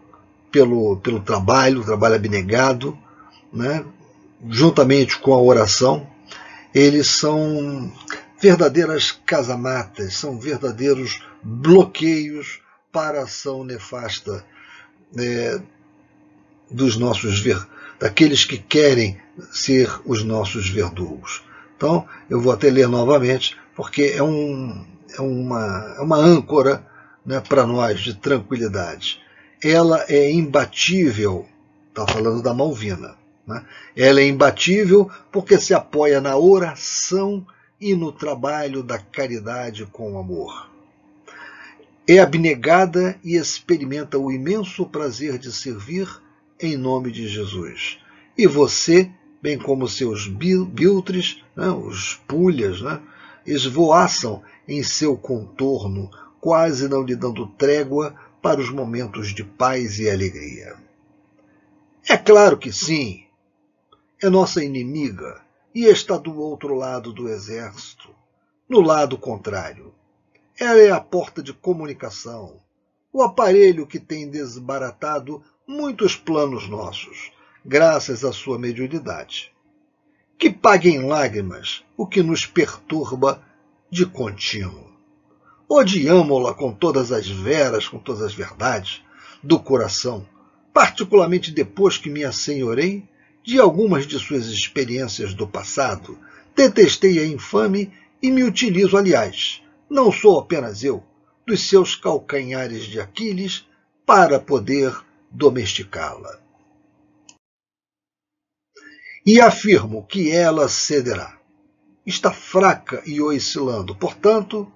pelo, 0.51 0.97
pelo 0.97 1.21
trabalho, 1.21 1.81
o 1.81 1.85
trabalho 1.85 2.15
abnegado, 2.15 2.97
né? 3.51 3.85
juntamente 4.49 5.17
com 5.19 5.33
a 5.33 5.41
oração, 5.41 6.07
eles 6.73 7.07
são 7.07 7.91
verdadeiras 8.39 9.11
casamatas, 9.25 10.15
são 10.15 10.39
verdadeiros 10.39 11.23
bloqueios 11.43 12.59
para 12.91 13.21
a 13.21 13.23
ação 13.23 13.63
nefasta 13.63 14.43
é, 15.17 15.61
dos 16.69 16.97
nossos 16.97 17.43
daqueles 17.99 18.45
que 18.45 18.57
querem 18.57 19.17
ser 19.51 19.89
os 20.05 20.23
nossos 20.23 20.69
verdugos. 20.69 21.43
Então, 21.77 22.05
eu 22.29 22.39
vou 22.39 22.51
até 22.51 22.69
ler 22.69 22.87
novamente, 22.87 23.57
porque 23.75 24.13
é, 24.15 24.23
um, 24.23 24.85
é 25.15 25.21
uma, 25.21 25.95
é 25.97 26.01
uma 26.01 26.17
âncora 26.17 26.85
né, 27.25 27.39
para 27.39 27.65
nós 27.65 27.99
de 27.99 28.13
tranquilidade. 28.13 29.19
Ela 29.63 30.05
é 30.07 30.31
imbatível, 30.31 31.45
está 31.89 32.07
falando 32.07 32.41
da 32.41 32.53
Malvina. 32.53 33.15
Né? 33.45 33.63
Ela 33.95 34.21
é 34.21 34.27
imbatível 34.27 35.09
porque 35.31 35.57
se 35.59 35.73
apoia 35.73 36.21
na 36.21 36.37
oração 36.37 37.45
e 37.79 37.95
no 37.95 38.11
trabalho 38.11 38.83
da 38.83 38.99
caridade 38.99 39.85
com 39.91 40.17
amor 40.19 40.70
é 42.07 42.19
abnegada 42.19 43.19
e 43.23 43.35
experimenta 43.35 44.17
o 44.17 44.31
imenso 44.31 44.85
prazer 44.85 45.37
de 45.37 45.51
servir 45.51 46.07
em 46.59 46.75
nome 46.75 47.11
de 47.11 47.27
Jesus. 47.27 47.99
E 48.37 48.47
você, 48.47 49.09
bem 49.41 49.57
como 49.57 49.87
seus 49.87 50.27
biltres, 50.27 51.43
né, 51.55 51.69
os 51.69 52.15
pulhas, 52.27 52.81
né, 52.81 52.99
esvoaçam 53.45 54.41
em 54.67 54.83
seu 54.83 55.15
contorno, 55.15 56.09
quase 56.39 56.87
não 56.87 57.03
lhe 57.03 57.15
dando 57.15 57.47
trégua 57.47 58.15
para 58.41 58.59
os 58.59 58.69
momentos 58.71 59.33
de 59.33 59.43
paz 59.43 59.99
e 59.99 60.09
alegria. 60.09 60.75
É 62.09 62.17
claro 62.17 62.57
que 62.57 62.71
sim, 62.71 63.23
é 64.21 64.29
nossa 64.29 64.63
inimiga 64.63 65.41
e 65.73 65.85
está 65.85 66.17
do 66.17 66.35
outro 66.39 66.73
lado 66.75 67.13
do 67.13 67.29
exército, 67.29 68.09
no 68.67 68.81
lado 68.81 69.17
contrário. 69.17 69.93
Ela 70.63 70.79
é 70.79 70.91
a 70.91 70.99
porta 70.99 71.41
de 71.41 71.53
comunicação, 71.53 72.59
o 73.11 73.23
aparelho 73.23 73.87
que 73.87 73.99
tem 73.99 74.29
desbaratado 74.29 75.41
muitos 75.67 76.15
planos 76.15 76.69
nossos, 76.69 77.31
graças 77.65 78.23
à 78.23 78.31
sua 78.31 78.59
mediunidade. 78.59 79.51
Que 80.37 80.51
pague 80.51 80.87
em 80.87 81.03
lágrimas 81.03 81.83
o 81.97 82.05
que 82.05 82.21
nos 82.21 82.45
perturba 82.45 83.43
de 83.89 84.05
contínuo. 84.05 84.91
Odiamo-la 85.67 86.53
com 86.53 86.71
todas 86.71 87.11
as 87.11 87.27
veras, 87.27 87.87
com 87.87 87.97
todas 87.97 88.21
as 88.21 88.35
verdades 88.35 89.01
do 89.41 89.59
coração, 89.59 90.27
particularmente 90.71 91.49
depois 91.49 91.97
que 91.97 92.07
me 92.07 92.23
assenhorei 92.23 93.03
de 93.43 93.59
algumas 93.59 94.05
de 94.05 94.19
suas 94.19 94.45
experiências 94.45 95.33
do 95.33 95.47
passado. 95.47 96.19
Detestei 96.55 97.17
a 97.17 97.25
infame 97.25 97.91
e 98.21 98.29
me 98.29 98.43
utilizo, 98.43 98.95
aliás, 98.95 99.59
não 99.91 100.09
sou 100.09 100.39
apenas 100.39 100.85
eu, 100.85 101.03
dos 101.45 101.67
seus 101.67 101.97
calcanhares 101.97 102.85
de 102.85 103.01
Aquiles 103.01 103.67
para 104.05 104.39
poder 104.39 104.97
domesticá-la. 105.29 106.39
E 109.25 109.41
afirmo 109.41 110.07
que 110.07 110.31
ela 110.31 110.69
cederá. 110.69 111.37
Está 112.05 112.31
fraca 112.31 113.03
e 113.05 113.21
oscilando, 113.21 113.93
portanto, 113.93 114.71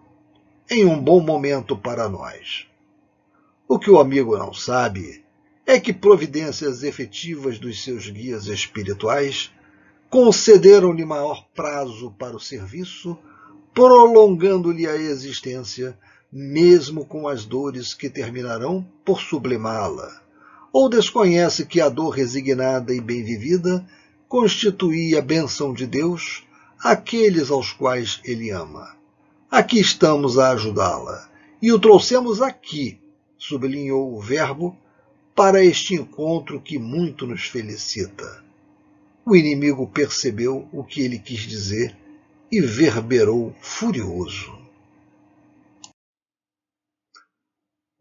em 0.70 0.84
um 0.84 1.02
bom 1.02 1.22
momento 1.22 1.78
para 1.78 2.10
nós. 2.10 2.68
O 3.70 3.80
que 3.80 3.90
o 3.90 4.00
amigo 4.00 4.38
não 4.38 4.54
sabe 4.54 5.24
é 5.66 5.80
que 5.80 5.94
providências 5.94 6.84
efetivas 6.84 7.58
dos 7.58 7.82
seus 7.82 8.10
guias 8.10 8.48
espirituais 8.48 9.50
concederam-lhe 10.10 11.06
maior 11.06 11.48
prazo 11.56 12.14
para 12.20 12.36
o 12.36 12.40
serviço 12.40 13.18
prolongando-lhe 13.76 14.88
a 14.88 14.96
existência, 14.96 16.00
mesmo 16.32 17.06
com 17.06 17.28
as 17.28 17.44
dores 17.44 17.94
que 17.94 18.10
terminarão 18.10 18.88
por 19.04 19.20
sublimá-la. 19.20 20.22
Ou 20.72 20.88
desconhece 20.88 21.66
que 21.66 21.82
a 21.82 21.90
dor 21.90 22.12
resignada 22.12 22.94
e 22.94 23.02
bem 23.02 23.22
vivida 23.22 23.86
constitui 24.30 25.18
a 25.18 25.22
bênção 25.22 25.74
de 25.74 25.86
Deus 25.86 26.48
àqueles 26.82 27.52
aos 27.52 27.74
quais 27.74 28.22
ele 28.24 28.50
ama. 28.50 28.96
Aqui 29.52 29.80
estamos 29.80 30.40
a 30.40 30.52
ajudá-la, 30.52 31.30
e 31.62 31.72
o 31.74 31.80
trouxemos 31.80 32.42
aqui, 32.42 32.98
sublinhou 33.38 34.16
o 34.16 34.22
Verbo, 34.22 34.76
para 35.36 35.64
este 35.64 35.96
encontro 35.96 36.62
que 36.62 36.80
muito 36.80 37.28
nos 37.28 37.44
felicita. 37.44 38.42
O 39.26 39.36
inimigo 39.36 39.86
percebeu 39.86 40.66
o 40.72 40.82
que 40.82 41.02
ele 41.02 41.20
quis 41.20 41.42
dizer 41.42 42.05
e 42.52 42.62
verberou 42.62 43.56
furioso. 43.60 44.58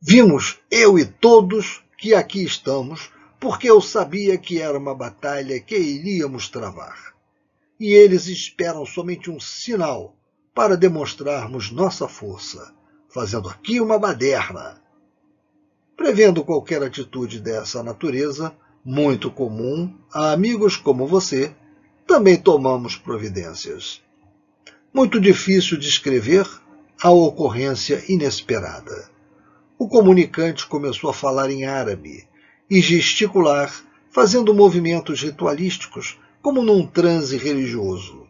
Vimos, 0.00 0.60
eu 0.70 0.98
e 0.98 1.04
todos, 1.06 1.82
que 1.96 2.14
aqui 2.14 2.44
estamos, 2.44 3.10
porque 3.40 3.70
eu 3.70 3.80
sabia 3.80 4.36
que 4.36 4.60
era 4.60 4.78
uma 4.78 4.94
batalha 4.94 5.58
que 5.58 5.78
iríamos 5.78 6.48
travar. 6.48 7.14
E 7.80 7.92
eles 7.92 8.26
esperam 8.26 8.84
somente 8.84 9.30
um 9.30 9.40
sinal 9.40 10.14
para 10.54 10.76
demonstrarmos 10.76 11.70
nossa 11.70 12.06
força, 12.06 12.74
fazendo 13.08 13.48
aqui 13.48 13.80
uma 13.80 13.98
baderna. 13.98 14.80
Prevendo 15.96 16.44
qualquer 16.44 16.82
atitude 16.82 17.40
dessa 17.40 17.82
natureza, 17.82 18.54
muito 18.84 19.30
comum 19.30 19.92
a 20.12 20.32
amigos 20.32 20.76
como 20.76 21.06
você, 21.06 21.54
também 22.06 22.36
tomamos 22.36 22.94
providências 22.96 24.03
muito 24.94 25.20
difícil 25.20 25.76
de 25.76 25.88
escrever 25.88 26.48
a 27.02 27.10
ocorrência 27.10 28.04
inesperada. 28.08 29.10
O 29.76 29.88
comunicante 29.88 30.68
começou 30.68 31.10
a 31.10 31.14
falar 31.14 31.50
em 31.50 31.64
árabe 31.64 32.28
e 32.70 32.80
gesticular, 32.80 33.74
fazendo 34.08 34.54
movimentos 34.54 35.20
ritualísticos, 35.20 36.16
como 36.40 36.62
num 36.62 36.86
transe 36.86 37.36
religioso. 37.36 38.28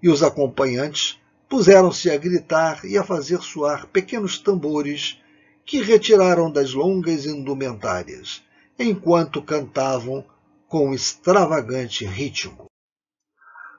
E 0.00 0.08
os 0.08 0.22
acompanhantes 0.22 1.18
puseram-se 1.48 2.08
a 2.08 2.16
gritar 2.16 2.84
e 2.84 2.96
a 2.96 3.02
fazer 3.02 3.42
soar 3.42 3.88
pequenos 3.88 4.38
tambores 4.38 5.20
que 5.64 5.82
retiraram 5.82 6.52
das 6.52 6.72
longas 6.72 7.26
indumentárias, 7.26 8.44
enquanto 8.78 9.42
cantavam 9.42 10.24
com 10.68 10.94
extravagante 10.94 12.04
ritmo. 12.04 12.66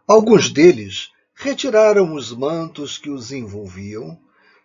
Alguns 0.06 0.50
deles 0.50 1.10
retiraram 1.40 2.16
os 2.16 2.36
mantos 2.36 2.98
que 2.98 3.12
os 3.12 3.32
envolviam 3.32 4.18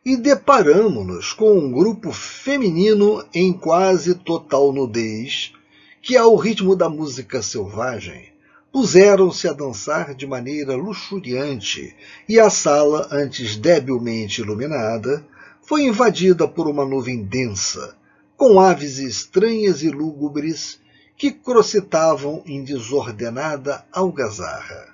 e 0.03 0.16
deparamos-nos 0.16 1.35
com 1.35 1.59
um 1.59 1.70
grupo 1.70 2.11
feminino 2.12 3.23
em 3.35 3.53
quase 3.53 4.14
total 4.14 4.73
nudez, 4.73 5.53
que, 6.01 6.16
ao 6.16 6.35
ritmo 6.35 6.75
da 6.75 6.89
música 6.89 7.43
selvagem, 7.43 8.33
puseram-se 8.73 9.47
a 9.47 9.53
dançar 9.53 10.14
de 10.14 10.27
maneira 10.27 10.75
luxuriante, 10.75 11.95
e 12.27 12.41
a 12.41 12.49
sala, 12.49 13.07
antes 13.12 13.55
debilmente 13.57 14.41
iluminada, 14.41 15.25
foi 15.61 15.83
invadida 15.83 16.49
por 16.49 16.66
uma 16.66 16.87
nuvem 16.87 17.23
densa, 17.23 17.95
com 18.35 18.59
aves 18.59 18.97
estranhas 18.97 19.83
e 19.83 19.91
lúgubres 19.91 20.81
que 21.18 21.31
crocetavam 21.31 22.43
em 22.47 22.64
desordenada 22.64 23.85
algazarra. 23.93 24.91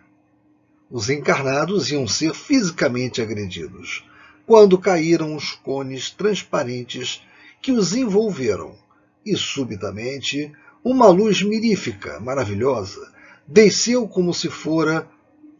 Os 0.91 1.11
encarnados 1.11 1.91
iam 1.91 2.09
ser 2.09 2.33
fisicamente 2.35 3.21
agredidos, 3.21 4.05
quando 4.47 4.79
caíram 4.79 5.37
os 5.37 5.53
cones 5.53 6.11
transparentes 6.11 7.23
que 7.61 7.73
os 7.73 7.95
envolveram, 7.95 8.75
e 9.25 9.37
subitamente 9.37 10.51
uma 10.83 11.09
luz 11.09 11.43
mirífica, 11.43 12.19
maravilhosa, 12.19 13.13
desceu 13.47 14.09
como 14.09 14.33
se 14.33 14.49
fora 14.49 15.07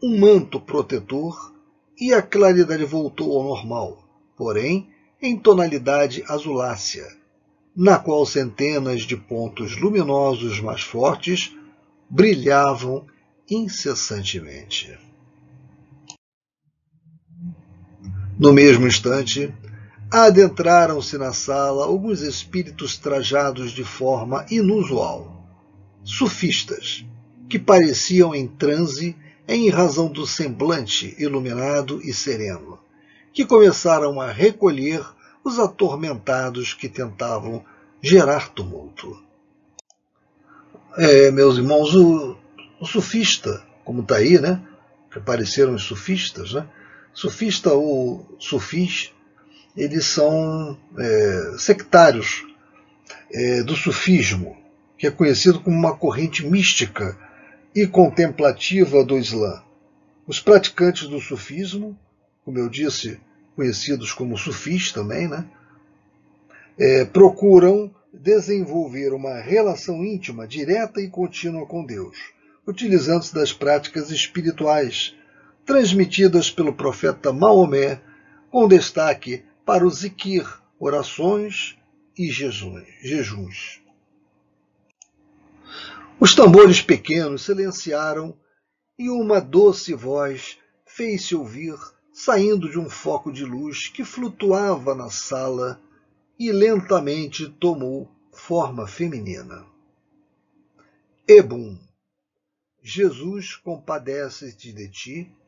um 0.01 0.17
manto 0.17 0.59
protetor 0.59 1.53
e 1.99 2.13
a 2.13 2.21
claridade 2.21 2.85
voltou 2.85 3.37
ao 3.37 3.43
normal, 3.43 4.03
porém 4.35 4.89
em 5.21 5.37
tonalidade 5.37 6.23
azulácea, 6.27 7.07
na 7.75 7.99
qual 7.99 8.25
centenas 8.25 9.01
de 9.01 9.15
pontos 9.15 9.77
luminosos 9.77 10.59
mais 10.59 10.81
fortes 10.81 11.55
brilhavam 12.09 13.05
incessantemente. 13.47 14.97
No 18.39 18.53
mesmo 18.53 18.87
instante, 18.87 19.53
adentraram-se 20.09 21.17
na 21.17 21.33
sala 21.33 21.83
alguns 21.83 22.21
espíritos 22.21 22.97
trajados 22.97 23.71
de 23.73 23.83
forma 23.83 24.45
inusual, 24.49 25.45
sufistas, 26.05 27.05
que 27.49 27.59
pareciam 27.59 28.33
em 28.33 28.47
transe 28.47 29.13
em 29.45 29.69
razão 29.69 30.07
do 30.07 30.25
semblante 30.25 31.13
iluminado 31.19 31.99
e 32.01 32.13
sereno, 32.13 32.79
que 33.33 33.45
começaram 33.45 34.21
a 34.21 34.31
recolher 34.31 35.05
os 35.43 35.59
atormentados 35.59 36.73
que 36.73 36.87
tentavam 36.87 37.65
gerar 38.01 38.53
tumulto. 38.53 39.21
É, 40.97 41.29
meus 41.29 41.57
irmãos, 41.57 41.93
o, 41.93 42.37
o 42.79 42.85
sufista, 42.85 43.61
como 43.83 43.99
está 44.01 44.15
aí, 44.15 44.39
né? 44.39 44.65
Que 45.11 45.19
apareceram 45.19 45.73
os 45.73 45.83
sufistas, 45.83 46.53
né? 46.53 46.65
Sufista 47.13 47.73
ou 47.73 48.35
sufis, 48.39 49.13
eles 49.75 50.05
são 50.05 50.77
é, 50.97 51.55
sectários 51.57 52.45
é, 53.31 53.63
do 53.63 53.75
sufismo, 53.75 54.57
que 54.97 55.07
é 55.07 55.11
conhecido 55.11 55.59
como 55.59 55.75
uma 55.75 55.95
corrente 55.95 56.45
mística 56.45 57.17
e 57.73 57.87
contemplativa 57.87 59.03
do 59.03 59.17
Islã. 59.17 59.63
Os 60.27 60.39
praticantes 60.39 61.07
do 61.07 61.19
sufismo, 61.19 61.97
como 62.43 62.57
eu 62.57 62.69
disse, 62.69 63.19
conhecidos 63.55 64.11
como 64.13 64.37
sufis 64.37 64.91
também, 64.91 65.27
né, 65.27 65.45
é, 66.77 67.05
procuram 67.05 67.93
desenvolver 68.13 69.13
uma 69.13 69.39
relação 69.39 70.03
íntima, 70.03 70.47
direta 70.47 71.01
e 71.01 71.07
contínua 71.07 71.65
com 71.65 71.85
Deus, 71.85 72.17
utilizando-se 72.65 73.33
das 73.33 73.53
práticas 73.53 74.09
espirituais 74.09 75.15
transmitidas 75.69 76.49
pelo 76.49 76.73
profeta 76.73 77.31
Maomé, 77.31 78.01
com 78.49 78.67
destaque 78.67 79.45
para 79.63 79.85
o 79.85 79.89
zikir, 79.91 80.43
orações 80.79 81.77
e 82.17 82.27
jejuns. 82.27 83.79
Os 86.19 86.33
tambores 86.33 86.81
pequenos 86.81 87.43
silenciaram 87.43 88.35
e 88.97 89.11
uma 89.11 89.39
doce 89.39 89.93
voz 89.93 90.57
fez-se 90.87 91.35
ouvir 91.35 91.77
saindo 92.11 92.67
de 92.67 92.79
um 92.79 92.89
foco 92.89 93.31
de 93.31 93.45
luz 93.45 93.89
que 93.89 94.03
flutuava 94.03 94.95
na 94.95 95.11
sala 95.11 95.79
e 96.39 96.51
lentamente 96.51 97.47
tomou 97.47 98.09
forma 98.33 98.87
feminina. 98.87 99.67
Ebum, 101.27 101.77
Jesus 102.81 103.55
compadece-te 103.55 104.73
de 104.73 104.89
ti 104.89 105.38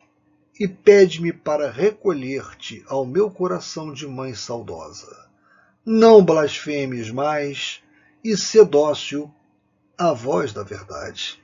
e 0.62 0.68
pede-me 0.68 1.34
para 1.34 1.72
recolher-te 1.72 2.84
ao 2.88 3.04
meu 3.04 3.32
coração 3.32 3.92
de 3.92 4.06
mãe 4.06 4.36
saudosa. 4.36 5.28
Não 5.84 6.24
blasfemes 6.24 7.10
mais 7.10 7.82
e 8.24 8.38
sedócio 8.38 9.34
a 9.98 10.14
voz 10.14 10.54
da 10.54 10.62
verdade. 10.62 11.42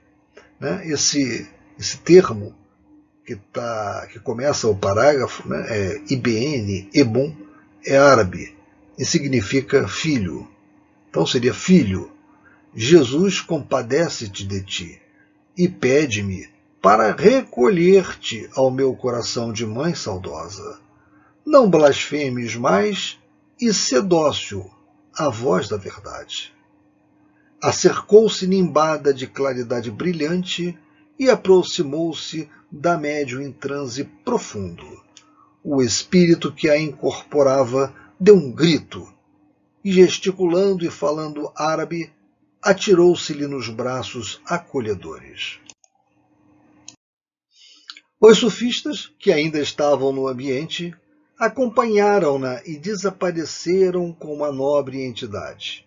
Né? 0.59 0.88
Esse, 0.88 1.49
esse 1.80 1.97
termo 1.97 2.55
que, 3.26 3.36
tá, 3.36 4.07
que 4.11 4.20
começa 4.20 4.68
o 4.68 4.78
parágrafo 4.78 5.49
né, 5.49 5.65
é 5.68 6.01
IBN, 6.13 6.88
Ebum, 6.93 7.36
é 7.84 7.97
árabe 7.97 8.55
e 8.99 9.03
significa 9.03 9.88
filho. 9.88 10.47
Então 11.09 11.26
seria 11.26 11.55
filho. 11.55 12.11
Jesus 12.76 13.41
compadece-te 13.41 14.45
de 14.45 14.61
ti 14.61 15.01
e 15.57 15.68
pede-me 15.68 16.47
para 16.88 17.12
recolher-te 17.12 18.50
ao 18.56 18.72
meu 18.72 18.96
coração 18.96 19.52
de 19.52 19.66
mãe 19.66 19.94
saudosa. 19.94 20.80
Não 21.46 21.70
blasfemes 21.70 22.56
mais 22.56 23.20
e 23.60 23.74
sedócio 23.74 24.72
a 25.14 25.28
voz 25.28 25.68
da 25.68 25.76
verdade. 25.76 26.54
Acercou-se 27.62 28.48
nimbada 28.48 29.14
de 29.14 29.28
claridade 29.28 29.92
brilhante 29.92 30.80
e 31.20 31.30
aproximou-se 31.30 32.50
da 32.72 32.98
médium 32.98 33.42
em 33.42 33.52
transe 33.52 34.06
profundo. 34.24 35.04
O 35.62 35.82
espírito 35.82 36.54
que 36.54 36.70
a 36.70 36.80
incorporava 36.80 37.94
deu 38.18 38.38
um 38.38 38.50
grito 38.50 39.06
e, 39.84 39.92
gesticulando 39.92 40.86
e 40.86 40.90
falando 40.90 41.52
árabe, 41.54 42.14
atirou-se-lhe 42.62 43.46
nos 43.46 43.68
braços 43.68 44.40
acolhedores. 44.46 45.60
Os 48.20 48.39
sufistas, 48.39 49.11
que 49.20 49.32
ainda 49.32 49.59
estavam 49.59 50.11
no 50.11 50.28
ambiente, 50.28 50.91
acompanharam-na 51.38 52.59
e 52.65 52.76
desapareceram 52.76 54.11
com 54.11 54.34
uma 54.34 54.51
nobre 54.51 55.03
entidade. 55.03 55.86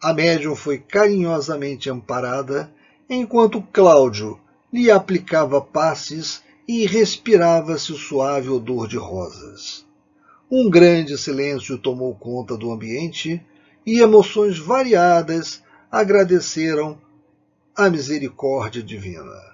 A 0.00 0.14
médium 0.14 0.56
foi 0.56 0.78
carinhosamente 0.78 1.90
amparada, 1.90 2.72
enquanto 3.10 3.60
Cláudio 3.60 4.40
lhe 4.72 4.90
aplicava 4.90 5.60
passes 5.60 6.42
e 6.66 6.86
respirava-se 6.86 7.92
o 7.92 7.98
suave 7.98 8.48
odor 8.48 8.88
de 8.88 8.96
rosas. 8.96 9.84
Um 10.50 10.70
grande 10.70 11.18
silêncio 11.18 11.76
tomou 11.76 12.14
conta 12.14 12.56
do 12.56 12.72
ambiente 12.72 13.44
e 13.84 14.00
emoções 14.00 14.58
variadas 14.58 15.62
agradeceram 15.92 16.98
a 17.76 17.90
misericórdia 17.90 18.82
divina 18.82 19.53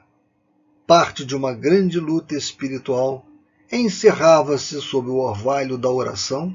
parte 0.91 1.25
de 1.25 1.37
uma 1.37 1.53
grande 1.53 2.01
luta 2.01 2.35
espiritual, 2.35 3.25
encerrava-se 3.71 4.81
sob 4.83 5.09
o 5.09 5.19
orvalho 5.19 5.79
da 5.79 5.89
oração, 5.89 6.53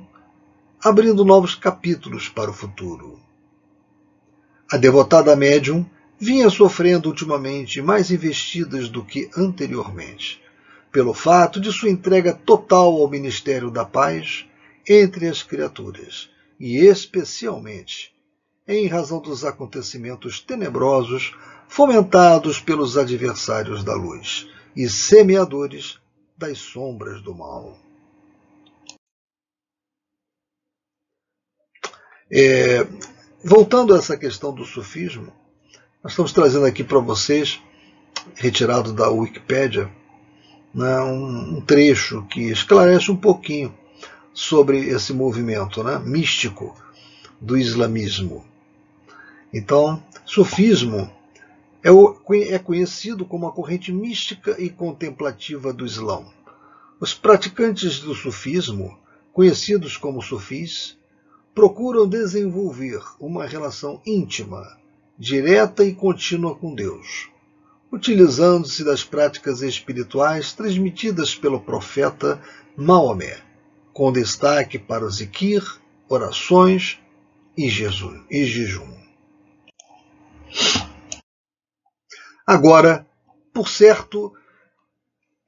abrindo 0.83 1.23
novos 1.23 1.55
capítulos 1.55 2.27
para 2.27 2.51
o 2.51 2.53
futuro. 2.53 3.17
A 4.69 4.75
devotada 4.75 5.33
médium 5.37 5.85
vinha 6.19 6.49
sofrendo 6.49 7.07
ultimamente 7.07 7.81
mais 7.81 8.11
investidas 8.11 8.89
do 8.89 9.05
que 9.05 9.29
anteriormente, 9.37 10.41
pelo 10.91 11.13
fato 11.13 11.57
de 11.57 11.71
sua 11.71 11.89
entrega 11.89 12.33
total 12.33 12.91
ao 12.91 13.09
ministério 13.09 13.71
da 13.71 13.85
paz 13.85 14.45
entre 14.85 15.29
as 15.29 15.43
criaturas, 15.43 16.29
e 16.59 16.79
especialmente 16.79 18.13
em 18.67 18.85
razão 18.87 19.21
dos 19.21 19.45
acontecimentos 19.45 20.41
tenebrosos 20.41 21.33
fomentados 21.67 22.59
pelos 22.59 22.97
adversários 22.97 23.83
da 23.83 23.93
luz 23.93 24.47
e 24.75 24.89
semeadores 24.89 25.99
das 26.37 26.57
sombras 26.57 27.21
do 27.21 27.33
mal. 27.33 27.77
É, 32.31 32.85
voltando 33.43 33.93
a 33.93 33.97
essa 33.97 34.17
questão 34.17 34.53
do 34.53 34.65
sufismo, 34.65 35.31
Nós 36.03 36.11
estamos 36.11 36.33
trazendo 36.33 36.65
aqui 36.65 36.83
para 36.83 36.99
vocês, 36.99 37.59
retirado 38.35 38.93
da 38.93 39.09
Wikipédia, 39.09 39.89
né, 40.73 40.99
um, 41.01 41.57
um, 41.57 41.61
trecho 41.61 42.23
que 42.27 42.51
esclarece 42.51 43.09
um 43.09 43.15
pouquinho 43.15 43.73
sobre 44.33 44.89
esse 44.89 45.13
movimento 45.13 45.83
né, 45.83 45.97
místico 45.97 46.75
do 47.39 47.57
islamismo. 47.57 48.45
Então, 49.53 50.03
sufismo 50.25 51.11
é, 51.85 52.53
é 52.53 52.57
conhecido 52.57 53.23
como 53.25 53.45
a 53.45 53.51
corrente 53.51 53.91
mística 53.91 54.55
e 54.59 54.71
contemplativa 54.71 55.71
do 55.71 55.85
Islão. 55.85 56.33
Os 56.99 57.13
praticantes 57.13 57.99
do 57.99 58.15
sufismo, 58.15 58.97
conhecidos 59.31 59.95
como 59.95 60.19
sufis, 60.19 60.97
procuram 61.53 62.07
desenvolver 62.07 63.03
uma 63.19 63.45
relação 63.45 64.01
íntima, 64.03 64.65
direta 65.15 65.85
e 65.85 65.93
contínua 65.93 66.55
com 66.55 66.73
Deus, 66.73 67.29
utilizando-se 67.91 68.83
das 68.83 69.03
práticas 69.03 69.61
espirituais 69.61 70.53
transmitidas 70.53 71.35
pelo 71.35 71.59
profeta 71.59 72.41
Maomé, 72.75 73.37
com 73.93 74.11
destaque 74.11 74.79
para 74.79 75.05
o 75.05 75.09
zikir, 75.09 75.63
orações 76.09 76.99
e 77.55 77.69
jejum. 77.69 79.04
Agora, 82.45 83.07
por 83.51 83.67
certo, 83.67 84.33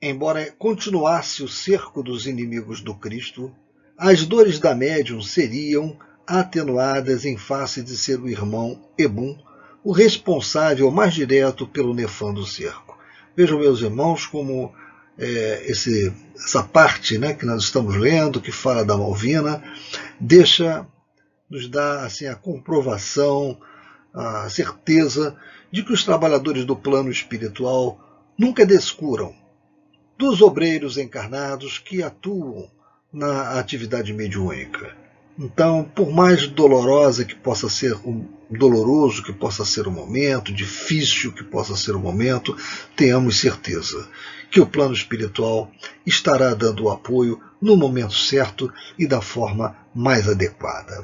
embora 0.02 0.52
continuasse 0.58 1.44
o 1.44 1.48
cerco 1.48 2.02
dos 2.02 2.26
inimigos 2.26 2.82
do 2.82 2.96
Cristo, 2.96 3.54
as 3.96 4.26
dores 4.26 4.60
da 4.60 4.74
médium 4.74 5.22
seriam 5.22 5.98
atenuadas 6.26 7.24
em 7.24 7.38
face 7.38 7.84
de 7.84 7.96
ser 7.96 8.20
o 8.20 8.28
irmão 8.28 8.82
Ebum, 8.98 9.38
o 9.84 9.92
responsável 9.92 10.90
mais 10.90 11.14
direto 11.14 11.68
pelo 11.68 11.94
nefando 11.94 12.46
cerco. 12.46 12.98
Vejam, 13.36 13.60
meus 13.60 13.80
irmãos, 13.80 14.26
como 14.26 14.74
é, 15.20 15.64
esse, 15.68 16.12
essa 16.36 16.64
parte 16.64 17.18
né, 17.20 17.34
que 17.34 17.46
nós 17.46 17.64
estamos 17.64 17.96
lendo, 17.96 18.42
que 18.42 18.52
fala 18.52 18.84
da 18.84 18.98
Malvina, 18.98 19.64
deixa, 20.20 20.86
nos 21.50 21.68
dá 21.68 22.06
assim, 22.06 22.26
a 22.26 22.36
comprovação, 22.36 23.58
a 24.14 24.50
certeza 24.50 25.36
de 25.72 25.84
que 25.84 25.94
os 25.94 26.04
trabalhadores 26.04 26.66
do 26.66 26.76
plano 26.76 27.12
espiritual 27.12 28.00
nunca 28.38 28.66
descuram 28.66 29.34
dos 30.18 30.42
obreiros 30.42 30.98
encarnados 30.98 31.78
que 31.78 32.02
atuam 32.02 32.70
na 33.14 33.60
atividade 33.60 34.14
mediúnica. 34.14 34.96
Então, 35.40 35.84
por 35.84 36.12
mais 36.12 36.48
dolorosa 36.48 37.24
que 37.24 37.36
possa 37.36 37.70
ser 37.70 37.94
um 38.08 38.26
doloroso 38.50 39.24
que 39.24 39.32
possa 39.32 39.64
ser 39.64 39.88
o 39.88 39.92
momento, 39.92 40.52
difícil 40.52 41.32
que 41.32 41.44
possa 41.44 41.76
ser 41.76 41.96
o 41.96 42.00
momento, 42.00 42.56
tenhamos 42.96 43.40
certeza 43.40 44.08
que 44.50 44.60
o 44.60 44.66
plano 44.66 44.94
espiritual 44.94 45.70
estará 46.06 46.54
dando 46.56 46.86
o 46.86 46.90
apoio 46.90 47.40
no 47.62 47.76
momento 47.76 48.14
certo 48.14 48.72
e 48.98 49.06
da 49.06 49.22
forma 49.22 49.76
mais 49.94 50.28
adequada. 50.28 51.04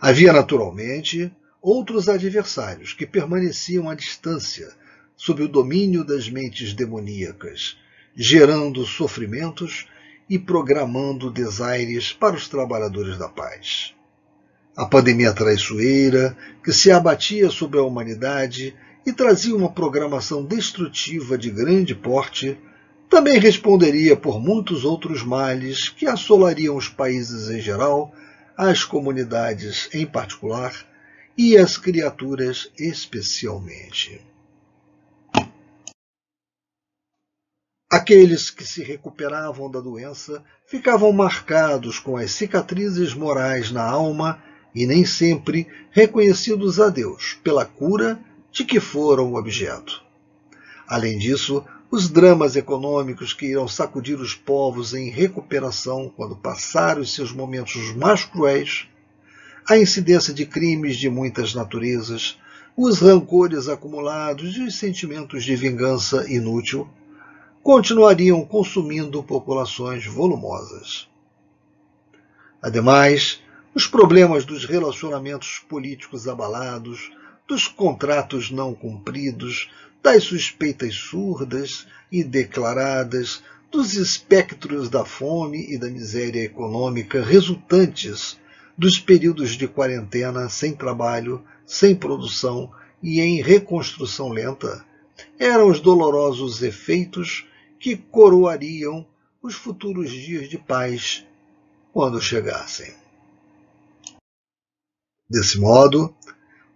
Havia 0.00 0.32
naturalmente 0.32 1.32
outros 1.64 2.10
adversários 2.10 2.92
que 2.92 3.06
permaneciam 3.06 3.88
à 3.88 3.94
distância, 3.94 4.68
sob 5.16 5.42
o 5.42 5.48
domínio 5.48 6.04
das 6.04 6.28
mentes 6.28 6.74
demoníacas, 6.74 7.78
gerando 8.14 8.84
sofrimentos 8.84 9.86
e 10.28 10.38
programando 10.38 11.30
desaires 11.30 12.12
para 12.12 12.36
os 12.36 12.48
trabalhadores 12.48 13.16
da 13.16 13.30
paz. 13.30 13.94
A 14.76 14.84
pandemia 14.84 15.32
traiçoeira, 15.32 16.36
que 16.62 16.70
se 16.70 16.90
abatia 16.90 17.48
sobre 17.48 17.78
a 17.78 17.82
humanidade 17.82 18.76
e 19.06 19.10
trazia 19.10 19.56
uma 19.56 19.72
programação 19.72 20.44
destrutiva 20.44 21.38
de 21.38 21.48
grande 21.48 21.94
porte, 21.94 22.58
também 23.08 23.38
responderia 23.38 24.14
por 24.14 24.38
muitos 24.38 24.84
outros 24.84 25.22
males 25.22 25.88
que 25.88 26.06
assolariam 26.06 26.76
os 26.76 26.90
países 26.90 27.48
em 27.48 27.60
geral, 27.60 28.14
as 28.54 28.84
comunidades 28.84 29.88
em 29.94 30.04
particular 30.04 30.74
e 31.36 31.56
as 31.56 31.76
criaturas 31.76 32.70
especialmente. 32.78 34.20
Aqueles 37.90 38.50
que 38.50 38.64
se 38.64 38.82
recuperavam 38.82 39.70
da 39.70 39.80
doença 39.80 40.42
ficavam 40.66 41.12
marcados 41.12 41.98
com 41.98 42.16
as 42.16 42.32
cicatrizes 42.32 43.14
morais 43.14 43.70
na 43.70 43.88
alma 43.88 44.42
e 44.74 44.86
nem 44.86 45.06
sempre 45.06 45.68
reconhecidos 45.90 46.80
a 46.80 46.88
Deus 46.88 47.38
pela 47.44 47.64
cura 47.64 48.18
de 48.50 48.64
que 48.64 48.80
foram 48.80 49.34
objeto. 49.34 50.02
Além 50.88 51.18
disso, 51.18 51.64
os 51.90 52.08
dramas 52.08 52.56
econômicos 52.56 53.32
que 53.32 53.46
irão 53.46 53.68
sacudir 53.68 54.18
os 54.18 54.34
povos 54.34 54.92
em 54.92 55.10
recuperação 55.10 56.12
quando 56.16 56.34
passar 56.34 56.98
os 56.98 57.14
seus 57.14 57.32
momentos 57.32 57.94
mais 57.94 58.24
cruéis, 58.24 58.88
a 59.66 59.78
incidência 59.78 60.34
de 60.34 60.44
crimes 60.44 60.96
de 60.96 61.08
muitas 61.08 61.54
naturezas, 61.54 62.38
os 62.76 63.00
rancores 63.00 63.66
acumulados 63.66 64.56
e 64.56 64.62
os 64.62 64.76
sentimentos 64.76 65.42
de 65.42 65.56
vingança 65.56 66.30
inútil 66.30 66.86
continuariam 67.62 68.44
consumindo 68.44 69.22
populações 69.22 70.04
volumosas. 70.04 71.08
Ademais, 72.60 73.40
os 73.74 73.86
problemas 73.86 74.44
dos 74.44 74.66
relacionamentos 74.66 75.62
políticos 75.66 76.28
abalados, 76.28 77.10
dos 77.48 77.66
contratos 77.66 78.50
não 78.50 78.74
cumpridos, 78.74 79.70
das 80.02 80.24
suspeitas 80.24 80.94
surdas 80.94 81.86
e 82.12 82.22
declaradas, 82.22 83.42
dos 83.70 83.94
espectros 83.94 84.90
da 84.90 85.06
fome 85.06 85.72
e 85.72 85.78
da 85.78 85.88
miséria 85.88 86.44
econômica 86.44 87.24
resultantes 87.24 88.38
dos 88.76 88.98
períodos 88.98 89.50
de 89.52 89.68
quarentena 89.68 90.48
sem 90.48 90.74
trabalho, 90.74 91.44
sem 91.64 91.94
produção 91.94 92.70
e 93.02 93.20
em 93.20 93.40
reconstrução 93.40 94.28
lenta, 94.28 94.84
eram 95.38 95.68
os 95.68 95.80
dolorosos 95.80 96.62
efeitos 96.62 97.46
que 97.78 97.96
coroariam 97.96 99.06
os 99.42 99.54
futuros 99.54 100.10
dias 100.10 100.48
de 100.48 100.58
paz 100.58 101.24
quando 101.92 102.20
chegassem. 102.20 102.92
Desse 105.28 105.58
modo, 105.58 106.14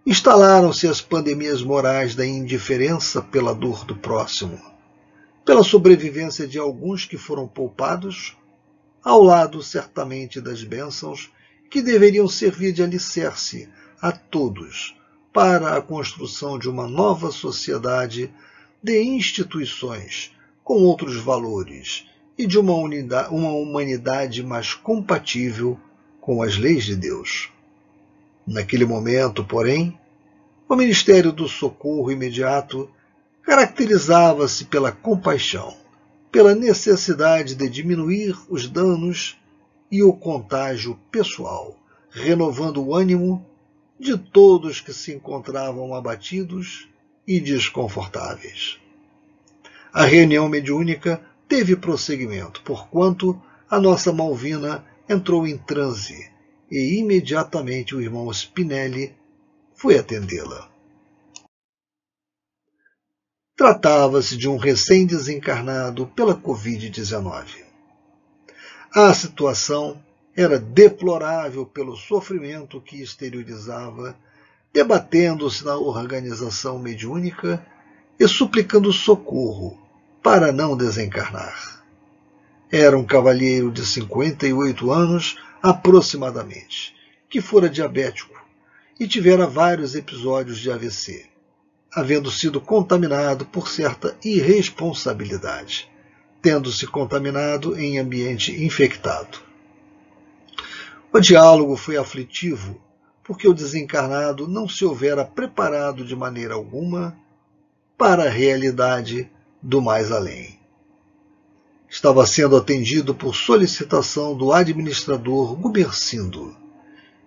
instalaram-se 0.05 0.87
as 0.87 1.01
pandemias 1.01 1.61
morais 1.61 2.15
da 2.15 2.25
indiferença 2.25 3.21
pela 3.21 3.53
dor 3.53 3.85
do 3.85 3.95
próximo, 3.95 4.59
pela 5.45 5.63
sobrevivência 5.63 6.47
de 6.47 6.57
alguns 6.57 7.05
que 7.05 7.17
foram 7.17 7.47
poupados, 7.47 8.37
ao 9.03 9.21
lado 9.23 9.61
certamente 9.61 10.39
das 10.39 10.63
bênçãos 10.63 11.31
que 11.69 11.81
deveriam 11.81 12.27
servir 12.27 12.71
de 12.71 12.81
alicerce 12.81 13.69
a 14.01 14.11
todos 14.11 14.95
para 15.31 15.77
a 15.77 15.81
construção 15.81 16.57
de 16.57 16.67
uma 16.67 16.87
nova 16.87 17.31
sociedade 17.31 18.31
de 18.81 19.01
instituições 19.03 20.31
com 20.63 20.75
outros 20.83 21.17
valores 21.17 22.05
e 22.37 22.47
de 22.47 22.57
uma, 22.57 22.73
unidade, 22.73 23.33
uma 23.33 23.51
humanidade 23.51 24.41
mais 24.41 24.73
compatível 24.73 25.79
com 26.21 26.41
as 26.41 26.57
leis 26.57 26.85
de 26.85 26.95
Deus. 26.95 27.49
Naquele 28.47 28.85
momento, 28.85 29.43
porém, 29.43 29.99
o 30.67 30.75
Ministério 30.75 31.31
do 31.31 31.47
Socorro 31.47 32.11
Imediato 32.11 32.89
caracterizava-se 33.43 34.65
pela 34.65 34.91
compaixão, 34.91 35.75
pela 36.31 36.53
necessidade 36.53 37.55
de 37.55 37.67
diminuir 37.67 38.37
os 38.47 38.67
danos 38.67 39.38
e 39.91 40.03
o 40.03 40.13
contágio 40.13 40.99
pessoal, 41.11 41.77
renovando 42.09 42.83
o 42.83 42.95
ânimo 42.95 43.45
de 43.99 44.17
todos 44.17 44.79
que 44.79 44.93
se 44.93 45.13
encontravam 45.13 45.93
abatidos 45.93 46.87
e 47.27 47.39
desconfortáveis. 47.39 48.79
A 49.91 50.05
reunião 50.05 50.47
mediúnica 50.47 51.21
teve 51.47 51.75
prosseguimento, 51.75 52.61
porquanto 52.63 53.39
a 53.69 53.79
nossa 53.79 54.13
Malvina 54.13 54.85
entrou 55.07 55.45
em 55.45 55.57
transe 55.57 56.31
e 56.71 56.99
imediatamente 56.99 57.95
o 57.95 58.01
irmão 58.01 58.31
Spinelli 58.31 59.15
foi 59.73 59.97
atendê-la. 59.97 60.69
Tratava-se 63.55 64.37
de 64.37 64.47
um 64.47 64.57
recém-desencarnado 64.57 66.07
pela 66.07 66.35
Covid-19. 66.35 67.68
A 68.93 69.13
situação 69.13 70.03
era 70.35 70.57
deplorável 70.57 71.63
pelo 71.63 71.95
sofrimento 71.95 72.81
que 72.81 73.01
exteriorizava, 73.01 74.17
debatendo-se 74.73 75.63
na 75.63 75.75
organização 75.75 76.79
mediúnica 76.79 77.63
e 78.19 78.27
suplicando 78.27 78.91
socorro 78.91 79.79
para 80.23 80.51
não 80.51 80.75
desencarnar. 80.75 81.83
Era 82.71 82.97
um 82.97 83.05
cavalheiro 83.05 83.71
de 83.71 83.85
58 83.85 84.91
anos 84.91 85.37
aproximadamente, 85.61 86.95
que 87.29 87.41
fora 87.41 87.69
diabético 87.69 88.39
e 88.99 89.07
tivera 89.07 89.45
vários 89.45 89.93
episódios 89.93 90.57
de 90.57 90.71
AVC. 90.71 91.27
havendo 91.91 92.29
sido 92.29 92.61
contaminado 92.61 93.45
por 93.45 93.67
certa 93.67 94.15
irresponsabilidade, 94.23 95.88
tendo 96.41 96.71
se 96.71 96.87
contaminado 96.87 97.79
em 97.79 97.99
ambiente 97.99 98.51
infectado. 98.63 99.39
O 101.11 101.19
diálogo 101.19 101.75
foi 101.75 101.97
aflitivo 101.97 102.79
porque 103.23 103.47
o 103.47 103.53
desencarnado 103.53 104.47
não 104.47 104.67
se 104.67 104.83
houvera 104.83 105.23
preparado 105.23 106.03
de 106.03 106.15
maneira 106.15 106.55
alguma 106.55 107.15
para 107.97 108.23
a 108.23 108.29
realidade 108.29 109.29
do 109.61 109.81
mais 109.81 110.11
além. 110.11 110.57
Estava 111.89 112.25
sendo 112.25 112.55
atendido 112.55 113.13
por 113.13 113.35
solicitação 113.35 114.35
do 114.35 114.53
administrador 114.53 115.55
Gumercindo, 115.55 116.55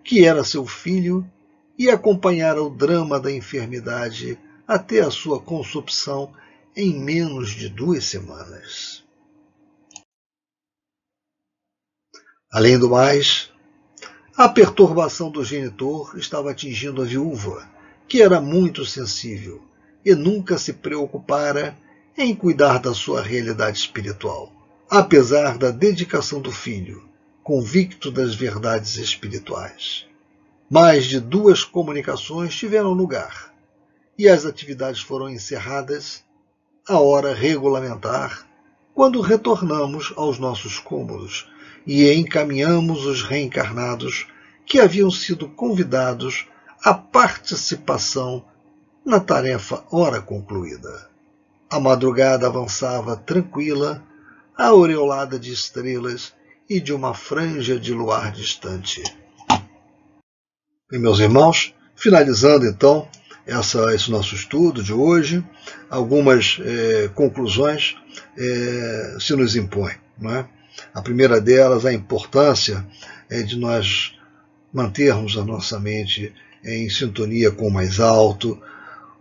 que 0.03 0.25
era 0.25 0.45
seu 0.45 0.67
filho 0.67 1.25
e 1.79 1.91
acompanhara 1.91 2.63
o 2.63 2.71
drama 2.71 3.21
da 3.21 3.31
enfermidade 3.31 4.39
até 4.67 5.01
a 5.01 5.11
sua 5.11 5.41
consumpção 5.41 6.33
em 6.75 6.99
menos 6.99 7.51
de 7.51 7.69
duas 7.69 8.05
semanas. 8.05 9.02
Além 12.53 12.79
do 12.79 12.91
mais, 12.91 13.51
a 14.37 14.47
perturbação 14.47 15.31
do 15.31 15.43
genitor 15.43 16.19
estava 16.19 16.51
atingindo 16.51 17.01
a 17.01 17.05
viúva, 17.07 17.67
que 18.07 18.21
era 18.21 18.43
muito 18.43 18.85
sensível 18.85 19.63
e 20.05 20.15
nunca 20.15 20.59
se 20.59 20.75
preocupara 20.75 21.75
em 22.15 22.35
cuidar 22.35 22.79
da 22.79 22.93
sua 22.93 23.23
realidade 23.23 23.79
espiritual, 23.79 24.53
apesar 24.91 25.57
da 25.57 25.71
dedicação 25.71 26.43
do 26.43 26.53
filho, 26.53 27.03
convicto 27.43 28.11
das 28.11 28.35
verdades 28.35 28.99
espirituais. 28.99 30.05
Mais 30.69 31.07
de 31.07 31.21
duas 31.21 31.65
comunicações 31.65 32.55
tiveram 32.55 32.93
lugar 32.93 33.51
e 34.19 34.29
as 34.29 34.45
atividades 34.45 35.01
foram 35.01 35.31
encerradas 35.31 36.23
à 36.87 37.01
hora 37.01 37.33
regulamentar, 37.33 38.47
quando 38.95 39.23
retornamos 39.23 40.13
aos 40.17 40.39
nossos 40.39 40.79
cômodos 40.79 41.51
e 41.87 42.13
encaminhamos 42.13 43.05
os 43.05 43.23
reencarnados 43.23 44.27
que 44.65 44.81
haviam 44.81 45.11
sido 45.11 45.49
convidados 45.49 46.47
à 46.83 46.95
participação 46.95 48.45
na 49.05 49.19
tarefa 49.21 49.85
ora 49.91 50.21
concluída. 50.21 51.09
A 51.71 51.81
madrugada 51.81 52.47
avançava 52.47 53.17
tranquila, 53.17 54.03
aureolada 54.57 55.39
de 55.39 55.53
estrelas 55.53 56.33
e 56.69 56.81
de 56.81 56.93
uma 56.93 57.15
franja 57.15 57.79
de 57.79 57.93
luar 57.93 58.31
distante. 58.33 59.03
E 60.93 60.99
meus 60.99 61.19
irmãos, 61.19 61.75
finalizando 61.97 62.67
então 62.67 63.09
essa, 63.47 63.95
esse 63.95 64.11
nosso 64.11 64.35
estudo 64.35 64.83
de 64.83 64.93
hoje, 64.93 65.45
algumas 65.91 66.59
é, 66.61 67.09
conclusões 67.15 67.97
é, 68.37 69.17
se 69.19 69.35
nos 69.35 69.57
impõem. 69.57 69.95
Não 70.19 70.31
é? 70.35 70.49
A 70.93 71.03
primeira 71.03 71.41
delas, 71.41 71.85
a 71.85 71.93
importância 71.93 72.87
é 73.29 73.43
de 73.43 73.57
nós 73.59 74.15
mantermos 74.73 75.37
a 75.37 75.45
nossa 75.45 75.79
mente 75.79 76.33
em 76.65 76.89
sintonia 76.89 77.51
com 77.51 77.69
o 77.69 77.71
mais 77.71 78.01
alto, 78.01 78.61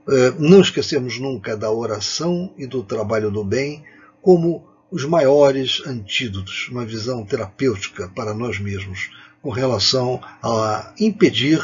é, 0.07 0.31
não 0.39 0.61
esquecermos 0.61 1.19
nunca 1.19 1.55
da 1.55 1.71
oração 1.71 2.53
e 2.57 2.65
do 2.65 2.83
trabalho 2.83 3.29
do 3.29 3.43
bem 3.43 3.83
como 4.21 4.67
os 4.91 5.05
maiores 5.05 5.81
antídotos, 5.85 6.67
uma 6.69 6.85
visão 6.85 7.25
terapêutica 7.25 8.09
para 8.09 8.33
nós 8.33 8.59
mesmos, 8.59 9.09
com 9.41 9.49
relação 9.49 10.21
a 10.43 10.93
impedir 10.99 11.63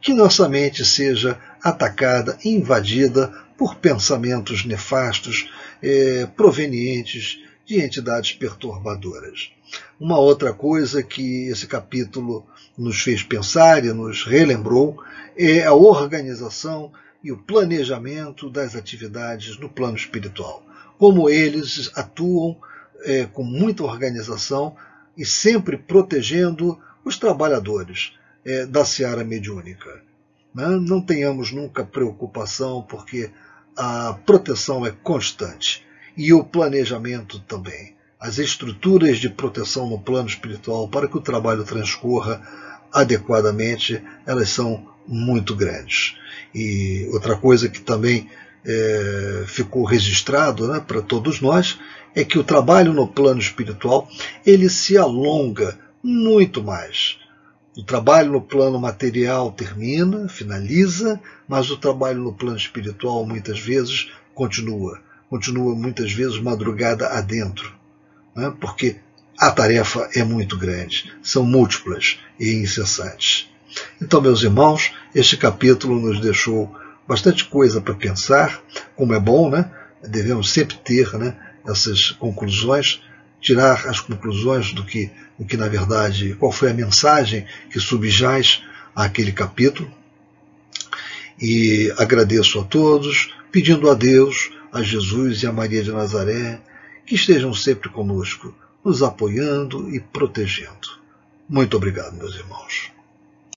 que 0.00 0.14
nossa 0.14 0.48
mente 0.48 0.84
seja 0.84 1.38
atacada, 1.62 2.38
invadida 2.44 3.32
por 3.56 3.76
pensamentos 3.76 4.64
nefastos 4.64 5.48
eh, 5.82 6.26
provenientes 6.36 7.38
de 7.66 7.80
entidades 7.80 8.32
perturbadoras. 8.32 9.52
Uma 9.98 10.18
outra 10.18 10.52
coisa 10.52 11.02
que 11.02 11.46
esse 11.46 11.66
capítulo 11.66 12.46
nos 12.76 13.00
fez 13.00 13.22
pensar 13.22 13.84
e 13.84 13.92
nos 13.92 14.24
relembrou 14.24 15.02
é 15.36 15.64
a 15.64 15.72
organização 15.72 16.92
e 17.22 17.30
o 17.30 17.38
planejamento 17.38 18.50
das 18.50 18.74
atividades 18.74 19.58
no 19.58 19.68
plano 19.68 19.96
espiritual. 19.96 20.64
Como 20.98 21.30
eles 21.30 21.90
atuam 21.94 22.56
é, 23.04 23.24
com 23.26 23.42
muita 23.42 23.84
organização 23.84 24.76
e 25.16 25.24
sempre 25.24 25.76
protegendo 25.76 26.78
os 27.04 27.16
trabalhadores 27.16 28.12
é, 28.44 28.66
da 28.66 28.84
seara 28.84 29.24
mediúnica. 29.24 30.02
Né? 30.54 30.66
Não 30.66 31.00
tenhamos 31.00 31.52
nunca 31.52 31.84
preocupação, 31.84 32.82
porque 32.82 33.30
a 33.76 34.18
proteção 34.26 34.84
é 34.84 34.90
constante 34.90 35.84
e 36.16 36.32
o 36.32 36.44
planejamento 36.44 37.38
também. 37.40 37.94
As 38.18 38.38
estruturas 38.38 39.18
de 39.18 39.28
proteção 39.28 39.88
no 39.88 39.98
plano 39.98 40.28
espiritual 40.28 40.86
para 40.88 41.08
que 41.08 41.16
o 41.16 41.20
trabalho 41.20 41.64
transcorra 41.64 42.40
adequadamente, 42.92 44.02
elas 44.26 44.50
são 44.50 44.86
muito 45.06 45.56
grandes. 45.56 46.14
E 46.54 47.08
outra 47.12 47.36
coisa 47.36 47.68
que 47.68 47.80
também 47.80 48.28
é, 48.64 49.44
ficou 49.46 49.84
registrado 49.84 50.68
né, 50.68 50.80
para 50.86 51.02
todos 51.02 51.40
nós 51.40 51.78
é 52.14 52.22
que 52.24 52.38
o 52.38 52.44
trabalho 52.44 52.92
no 52.92 53.08
plano 53.08 53.40
espiritual 53.40 54.08
ele 54.46 54.68
se 54.68 54.96
alonga 54.96 55.78
muito 56.02 56.62
mais. 56.62 57.18
O 57.76 57.82
trabalho 57.82 58.32
no 58.32 58.40
plano 58.40 58.78
material 58.78 59.50
termina, 59.50 60.28
finaliza, 60.28 61.18
mas 61.48 61.70
o 61.70 61.76
trabalho 61.76 62.20
no 62.20 62.34
plano 62.34 62.56
espiritual 62.56 63.24
muitas 63.26 63.58
vezes 63.58 64.12
continua 64.34 65.00
continua 65.32 65.74
muitas 65.74 66.12
vezes 66.12 66.38
madrugada 66.38 67.08
adentro, 67.08 67.72
né? 68.36 68.52
porque 68.60 68.96
a 69.38 69.50
tarefa 69.50 70.06
é 70.14 70.22
muito 70.22 70.58
grande, 70.58 71.10
são 71.22 71.42
múltiplas 71.42 72.18
e 72.38 72.52
incessantes. 72.52 73.48
Então, 73.98 74.20
meus 74.20 74.42
irmãos, 74.42 74.92
este 75.14 75.38
capítulo 75.38 75.98
nos 75.98 76.20
deixou 76.20 76.70
bastante 77.08 77.46
coisa 77.46 77.80
para 77.80 77.94
pensar, 77.94 78.62
como 78.94 79.14
é 79.14 79.18
bom, 79.18 79.48
né? 79.48 79.70
Devemos 80.06 80.50
sempre 80.50 80.76
ter 80.76 81.10
né, 81.14 81.34
essas 81.66 82.10
conclusões, 82.10 83.00
tirar 83.40 83.86
as 83.88 84.00
conclusões 84.00 84.74
do 84.74 84.84
que, 84.84 85.10
do 85.38 85.46
que, 85.46 85.56
na 85.56 85.66
verdade, 85.66 86.36
qual 86.38 86.52
foi 86.52 86.70
a 86.72 86.74
mensagem 86.74 87.46
que 87.70 87.80
subjaz 87.80 88.62
àquele 88.94 89.32
capítulo. 89.32 89.90
E 91.40 91.90
agradeço 91.96 92.60
a 92.60 92.64
todos, 92.64 93.34
pedindo 93.50 93.88
a 93.90 93.94
Deus 93.94 94.50
a 94.72 94.82
Jesus 94.82 95.42
e 95.42 95.46
a 95.46 95.52
Maria 95.52 95.82
de 95.82 95.92
Nazaré, 95.92 96.60
que 97.04 97.14
estejam 97.14 97.52
sempre 97.52 97.90
conosco, 97.90 98.54
nos 98.82 99.02
apoiando 99.02 99.94
e 99.94 100.00
protegendo. 100.00 100.88
Muito 101.48 101.76
obrigado, 101.76 102.16
meus 102.16 102.34
irmãos. 102.34 102.90